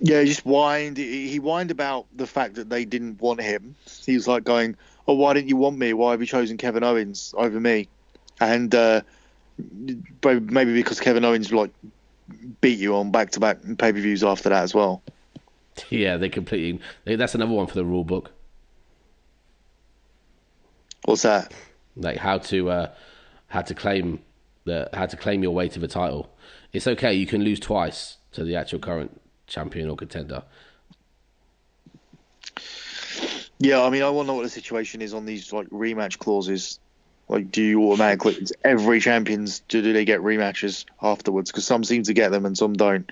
[0.00, 0.96] Yeah, he just whined.
[0.96, 3.76] He whined about the fact that they didn't want him.
[4.04, 4.76] He was like going,
[5.06, 5.92] "Oh, why didn't you want me?
[5.92, 7.88] Why have you chosen Kevin Owens over me?"
[8.40, 9.02] And uh,
[9.58, 11.70] maybe because Kevin Owens like
[12.60, 15.02] beat you on back-to-back pay-per-views after that as well.
[15.90, 16.80] Yeah, they completely.
[17.04, 18.30] That's another one for the rule book.
[21.04, 21.52] What's that?
[21.96, 22.94] Like how to uh,
[23.48, 24.20] how to claim
[24.64, 26.30] that had to claim your way to the title.
[26.72, 27.14] It's okay.
[27.14, 30.42] You can lose twice to the actual current champion or contender.
[33.58, 36.18] Yeah, I mean, I want to know what the situation is on these like rematch
[36.18, 36.80] clauses.
[37.28, 41.50] Like, do you automatically every champions do, do they get rematches afterwards?
[41.50, 43.10] Because some seem to get them and some don't.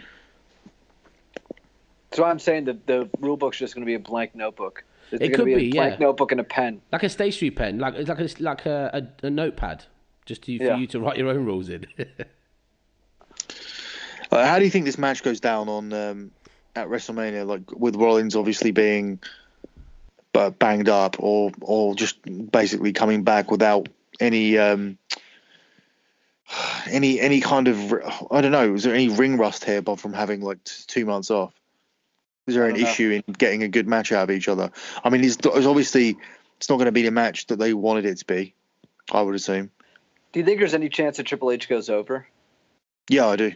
[2.13, 4.85] So I'm saying that the rule book's just going to be a blank notebook.
[5.13, 6.07] Is It could gonna be, a blank yeah.
[6.07, 6.81] notebook and a pen?
[6.91, 9.85] Like a stationary pen, like it's like a, like a, a, a notepad,
[10.27, 10.77] just to, for Yeah.
[10.77, 11.87] you to write your own rules in.
[14.31, 16.31] Uh, how do you think this match goes down on um,
[16.75, 17.47] at WrestleMania?
[17.47, 19.21] Like with Rollins obviously being
[20.35, 22.17] uh, banged up, or or just
[22.51, 23.91] basically coming back without
[24.21, 24.97] any um,
[26.91, 27.93] any any kind of
[28.31, 28.73] I don't know.
[28.73, 31.53] Was there any ring rust here, Bob, from having like two months off?
[32.47, 32.89] Is there an know.
[32.89, 34.71] issue in getting a good match out of each other?
[35.05, 36.17] I mean, it's, it's obviously
[36.57, 38.55] it's not going to be the match that they wanted it to be.
[39.13, 39.71] I would assume.
[40.33, 42.27] Do you think there's any chance that Triple H goes over?
[43.09, 43.53] Yeah, I do.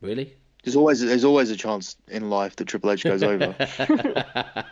[0.00, 0.34] really?
[0.62, 3.54] There's always there's always a chance in life that Triple H goes over.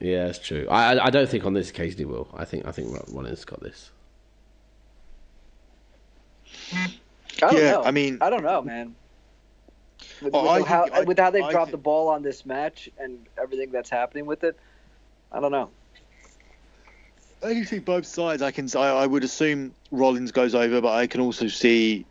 [0.00, 0.66] Yeah, that's true.
[0.68, 2.26] I I- I don't think on this occasion he will.
[2.34, 3.92] I think I think Rollins got this.
[6.72, 6.88] I
[7.38, 7.84] don't Yeah, know.
[7.84, 8.96] I mean- I don't know, man.
[10.20, 12.22] With, Oh, with how, think- I- with how they've I dropped thi- the ball on
[12.22, 14.58] this match and everything that's happening with it,
[15.30, 15.70] I don't know.
[17.44, 18.40] I can see both sides.
[18.42, 18.68] I can.
[18.76, 22.06] I, I would assume Rollins goes over, but I can also see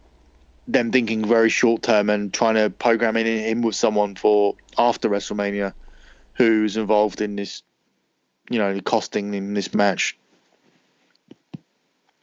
[0.67, 5.09] them thinking very short term and trying to program in him with someone for after
[5.09, 5.73] WrestleMania,
[6.33, 7.63] who's involved in this,
[8.49, 10.17] you know, costing in this match.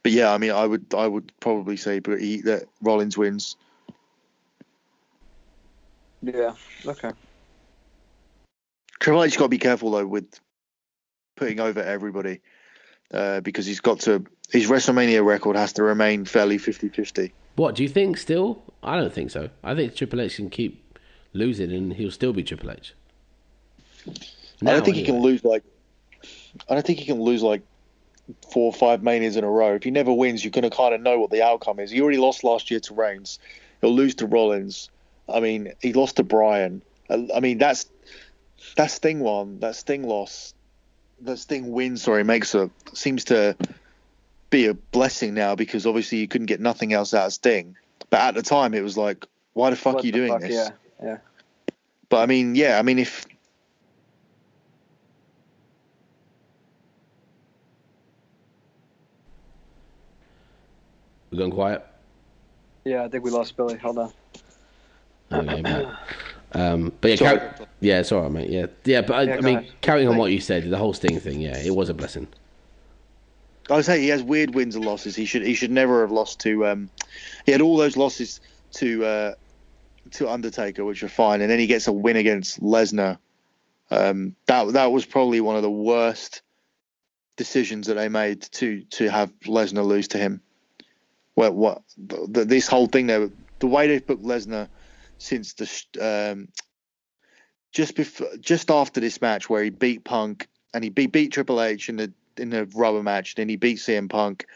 [0.03, 3.57] But yeah, I mean, I would, I would probably say, but he, that Rollins wins.
[6.23, 6.55] Yeah.
[6.87, 7.11] Okay.
[9.01, 10.41] Triple H got to be careful though with
[11.37, 12.41] putting over everybody
[13.13, 14.25] uh, because he's got to.
[14.51, 17.33] His WrestleMania record has to remain fairly 50-50.
[17.57, 18.17] What do you think?
[18.17, 19.51] Still, I don't think so.
[19.63, 20.99] I think Triple H can keep
[21.35, 22.95] losing, and he'll still be Triple H.
[24.07, 24.13] I
[24.63, 25.65] Now, don't think he can lose like.
[26.69, 27.63] I don't think he can lose like
[28.53, 29.75] four or five manias in a row.
[29.75, 31.91] If he never wins, you're going to kind of know what the outcome is.
[31.91, 33.39] He already lost last year to Reigns.
[33.81, 34.91] He'll lose to Rollins.
[35.29, 36.83] I mean, he lost to Bryan.
[37.11, 37.87] I I mean, that's
[38.77, 40.55] that Sting one, that Sting loss,
[41.23, 41.97] that Sting win.
[41.97, 43.57] Sorry, makes a seems to
[44.51, 47.77] be a blessing now because obviously you couldn't get nothing else out of Sting.
[48.11, 50.41] But at the time, it was like, why the fuck What are you doing fuck?
[50.41, 50.55] this?
[50.55, 50.71] Yeah.
[51.03, 51.19] Yeah.
[52.09, 53.27] But I mean, yeah, I mean, if
[61.31, 61.85] We're going quiet.
[62.85, 63.05] Yeah.
[63.05, 63.77] I think we lost Billy.
[63.77, 64.13] Hold on.
[65.31, 65.87] Okay, mate.
[66.53, 67.39] Um, but yeah, Sorry.
[67.39, 68.51] car- yeah, it's all right, mate.
[68.51, 69.73] Yeah, yeah, but I, Yeah, I mean, ahead.
[69.83, 72.27] carrying on what you said, the whole Sting thing, yeah, it was a blessing.
[73.71, 75.15] I say he has weird wins and losses.
[75.15, 76.67] He should he should never have lost to.
[76.67, 76.91] Um,
[77.45, 78.41] he had all those losses
[78.75, 79.35] to uh,
[80.13, 83.19] to Undertaker, which are fine, and then he gets a win against Lesnar.
[83.91, 86.41] Um, that that was probably one of the worst
[87.37, 90.41] decisions that they made to to have Lesnar lose to him.
[91.37, 94.69] Well, what the, this whole thing there, the way they've booked Lesnar
[95.19, 96.49] since the um,
[97.73, 101.61] just before just after this match where he beat Punk and he beat, beat Triple
[101.61, 104.47] H in the in the rubber match, then he beat CM Punk,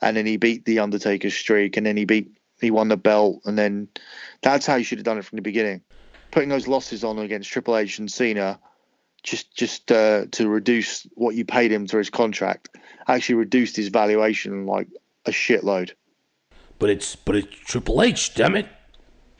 [0.00, 2.30] and then he beat the Undertaker's streak, and then he beat
[2.60, 3.88] he won the belt, and then
[4.42, 5.82] that's how you should have done it from the beginning.
[6.30, 8.58] Putting those losses on against Triple H and Cena,
[9.22, 12.68] just just uh, to reduce what you paid him through his contract,
[13.08, 14.88] actually reduced his valuation like
[15.26, 15.92] a shitload.
[16.78, 18.68] But it's but it's Triple H, damn it.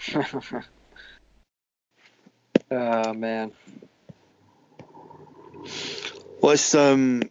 [2.73, 3.53] Oh man.
[6.41, 7.23] Let's um,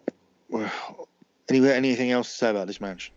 [1.50, 3.12] any anything else to say about this match?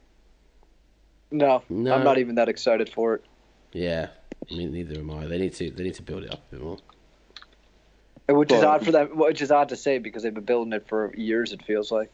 [1.30, 1.94] No, No.
[1.94, 3.24] I'm not even that excited for it.
[3.72, 4.08] Yeah,
[4.50, 5.26] I mean, neither am I.
[5.26, 6.78] They need to they need to build it up a bit more.
[8.26, 9.18] Which is odd for them.
[9.18, 11.52] Which is odd to say because they've been building it for years.
[11.52, 12.10] It feels like.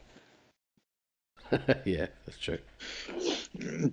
[1.85, 2.59] yeah, that's true.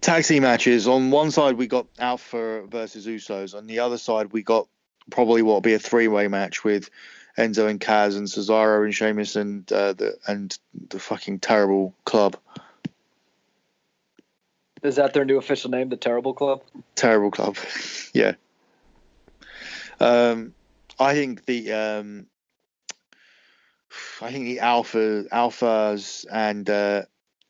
[0.02, 0.88] Tag team matches.
[0.88, 3.56] On one side, we got Alpha versus Usos.
[3.56, 4.68] On the other side, we got
[5.10, 6.90] probably what will be a three way match with
[7.38, 10.58] Enzo and Cass and Cesaro and Sheamus and uh, the and
[10.90, 12.38] the fucking terrible club.
[14.84, 16.62] Is that their new official name, the Terrible Club?
[16.96, 17.58] Terrible club.
[18.14, 18.34] yeah.
[20.00, 20.54] Um,
[21.00, 22.28] I think the um,
[24.22, 27.04] I think the Alpha Alphas and uh,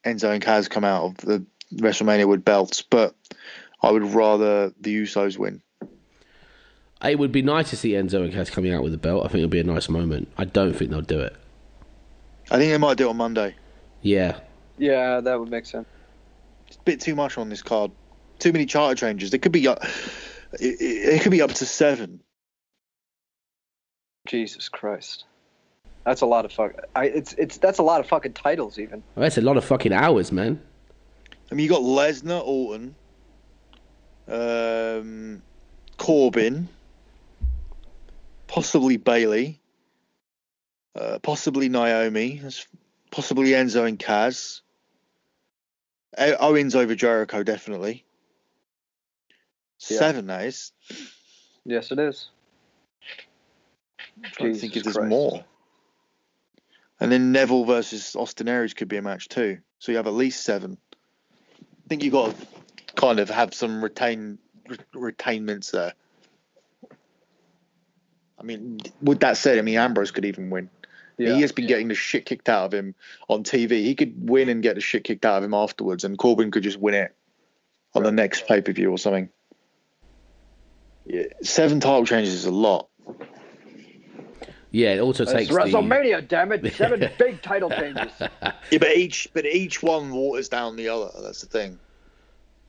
[0.06, 3.16] Enzo and Cass come out of the WrestleMania with belts, but
[3.82, 5.62] I would rather the Usos win.
[7.04, 9.24] It would be nice to see Enzo and Cass coming out with a belt.
[9.24, 10.32] I think it'll be a nice moment.
[10.38, 11.36] I don't think they'll do it.
[12.50, 13.56] I think they might do it on Monday.
[14.02, 14.40] Yeah,
[14.78, 15.88] Yeah, that would make sense.
[16.68, 17.92] It's a bit too much on this card.
[18.40, 19.32] Too many charter changes.
[19.32, 19.76] There could be uh,
[20.54, 22.22] it, it it could be up to seven.
[24.28, 25.26] Jesus Christ,
[26.04, 26.74] that's a lot of fuck.
[26.96, 29.04] I it's it's that's a lot of fucking titles even.
[29.16, 30.62] well, that's a lot of fucking hours, man.
[31.52, 32.96] I mean, you got Lesnar, Orton,
[34.28, 35.42] um,
[35.98, 36.68] Corbin,
[38.48, 39.62] possibly Bayley,
[40.96, 42.42] uh, possibly Naomi,
[43.12, 44.62] possibly Enzo and Cass.
[46.18, 48.04] Owens over Jericho, definitely.
[49.90, 50.00] Yeah.
[50.00, 50.72] Seven, that is.
[51.64, 52.30] Yes, it is.
[54.18, 55.10] I'm trying to think if there's Christ.
[55.10, 55.46] more.
[57.00, 59.60] And then Neville versus Austin Aries could be a match too.
[59.78, 60.78] So you have at least seven.
[61.88, 62.48] I think you got to
[62.96, 65.94] kind of have some retain re- retainments there.
[68.38, 70.70] I mean, with that said, I mean Ambrose could even win.
[71.18, 71.36] Yeah.
[71.36, 72.94] He has been getting the shit kicked out of him
[73.30, 73.86] on TV.
[73.86, 76.64] He could win and get the shit kicked out of him afterwards, and Corbin could
[76.64, 77.16] just win it
[77.96, 79.30] on the next pay per view or something.
[81.06, 82.90] Yeah, seven title changes is a lot.
[84.72, 86.74] Yeah, it also It's takes the, WrestleMania, damn it!
[86.74, 88.12] Seven big title changes.
[88.70, 91.10] Yeah, but each but each one waters down the other.
[91.22, 91.80] That's the thing.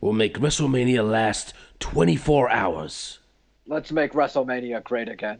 [0.00, 3.18] We'll make WrestleMania last 24 hours.
[3.66, 5.38] Let's make WrestleMania great again.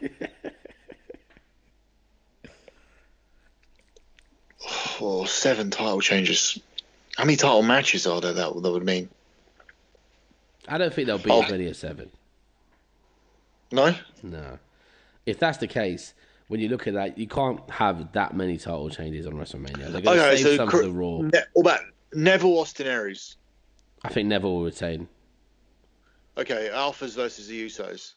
[5.00, 6.58] Oh, seven title changes.
[7.16, 9.08] How many title matches are there that, that would mean?
[10.68, 11.42] I don't think there'll be Oh.
[11.42, 12.10] as many as seven.
[13.72, 13.94] No?
[14.22, 14.58] No.
[15.30, 16.12] If that's the case,
[16.48, 19.92] when you look at that, you can't have that many title changes on WrestleMania.
[19.92, 21.18] They're going to Okay, save so some cr- for the Raw.
[21.22, 21.80] Ne- what about
[22.12, 23.36] Neville Austin Aries?
[24.02, 25.06] I think Neville will retain.
[26.36, 28.14] Okay, Alphas versus the Usos.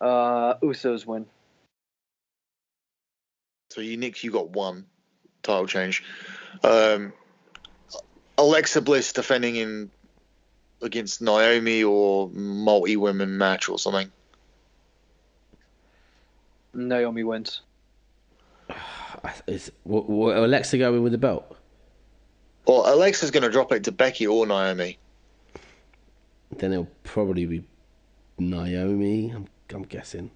[0.00, 1.24] Uh, Usos win.
[3.70, 4.84] So you Nick, you got one
[5.42, 6.04] title change.
[6.62, 7.14] Um,
[8.36, 9.90] Alexa Bliss defending in
[10.82, 14.10] against Naomi or multi women match or something.
[16.74, 17.60] Naomi wins.
[19.46, 21.56] Is will, will Alexa go in with the belt?
[22.66, 24.98] Or Alexa's going to drop it to Becky or Naomi.
[26.58, 27.64] Then it'll probably be
[28.38, 29.30] Naomi.
[29.30, 30.30] I'm, I'm guessing.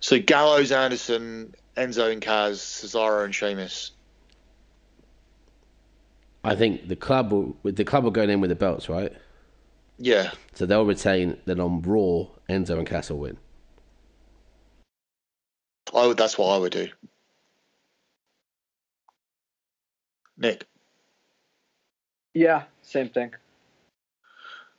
[0.00, 3.92] So Gallows, Anderson, Enzo and Cass, Cesaro and Sheamus.
[6.48, 9.12] I think the club will with the club are going in with the belts, right?
[9.98, 10.30] Yeah.
[10.54, 11.36] So they'll retain.
[11.44, 13.36] Then on Raw, Enzo and Castle win.
[15.94, 16.88] I would, that's what I would do.
[20.36, 20.64] Nick.
[22.34, 23.34] Yeah, same thing.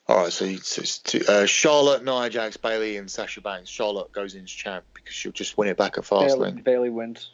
[0.08, 3.70] All right, so it's, it's two, uh, Charlotte, Nia Jax, Bayley, and Sasha Banks.
[3.70, 6.64] Charlotte goes in as champ because she'll just win it back at Bayley, Fastlane.
[6.64, 7.32] Bayley wins.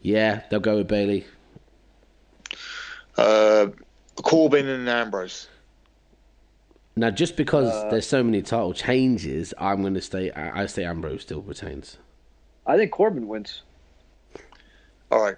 [0.00, 1.26] Yeah, they'll go with Bayley.
[3.20, 3.68] Uh,
[4.22, 5.48] Corbin and Ambrose.
[6.96, 10.30] Now, just because Uh, there's so many title changes, I'm going to stay.
[10.30, 11.98] I, I say Ambrose still retains.
[12.66, 13.62] I think Corbin wins.
[15.10, 15.36] All right.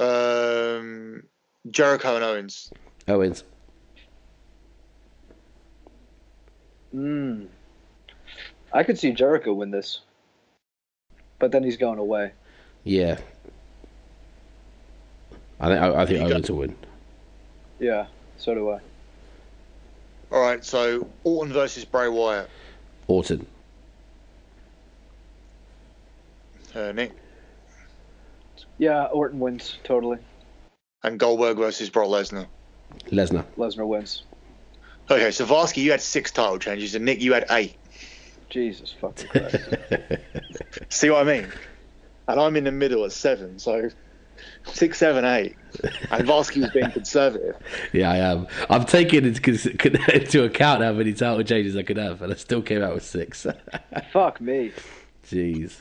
[0.00, 1.22] Um,
[1.70, 2.72] Jericho and Owens.
[3.06, 3.44] Owens.
[6.94, 7.48] Mm.
[8.72, 10.00] I could see Jericho win this,
[11.38, 12.32] but then he's going away.
[12.84, 13.18] Yeah.
[15.60, 15.80] I think.
[15.82, 16.76] I, I think You got- Owens will win.
[17.84, 18.06] Yeah,
[18.38, 18.80] so do I.
[20.30, 22.48] All right, so Orton versus Bray Wyatt.
[23.08, 23.46] Orton.
[26.74, 27.12] Uh, Nick.
[28.78, 30.16] Yeah, Orton wins totally.
[31.02, 32.46] And Goldberg versus Brock Lesnar.
[33.10, 33.44] Lesnar.
[33.58, 34.22] Lesnar wins.
[35.10, 37.76] Okay, so Varsky, you had six title changes, and Nick, you had eight.
[38.48, 39.58] Jesus fucking Christ.
[40.88, 41.52] See what I mean?
[42.28, 43.90] And I'm in the middle at seven, so
[44.68, 45.58] six, seven, eight.
[46.10, 47.56] And Varsky was being conservative.
[47.92, 48.46] Yeah, I am.
[48.70, 49.70] I'm taking into,
[50.14, 53.04] into account how many title changes I could have, and I still came out with
[53.04, 53.46] six.
[54.12, 54.72] Fuck me.
[55.26, 55.80] Jeez.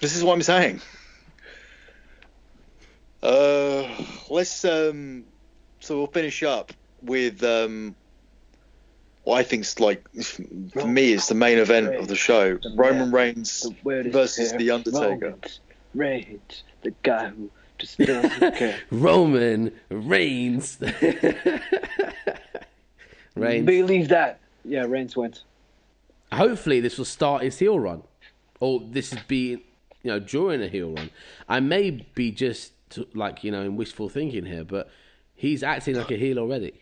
[0.00, 0.80] This is what I'm saying.
[3.22, 3.88] Uh,
[4.30, 5.24] let's um,
[5.80, 6.72] so we'll finish up
[7.02, 7.94] with um,
[9.24, 10.06] what I think's like
[10.72, 15.30] for me is the main event of the show: Roman Reigns versus The Undertaker.
[15.30, 15.60] Romans.
[15.94, 18.78] Reigns, the guy who just doesn't care.
[18.90, 20.78] Roman Reigns.
[23.34, 23.66] Reigns.
[23.66, 24.40] Believe that.
[24.64, 25.44] Yeah, Reigns wins.
[26.32, 28.02] Hopefully, this will start his heel run,
[28.60, 29.64] or this is be,
[30.02, 31.10] you know, during a heel run.
[31.48, 32.72] I may be just
[33.14, 34.90] like you know in wishful thinking here, but
[35.34, 36.80] he's acting like a heel already.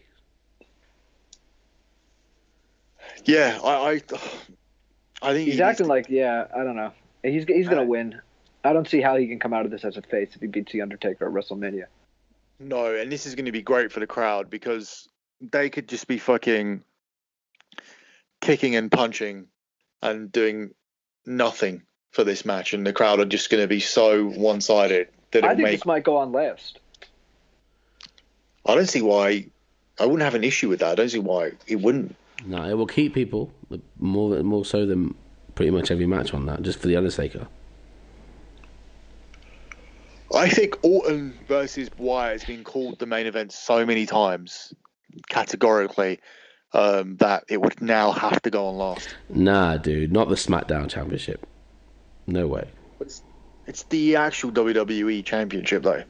[3.25, 4.01] Yeah, I, I,
[5.23, 6.93] I think He's he acting needs like, yeah, I don't know.
[7.23, 8.21] He's he's gonna win.
[8.65, 10.47] I don't see how he can come out of this as a face if he
[10.47, 11.85] beats the Undertaker at WrestleMania.
[12.59, 15.09] no, and this is going to be great for the crowd because
[15.41, 16.83] they could just be fucking
[18.41, 19.47] kicking and punching
[20.03, 20.71] and doing
[21.27, 25.45] nothing for this match, and the crowd are just going to be so one-sided that
[25.45, 25.81] I it'll think make.
[25.81, 26.79] this might go on last.
[28.67, 29.47] I don't see why.
[29.99, 30.93] I wouldn't have an issue with that.
[30.93, 32.17] I don't see why it wouldn't.
[32.47, 33.53] No, it will keep people
[33.99, 35.15] more more so than
[35.55, 37.47] pretty much every match on that, just for the Undertaker.
[40.35, 44.73] I think Orton versus Wyatt has been called the main event so many times,
[45.29, 46.21] categorically,
[46.73, 49.15] um, that it would now have to go on last.
[49.29, 51.47] Nah, dude, not the SmackDown Championship.
[52.27, 52.69] No way.
[53.01, 53.23] It's,
[53.67, 56.05] it's the actual WWE Championship, though.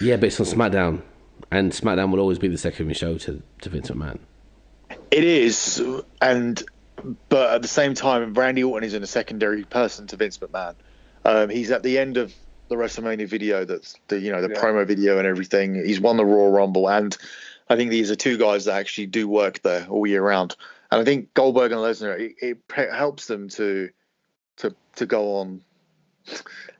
[0.00, 1.02] Yeah, but it's on SmackDown,
[1.50, 4.18] and SmackDown will always be the second show to to Vince McMahon.
[5.10, 5.82] It is,
[6.20, 6.62] and
[7.28, 10.74] but at the same time, Randy Orton is in a secondary person to Vince McMahon.
[11.24, 12.34] Um, he's at the end of
[12.68, 14.60] the WrestleMania video, that's the you know the Yeah.
[14.60, 15.74] promo video and everything.
[15.84, 17.16] He's won the Royal Rumble, and
[17.68, 20.56] I think these are two guys that actually do work there all year round.
[20.90, 23.90] And I think Goldberg and Lesnar, it, it helps them to
[24.58, 25.60] to to go on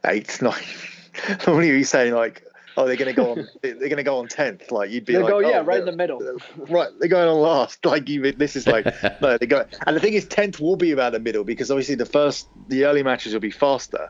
[0.06, 1.46] eighth, ninth.
[1.46, 2.12] Normally, you saying?
[2.14, 2.42] like,
[2.76, 4.70] oh, they're going to go on, they're going to go on tenth.
[4.70, 6.20] Like you'd be They like, go, yeah, oh, right in the middle.
[6.56, 7.78] right, they're going on last.
[7.84, 8.86] Like you, this is like
[9.20, 9.64] no, they go.
[9.86, 12.84] And the thing is, tenth will be about the middle because obviously the first, the
[12.84, 14.08] early matches will be faster.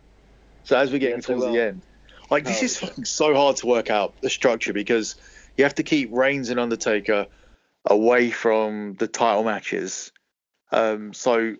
[0.64, 1.82] So as we get Yes, they towards the end,
[2.30, 5.16] like this Oh, is fucking so hard to work out the structure because
[5.56, 7.26] you have to keep Reigns and Undertaker
[7.84, 10.10] away from the title matches.
[10.72, 11.54] Um, so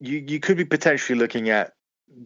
[0.00, 1.74] you you could be potentially looking at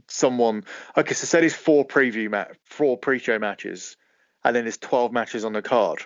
[0.07, 0.65] someone.
[0.97, 3.97] Okay, so say there's four preview mat, four pre-show matches,
[4.45, 6.05] and then there's twelve matches on the card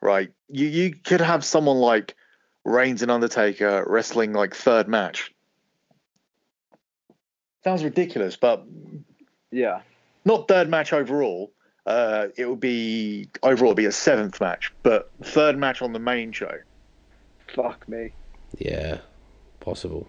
[0.00, 0.30] right?
[0.48, 2.14] You you could have someone like
[2.64, 5.32] Reigns and Undertaker wrestling like third match.
[7.64, 8.64] Sounds ridiculous, but
[9.50, 9.80] Yeah.
[10.24, 11.50] not third match overall.
[11.86, 15.98] Uh, it would be overall it'd be a seventh match, but third match on the
[15.98, 16.52] main show.
[17.54, 18.12] Fuck me.
[18.58, 18.98] Yeah,
[19.60, 20.06] possible.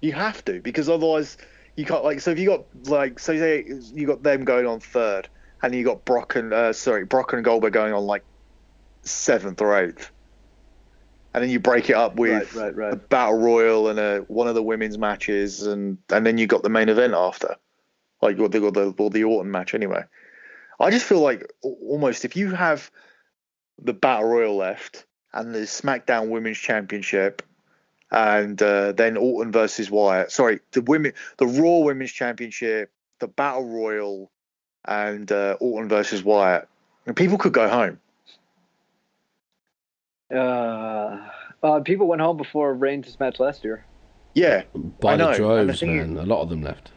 [0.00, 1.38] You have to because otherwise
[1.76, 2.20] you can't like.
[2.20, 5.28] So if you got like so say you got them going on third,
[5.62, 8.22] and you got Brock and uh, sorry Brock and Goldberg going on like
[9.02, 10.12] seventh or eighth,
[11.32, 12.92] and then you break it up with Right, right, right.
[12.92, 16.62] a battle royal and a one of the women's matches, and and then you got
[16.62, 17.56] the main event after,
[18.20, 20.04] like or the or the, or the Orton match anyway.
[20.78, 22.90] I just feel like almost if you have
[23.82, 27.42] the battle royal left and the SmackDown Women's Championship,
[28.10, 30.32] and uh, then Orton versus Wyatt.
[30.32, 32.90] Sorry, the women, the Raw Women's Championship,
[33.20, 34.30] the Battle Royal,
[34.86, 36.68] and uh, Orton versus Wyatt.
[37.06, 38.00] And people could go home.
[40.30, 41.18] Uh,
[41.62, 43.84] uh, people went home before Reigns' match last year.
[44.34, 44.62] Yeah,
[45.00, 45.34] By I know, the and
[45.68, 46.16] the droves, thing is- man.
[46.18, 46.92] A lot of them left.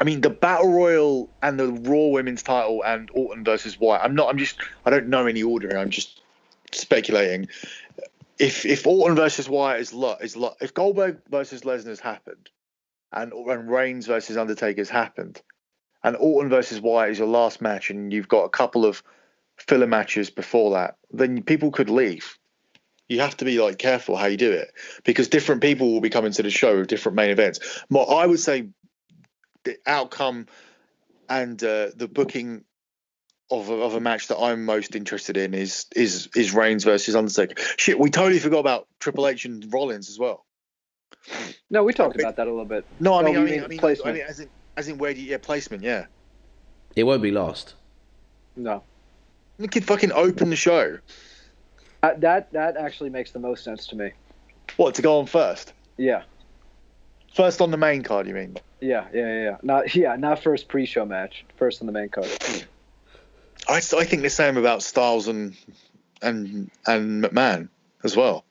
[0.00, 4.02] I mean the Battle Royal and the Raw Women's Title and Orton versus Wyatt.
[4.04, 4.28] I'm not.
[4.28, 4.58] I'm just.
[4.86, 5.76] I don't know any order.
[5.76, 6.20] I'm just
[6.72, 7.48] speculating.
[8.38, 12.50] If if Orton versus Wyatt is lo- is lo- if Goldberg versus Lesnar has happened,
[13.12, 15.40] and and Reigns versus Undertaker has happened,
[16.02, 19.02] and Orton versus Wyatt is your last match, and you've got a couple of
[19.56, 22.38] filler matches before that, then people could leave.
[23.08, 24.72] You have to be like careful how you do it
[25.04, 27.60] because different people will be coming to the show with different main events.
[27.90, 28.68] More, I would say
[29.64, 30.46] the outcome
[31.28, 32.64] and uh, the booking
[33.50, 37.14] of a, of a match that I'm most interested in is is is Reigns versus
[37.14, 37.62] Undertaker.
[37.76, 40.44] Shit, we totally forgot about Triple H and Rollins as well.
[41.70, 42.84] No, we talked about that a little bit.
[43.00, 44.14] No, I No, mean, I mean, mean I mean, I placement.
[44.16, 45.82] mean, as in as in where do you yeah placement?
[45.82, 46.06] Yeah,
[46.96, 47.74] It won't be lost.
[48.56, 48.82] No.
[49.58, 50.98] You could fucking open the show.
[52.02, 54.12] That, that that actually makes the most sense to me.
[54.76, 55.72] What to go on first?
[55.96, 56.22] Yeah.
[57.34, 58.56] First on the main card, you mean?
[58.80, 59.56] Yeah, yeah, yeah, yeah.
[59.62, 61.44] Not yeah, not first pre-show match.
[61.56, 62.28] First on the main card.
[63.68, 65.56] I, I think the same about Styles and
[66.20, 67.68] and and McMahon
[68.02, 68.44] as well.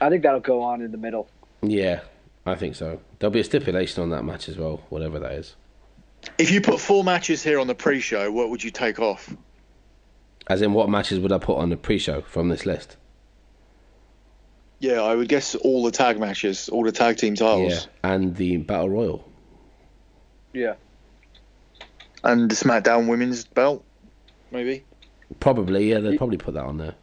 [0.00, 1.28] I think that'll go on in the middle.
[1.62, 2.00] Yeah,
[2.44, 3.00] I think so.
[3.18, 5.56] There'll be a stipulation on that match as well, whatever that is.
[6.38, 9.34] If you put four matches here on the pre-show, what would you take off?
[10.48, 12.96] As in, what matches would I put on the pre-show from this list?
[14.78, 18.36] Yeah, I would guess all the tag matches, all the tag team Yeah, titles, and
[18.36, 19.28] the battle royal.
[20.52, 20.74] Yeah.
[22.22, 23.84] and the SmackDown Women's Belt,
[24.50, 24.84] maybe.
[25.40, 26.94] Probably, yeah, they'd probably put that on there.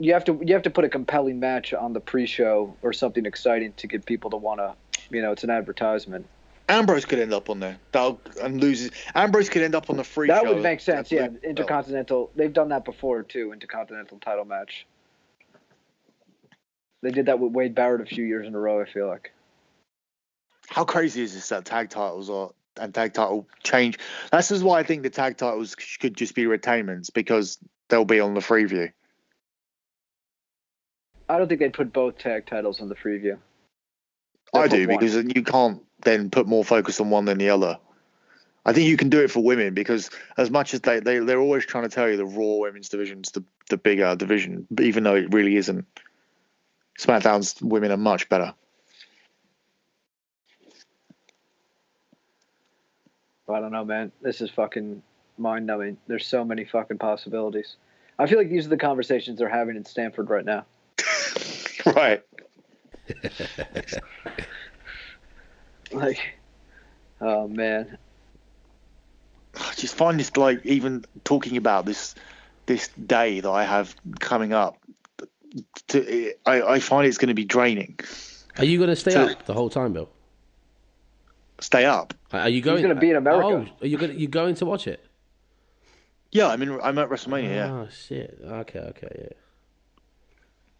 [0.00, 3.26] You have to you have to put a compelling match on the pre-show or something
[3.26, 4.74] exciting to get people to want to,
[5.10, 6.26] you know, it's an advertisement.
[6.68, 7.78] Ambrose could end up on there.
[7.92, 8.90] That'll, and loses.
[9.14, 11.10] Ambrose could end up on the free that would make sense.
[11.10, 12.30] Yeah, intercontinental.
[12.36, 13.52] They've done that before too.
[13.52, 14.86] Intercontinental title match.
[17.02, 18.82] They did that with Wade Barrett a few years in a row.
[18.82, 19.32] I feel like.
[20.68, 23.98] How crazy is this that tag titles are and tag title change?
[24.30, 27.58] This is why I think the tag titles could just be retainments because
[27.88, 28.90] they'll be on the free view.
[31.30, 33.38] I don't think they'd put both tag titles on the free They'll
[34.58, 34.98] I put do one.
[34.98, 37.78] because you can't then put more focus on one than the other.
[38.64, 41.40] I think you can do it for women because as much as they, they they're
[41.40, 45.04] always trying to tell you the Raw women's division's the the bigger division, but even
[45.04, 45.86] though it really isn't.
[46.98, 48.54] SmackDown's women are much better.
[53.48, 54.12] I don't know, man.
[54.20, 55.02] This is fucking
[55.38, 55.96] mind numbing.
[56.06, 57.76] There's so many fucking possibilities.
[58.18, 60.66] I feel like these are the conversations they're having in Stamford right now.
[61.86, 62.22] right.
[65.92, 66.20] Like,
[67.20, 67.96] oh man.
[69.58, 72.14] I just find this like even talking about this
[72.66, 74.76] this day that I have coming up.
[75.88, 77.98] To, I, I find it's going to be draining.
[78.58, 80.10] Are you going to stay So- up the whole time, Bill?
[81.60, 82.14] Stay up.
[82.32, 82.82] Are you going?
[82.82, 83.66] gonna be in America.
[83.66, 84.16] Oh, are you going?
[84.16, 85.04] You going to watch it?
[86.30, 86.78] Yeah, I'm in.
[86.82, 87.48] I'm at WrestleMania.
[87.48, 87.72] Yeah.
[87.72, 88.38] Oh shit.
[88.44, 89.28] Okay, okay, yeah.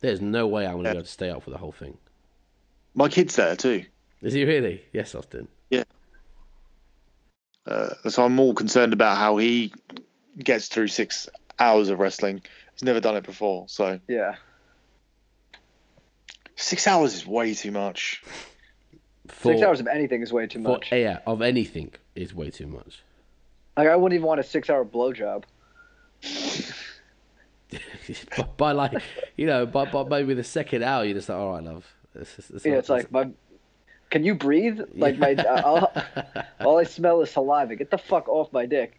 [0.01, 0.93] There's no way I'm going to Yeah.
[0.93, 1.97] be able to stay up for the whole thing.
[2.99, 3.85] My kid's there too.
[4.23, 4.83] Is he really?
[4.93, 5.47] Yes, Austin.
[5.71, 5.85] Yeah.
[7.65, 9.73] Uh, so I'm more concerned about how he
[10.37, 11.29] gets through six
[11.61, 12.43] hours of wrestling.
[12.73, 14.35] He's never done it before, so Yeah.
[16.57, 18.21] six hours is way too much.
[19.29, 20.91] For, Six hours of anything is way too for much.
[20.91, 23.05] yeah, of anything is way too much.
[23.77, 25.45] Like I wouldn't even want a six-hour blowjob.
[28.37, 29.01] but by like,
[29.37, 31.87] you know, by, by maybe the second hour, you're just like, all right, love.
[32.15, 33.31] This, this, this Yeah, it's like my.
[34.11, 34.81] Can you breathe?
[34.95, 35.37] Like my.
[35.49, 35.93] I'll,
[36.61, 37.77] all I smell is saliva.
[37.77, 38.99] Get the fuck off my dick.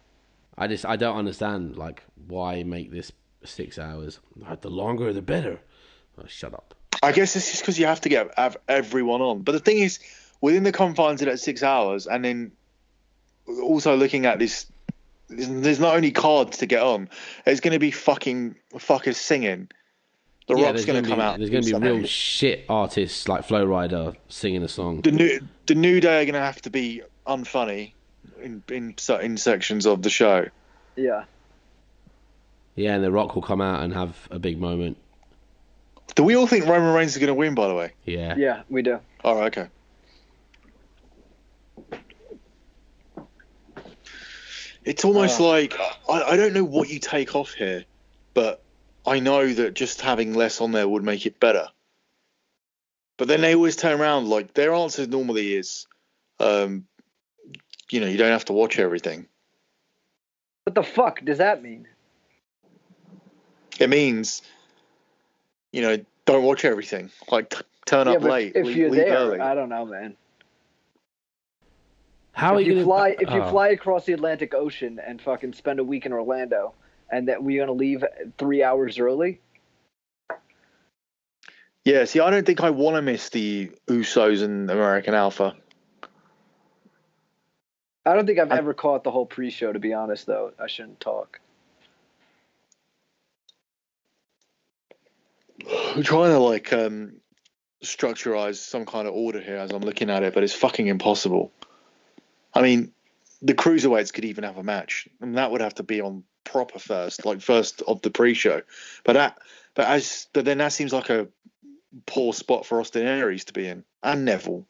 [0.56, 3.12] I just I don't understand like why make this
[3.44, 4.20] six hours.
[4.36, 5.58] Like, The longer the better.
[6.18, 6.74] Oh, shut up.
[7.02, 9.42] I guess it's just because you have to get have everyone on.
[9.42, 9.98] But the thing is,
[10.40, 12.52] within the confines of that six hours, and then
[13.62, 14.66] also looking at this,
[15.28, 17.08] there's not only cards to get on.
[17.44, 19.68] There's going to be fucking fuckers singing.
[20.50, 21.38] The yeah, Rock's going to be, come out.
[21.38, 25.00] There's going to do be real shit artists like Flo Rida singing a song.
[25.02, 27.92] The new the new day are going to have to be unfunny
[28.42, 30.46] in in cer- in sections of the show.
[30.96, 31.24] Yeah.
[32.74, 34.96] Yeah, and The Rock will come out and have a big moment.
[36.14, 37.54] Do we all think Roman Reigns is going to win?
[37.54, 37.92] By the way.
[38.04, 38.34] Yeah.
[38.36, 38.98] Yeah, we do.
[39.24, 39.68] Oh, okay.
[44.84, 45.46] It's almost Uh.
[45.48, 45.74] like
[46.08, 47.84] I, I don't know what you take off here,
[48.34, 48.62] but
[49.06, 51.68] I know that just having less on there would make it better.
[53.16, 55.86] But then they always turn around like their answer normally is,
[56.38, 56.86] um,
[57.90, 59.26] you know, you don't have to watch everything.
[60.64, 61.86] What the fuck does that mean?
[63.78, 64.42] It means,
[65.72, 67.10] you know, don't watch everything.
[67.30, 69.40] Like t- turn yeah, up late, if leave, you're leave there, early.
[69.40, 70.16] I don't know, man.
[72.32, 73.50] How are if you gonna, fly, if you oh.
[73.50, 76.74] fly across the Atlantic Ocean and fucking spend a week in Orlando,
[77.10, 78.04] and that we're gonna leave
[78.38, 79.40] three hours early,
[81.84, 85.56] Yeah, see, I don't think I want to miss the Usos and American Alpha.
[88.04, 89.72] I don't think I've I- ever caught the whole pre-show.
[89.72, 91.40] To be honest, though, I shouldn't talk.
[95.66, 97.14] I'm trying to like um
[97.82, 101.50] structureize some kind of order here as I'm looking at it, but it's fucking impossible.
[102.52, 102.92] I mean,
[103.40, 106.78] the cruiserweights could even have a match, and that would have to be on proper
[106.78, 108.62] first, like first of the pre-show.
[109.04, 109.38] But that,
[109.74, 111.28] but as, but then that seems like a
[112.06, 114.66] poor spot for Austin Aries to be in, and Neville,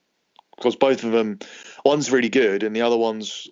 [0.57, 1.39] because both of them,
[1.85, 3.49] one's really good, and the other one's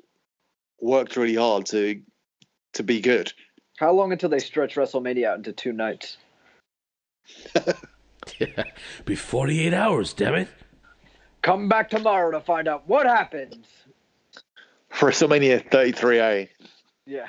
[0.81, 2.01] worked really hard to
[2.75, 3.33] to be good.
[3.79, 6.17] How long until they stretch WrestleMania out into two nights?
[9.05, 10.49] Be 48 hours, damn it.
[11.43, 13.67] Come back tomorrow to find out what happens.
[14.91, 16.49] For WrestleMania 33A.
[17.07, 17.29] Yeah.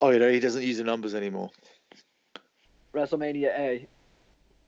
[0.00, 1.50] Oh, you know, he doesn't use the numbers anymore.
[2.94, 3.86] WrestleMania A,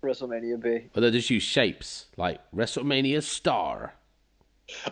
[0.03, 0.87] WrestleMania B.
[0.95, 3.95] Or they just use shapes like WrestleMania star.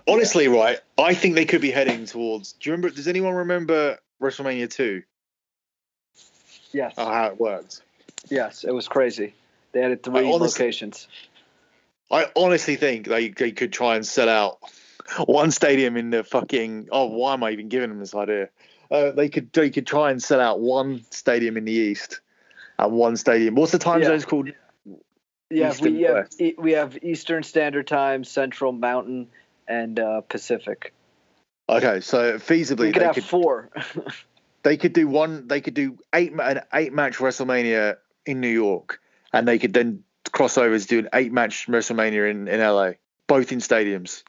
[0.09, 2.53] Honestly, right, I think they could be heading towards.
[2.55, 2.91] Do you remember?
[2.95, 5.03] Does anyone remember WrestleMania 2?
[6.73, 6.95] Yes.
[6.97, 7.83] Oh, how it worked?
[8.29, 9.35] Yes, it was crazy.
[9.73, 11.09] They added it three I honestly- locations.
[12.13, 14.59] I honestly think they, they could try and sell out
[15.27, 16.89] one stadium in the fucking.
[16.91, 18.49] Oh, why am I even giving them this idea?
[18.91, 22.21] Uh, they could they could try and sell out one stadium in the east
[22.79, 23.55] and one stadium.
[23.55, 24.09] What's the time Yeah.
[24.09, 24.51] zones called?
[25.53, 29.29] Yeah, East and we have e- we have Eastern Standard Time, Central Mountain,
[29.67, 30.93] and uh, Pacific.
[31.69, 33.71] Okay, so feasibly We could they have could four.
[34.63, 35.49] they could do one.
[35.49, 37.97] They could do eight an eight match WrestleMania
[38.27, 39.01] in New York,
[39.33, 42.93] and they could then cross over to do an eight match WrestleMania in, in LA,
[43.27, 44.23] both in stadiums.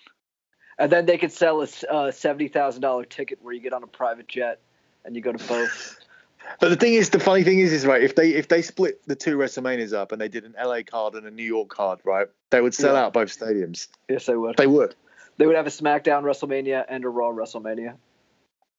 [0.82, 3.84] And then they could sell a uh, seventy thousand dollar ticket where you get on
[3.84, 4.60] a private jet
[5.06, 5.98] and you go to both.
[6.60, 9.00] But the thing is, the funny thing is, is right if they if they split
[9.08, 12.00] the two WrestleManias up and they did an LA card and a New York card,
[12.04, 13.04] right, they would sell Yeah.
[13.06, 13.88] out both stadiums.
[14.10, 14.58] yes, they would.
[14.58, 14.96] They would.
[15.38, 17.94] They would have a SmackDown WrestleMania and a Raw WrestleMania.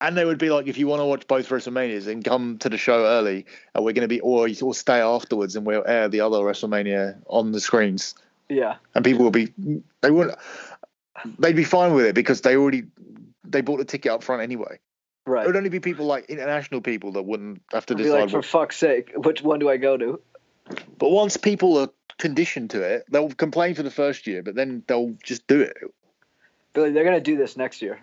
[0.01, 2.69] And they would be like, if you want to watch both WrestleManias, then come to
[2.69, 6.09] the show early, and we're going to be, or or stay afterwards, and we'll air
[6.09, 8.15] the other WrestleMania on the screens,
[8.49, 8.75] Yeah.
[8.97, 9.53] and people will be,
[10.01, 10.37] they wouldn't,
[11.39, 12.85] they'd be fine with it because they already,
[13.45, 14.79] they bought the ticket up front anyway.
[15.27, 15.45] Right.
[15.45, 18.21] It would only be people like international people that wouldn't have to I'd be decide.
[18.23, 20.21] like, for what, fuck's sake, which one do I go to?
[20.99, 24.83] but once people are conditioned to it, they'll complain for the first year, but then
[24.87, 25.77] they'll just do it.
[26.73, 28.01] Billy, they're gonna do this next year.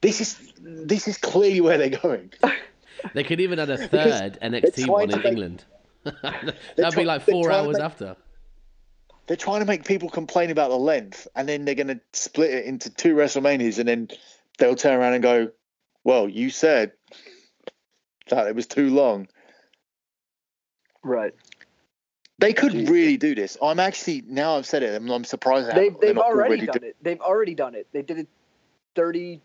[0.00, 2.32] This is this is clearly where they're going.
[3.14, 5.64] They could even add a third they're NXT one in make- England.
[6.04, 8.14] That'd try- be like four hours make- after.
[9.30, 12.50] They're trying to make people complain about the length, and then they're going to split
[12.50, 14.08] it into two WrestleManias, and then
[14.58, 15.52] they'll turn around and go,
[16.02, 16.90] "Well, you said
[18.28, 19.28] that it was too long."
[21.04, 21.32] Right.
[22.40, 23.56] They could really do this.
[23.62, 24.96] I'm actually now I've said it.
[24.96, 26.96] I'm, I'm surprised they've not already do- done it.
[27.00, 27.86] They've already done it.
[27.92, 28.28] They did it
[28.96, 29.40] thirty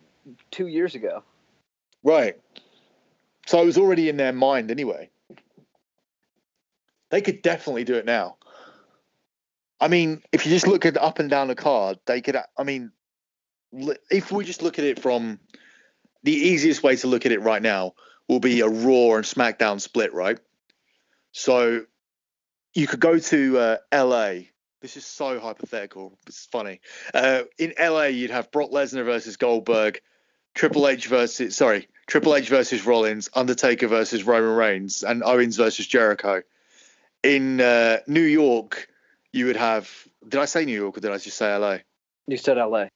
[0.50, 1.22] two years ago.
[2.04, 2.38] Right.
[3.46, 5.12] So it was already in their mind anyway.
[7.12, 8.38] They could definitely do it now.
[9.86, 12.36] I mean, if you just look at up and down the card, they could.
[12.58, 12.92] I mean,
[14.10, 15.40] if we just look at it from
[16.24, 17.94] the easiest way to look at it right now
[18.28, 20.40] will be a Raw and SmackDown split, right?
[21.34, 21.86] So
[22.74, 24.46] you could go to uh, LA.
[24.82, 26.18] This is so hypothetical.
[26.26, 26.82] It's funny.
[27.14, 30.02] Uh, in LA, you'd have Brock Lesnar versus Goldberg,
[30.56, 35.86] Triple H versus sorry, Triple H versus Rollins, Undertaker versus Roman Reigns, and Owens versus
[35.86, 36.42] Jericho.
[37.22, 38.88] In uh, New York,
[39.36, 39.90] you would have.
[40.28, 41.78] Did I say New York or did I just say LA?
[42.28, 42.90] You said L.A.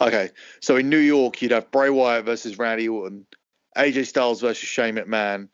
[0.00, 0.30] Okay,
[0.60, 3.26] so in New York, you'd have Bray Wyatt versus Randy Orton,
[3.76, 5.48] AJ Styles versus Shane McMahon,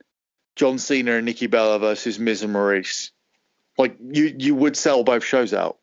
[0.54, 3.10] John Cena and Nikki Bella versus Miz and Maryse.
[3.78, 5.78] Like you, you would sell both shows out.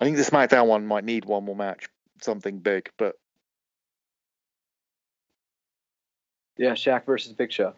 [0.00, 1.86] I think the SmackDown one might need one more match,
[2.22, 3.16] something big, but
[6.56, 7.74] Yeah, Shaq versus Big Show.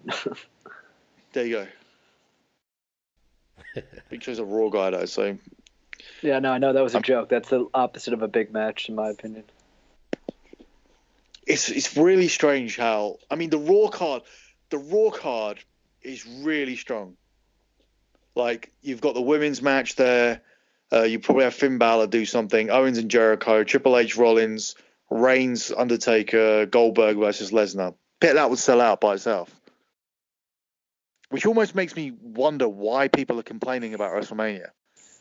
[1.33, 1.67] there you
[3.75, 3.83] go.
[4.11, 5.37] Big Show's a Raw guy though, so
[6.23, 7.29] yeah, no, I know that was a joke.
[7.29, 9.45] That's the opposite of a big match, in my opinion.
[11.47, 14.23] it's it's really strange how I mean the Raw card,
[14.71, 15.63] the Raw card
[16.03, 17.17] is really strong.
[18.35, 20.43] Like you've got the women's match there.
[20.93, 22.71] Uh, you probably have Finn Balor do something.
[22.71, 24.77] Owens and Jericho, Triple H, Rollins,
[25.11, 27.95] Reigns, Undertaker, Goldberg versus Lesnar.
[28.21, 29.51] Bet that would sell out by itself.
[31.31, 34.69] Which almost makes me wonder why people are complaining about WrestleMania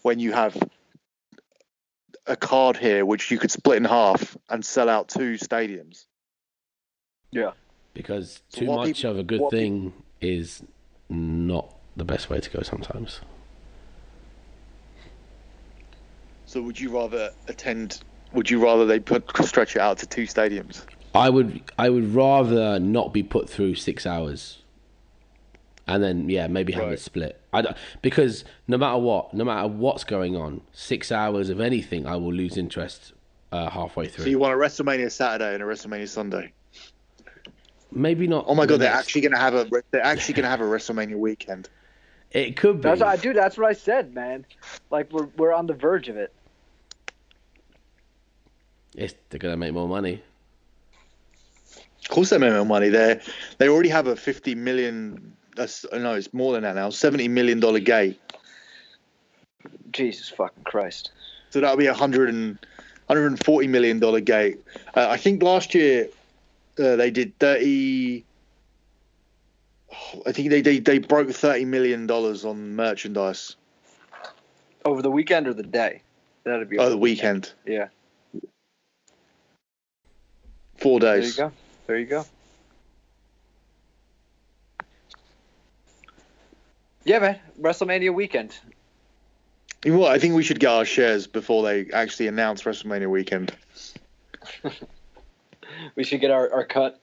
[0.03, 0.56] when you have
[2.27, 6.06] a card here which you could split in half and sell out two stadiums.
[7.31, 7.52] Yeah.
[7.93, 10.64] Because So too what much people- of a good what thing is
[11.10, 13.22] not the best way to go sometimes.
[16.45, 18.02] So would you rather attend?
[18.34, 20.85] Would you rather they put stretch it out to two stadiums?
[21.14, 24.60] I would I would rather not be put through six hours,
[25.88, 26.94] and then yeah maybe have Right.
[26.94, 27.40] it split.
[27.53, 32.06] I don't, because no matter what, no matter what's going on, six hours of anything,
[32.06, 33.14] I will lose interest
[33.52, 34.26] uh, halfway through.
[34.26, 36.52] So you want a WrestleMania Saturday and a WrestleMania Sunday?
[37.91, 38.45] maybe not.
[38.48, 41.16] Oh my the god, they're actually gonna have a they're actually gonna have a WrestleMania
[41.16, 41.70] weekend.
[42.32, 42.82] It could be.
[42.82, 43.32] That's what I do.
[43.34, 44.45] That's what I said, man.
[44.90, 46.34] Like we're we're on the verge of it.
[48.95, 50.22] It's, they're gonna make more money.
[52.02, 52.90] Of course, they make more money.
[52.90, 53.20] They
[53.57, 55.36] they already have a fifty million.
[55.56, 56.90] That's no, it's more than that now.
[56.90, 58.19] Seventy million dollar gate.
[59.91, 61.11] Jesus fucking Christ.
[61.49, 62.60] So that'll be a hundred and
[63.07, 64.60] hundred and forty million dollar gate.
[64.95, 66.10] Uh, I think last year
[66.80, 68.26] uh, they did thirty.
[70.26, 73.56] I think they, they, they broke thirty million dollars on merchandise.
[74.84, 76.02] Over the weekend or the day?
[76.44, 77.88] That'd be Oh, the weekend, Yeah.
[80.77, 81.36] four days.
[81.36, 81.56] There you go.
[81.88, 82.26] There you go.
[87.06, 87.40] Yeah, man.
[87.61, 88.57] WrestleMania weekend.
[89.86, 90.11] You know what?
[90.11, 93.53] I think we should get our shares before they actually announce WrestleMania weekend.
[95.95, 96.99] We should get our, our cut.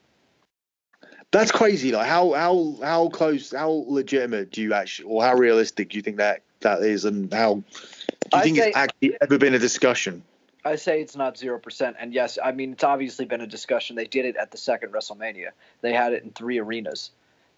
[1.31, 1.93] That's crazy.
[1.93, 6.03] Like how how how close, how legitimate do you actually, or how realistic do you
[6.03, 9.55] think that that is, and how do you I'd think say- it's actually ever been
[9.55, 10.23] a discussion?
[10.65, 13.97] I say it's not zero percent, and yes, I mean it's obviously been a discussion.
[13.97, 15.51] They did it at the second WrestleMania.
[15.81, 17.11] They had it in three arenas.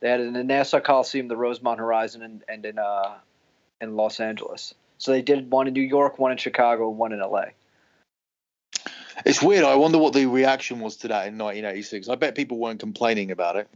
[0.05, 3.15] They had it in the Nassau Coliseum, the Rosemont Horizon, and, and in uh
[3.81, 4.75] in Los Angeles.
[4.99, 7.47] So they did one in New York, one in Chicago, one in LA.
[9.25, 9.65] It's weird.
[9.65, 12.11] I wonder what the reaction was to that in 1986.
[12.11, 13.67] I bet people weren't complaining about it.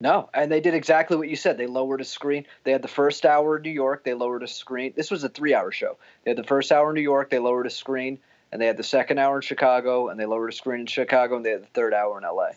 [0.00, 1.58] No, and they did exactly what you said.
[1.58, 2.46] They lowered a screen.
[2.62, 4.04] They had the first hour in New York.
[4.04, 4.92] They lowered a screen.
[4.94, 5.96] This was a three-hour show.
[6.22, 7.30] They had the first hour in New York.
[7.30, 8.20] They lowered a screen,
[8.52, 11.34] and they had the second hour in Chicago, and they lowered a screen in Chicago,
[11.34, 12.50] and they had the third hour in LA.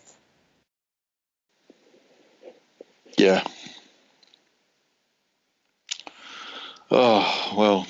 [3.16, 3.42] Yeah.
[6.90, 7.86] Oh well.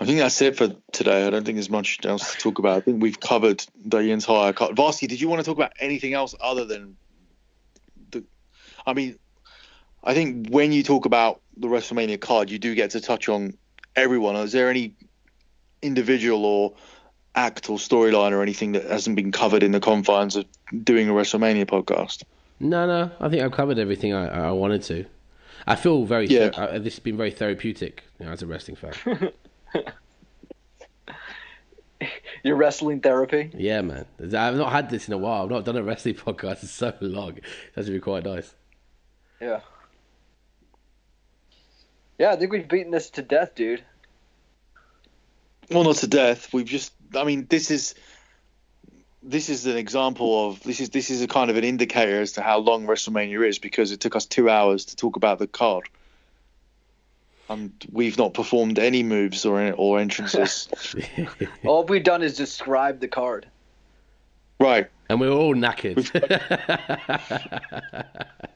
[0.00, 1.26] I think that's it for today.
[1.26, 2.76] I don't think there's much else to talk about.
[2.76, 4.76] I think we've covered the entire card.
[4.76, 6.96] Varsky, did you want to talk about anything else other than
[8.10, 8.24] the?
[8.86, 9.18] I mean,
[10.04, 13.56] I think when you talk about the WrestleMania card, you do get to touch on
[13.96, 14.36] everyone.
[14.36, 14.94] Is there any
[15.82, 16.74] individual or
[17.34, 20.46] act or storyline or anything that hasn't been covered in the confines of
[20.84, 22.22] doing a WrestleMania podcast?
[22.60, 23.10] No, no.
[23.20, 25.04] I think I've covered everything I, I wanted to.
[25.66, 26.26] I feel very.
[26.26, 26.50] Yeah.
[26.50, 29.32] Ther- uh, this has been very therapeutic you know, as a wrestling fan.
[32.44, 33.50] Your wrestling therapy.
[33.54, 34.06] yeah, man.
[34.22, 35.42] I've not had this in a while.
[35.42, 37.36] I've not done a wrestling podcast in so long.
[37.38, 38.54] It's actually been quite nice.
[39.40, 39.60] Yeah.
[42.18, 43.82] Yeah, I think we've beaten this to death, dude.
[45.70, 47.94] well not to death we've just i mean this is
[49.28, 52.32] this is an example of this is this is a kind of an indicator as
[52.32, 55.46] to how long wrestlemania is because it took us two hours to talk about the
[55.46, 55.88] card
[57.50, 60.68] and we've not performed any moves or or entrances
[61.64, 63.46] All we've done is describe the card.
[64.58, 66.08] right And we're all knackered.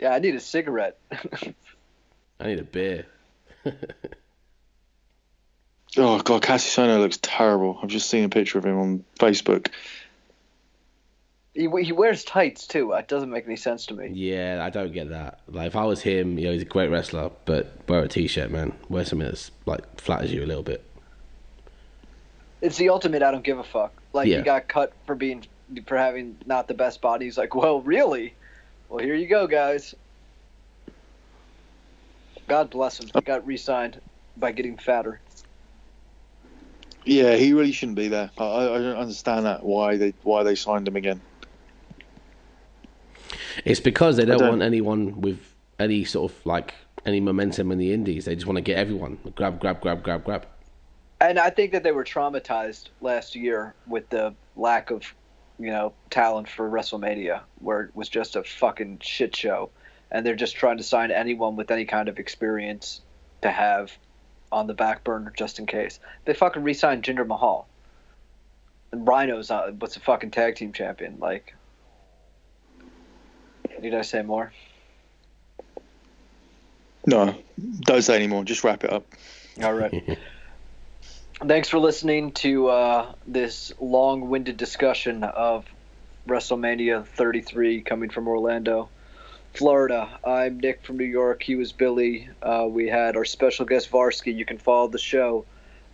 [0.00, 0.98] Yeah, I need a cigarette.
[2.40, 3.06] I need a beer.
[5.96, 9.68] Oh god Kassius Ohno looks terrible i've just seen a picture of him on facebook
[11.54, 12.92] he, he wears tights too.
[12.92, 14.08] It doesn't make any sense to me.
[14.12, 15.40] Yeah, I don't get that.
[15.48, 18.50] Like, if I was him, you know, he's a great wrestler, but wear a t-shirt,
[18.50, 18.72] man.
[18.88, 20.82] Wear something that's like flatters you a little bit.
[22.62, 23.22] It's the ultimate.
[23.22, 23.92] I don't give a fuck.
[24.12, 24.38] Like Yeah.
[24.38, 25.44] he got cut for being
[25.86, 27.26] for having not the best body.
[27.26, 28.34] He's like, well, really?
[28.88, 29.94] Well, here you go, guys.
[32.48, 33.06] God bless him.
[33.06, 33.20] He oh.
[33.20, 34.00] got re-signed
[34.36, 35.20] by getting fatter.
[37.04, 38.30] Yeah he really shouldn't be there.
[38.38, 41.20] I, I I don't understand that why they why they signed him again.
[43.64, 46.74] It's because they don't, don't- want anyone with any sort of like
[47.04, 48.24] any momentum in the indies.
[48.24, 49.18] They just want to get everyone.
[49.34, 50.46] Grab, grab, grab, grab, grab.
[51.20, 55.02] And I think that they were traumatized last year with the lack of,
[55.58, 59.70] you know, talent for WrestleMania, where it was just a fucking shit show,
[60.10, 63.02] and they're just trying to sign anyone with any kind of experience
[63.42, 63.92] to have
[64.52, 65.98] on the back burner just in case.
[66.24, 67.66] They fucking re-signed Jinder Mahal.
[68.92, 71.16] And Rhino's uh, what's a fucking tag team champion?
[71.18, 71.54] Like,
[73.82, 74.52] need I say more?
[77.04, 77.34] no
[77.80, 79.04] don't say anymore just wrap it up
[79.62, 80.18] All right.
[81.44, 85.66] Thanks for listening to uh, this long-winded discussion of
[86.28, 88.90] WrestleMania 33 coming from Orlando,
[89.54, 90.08] Florida.
[90.24, 91.42] I'm Nick from New York.
[91.42, 92.28] He was Billy.
[92.42, 94.34] Uh, we had our special guest Varsky.
[94.34, 95.44] You can follow the show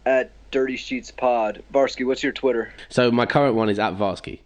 [0.07, 1.63] at Dirty Sheets Pod.
[1.73, 2.73] Varsky, what's your Twitter?
[2.89, 4.41] So my current one is at Varsky.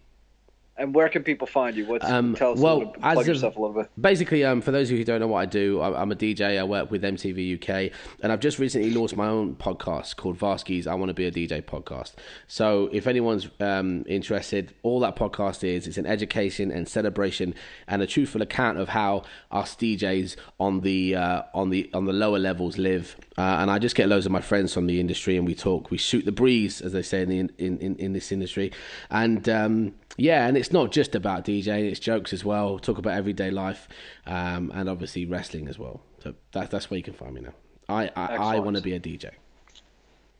[0.83, 1.85] And where can people find you?
[1.85, 3.89] What's Um, tell us well, a little plug of- yourself a little bit.
[3.99, 6.15] Basically, um, for those of you who don't know what I do, I- I'm a
[6.15, 6.59] DJ.
[6.59, 7.89] I work with MTV UK,
[8.21, 11.31] and I've just recently launched my own podcast called Varsky's I Want to Be a
[11.31, 12.15] DJ podcast.
[12.47, 17.55] So, if anyone's um, interested, all that podcast is it's an education and celebration
[17.87, 22.13] and a truthful account of how us DJs on the uh, on the on the
[22.13, 23.15] lower levels live.
[23.37, 25.89] Uh, and I just get loads of my friends from the industry, and we talk.
[25.91, 28.73] We shoot the breeze, as they say in the, in, in, in this industry,
[29.09, 29.47] and.
[29.47, 32.79] Um, yeah, and it's not just about DJing; it's jokes as well.
[32.79, 33.87] Talk about everyday life,
[34.25, 36.01] um, and obviously wrestling as well.
[36.23, 37.53] So that's that's where you can find me now.
[37.87, 39.29] I I, I want to be a DJ.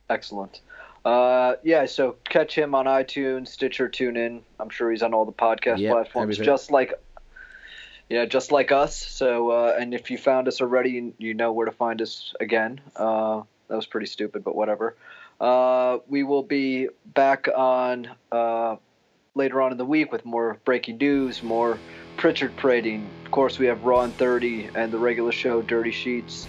[0.09, 0.61] Excellent.
[1.05, 4.41] Uh, yeah, so catch him on iTunes, Stitcher, TuneIn.
[4.59, 6.45] I'm sure he's on all the podcast Yep, platforms, everything.
[6.45, 6.93] just like,
[8.09, 8.95] yeah, just like us.
[8.95, 12.33] So, uh, and if you found us already, you- you know where to find us
[12.39, 12.79] again.
[12.95, 14.95] Uh, that was pretty stupid, but whatever.
[15.41, 18.77] Uh, we will be back on uh,
[19.35, 21.79] later on in the week with more breaking news, more
[22.17, 23.09] Pritchard parading.
[23.25, 26.47] Of course, we have Raw and 30 and the regular show, Dirty Sheets.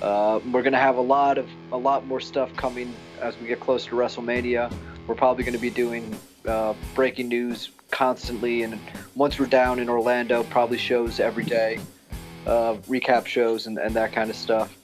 [0.00, 3.60] Uh, we're gonna have a lot of a lot more stuff coming as we get
[3.60, 4.72] close to WrestleMania.
[5.06, 8.80] We're probably gonna be doing uh, breaking news constantly, and
[9.14, 11.78] once we're down in Orlando, probably shows every day,
[12.46, 14.76] uh, recap shows and, and that kind of stuff.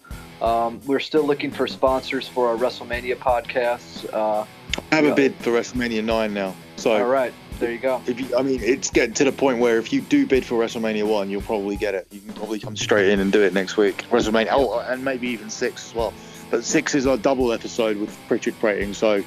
[0.42, 4.08] Um, we're still looking for sponsors for our WrestleMania podcasts.
[4.12, 4.44] Uh,
[4.92, 6.54] I have a bid for WrestleMania 9 now.
[6.78, 8.00] So all right, there you go.
[8.06, 10.54] if you, I mean, it's getting to the point where if you do bid for
[10.54, 12.06] WrestleMania 1, you'll probably get it.
[12.12, 14.04] You can probably come straight in and do it next week.
[14.10, 16.14] WrestleMania, oh, and maybe even 6 as well.
[16.52, 18.94] But 6 is our double episode with Pritchard Prating.
[18.94, 19.24] So,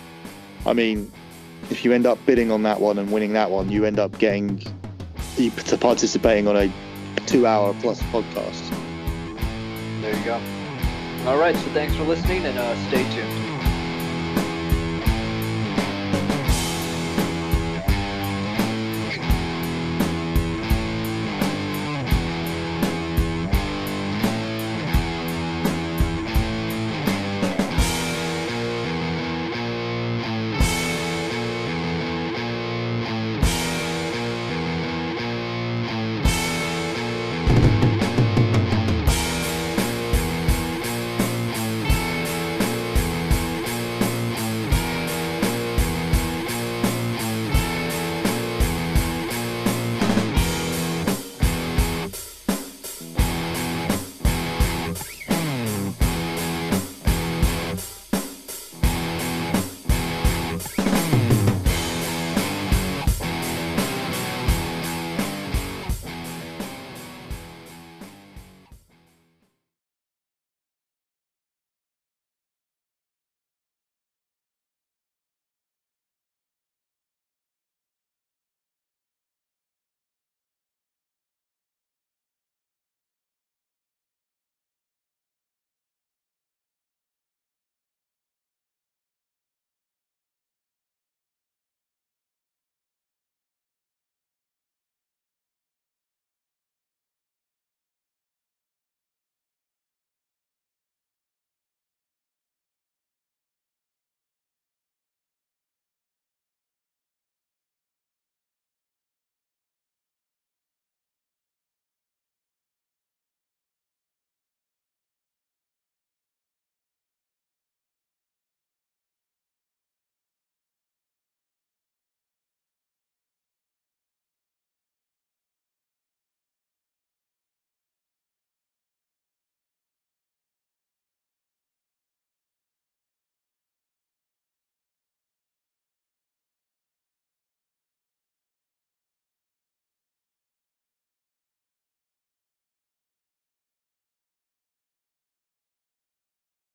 [0.65, 1.11] I mean,
[1.69, 4.17] if you end up bidding on that one and winning that one, you end up
[4.17, 4.63] getting
[5.35, 6.73] to participating on a
[7.25, 8.69] two-hour plus podcast.
[10.01, 10.41] There you go.
[11.29, 13.50] All right, so thanks for listening and uh, stay tuned.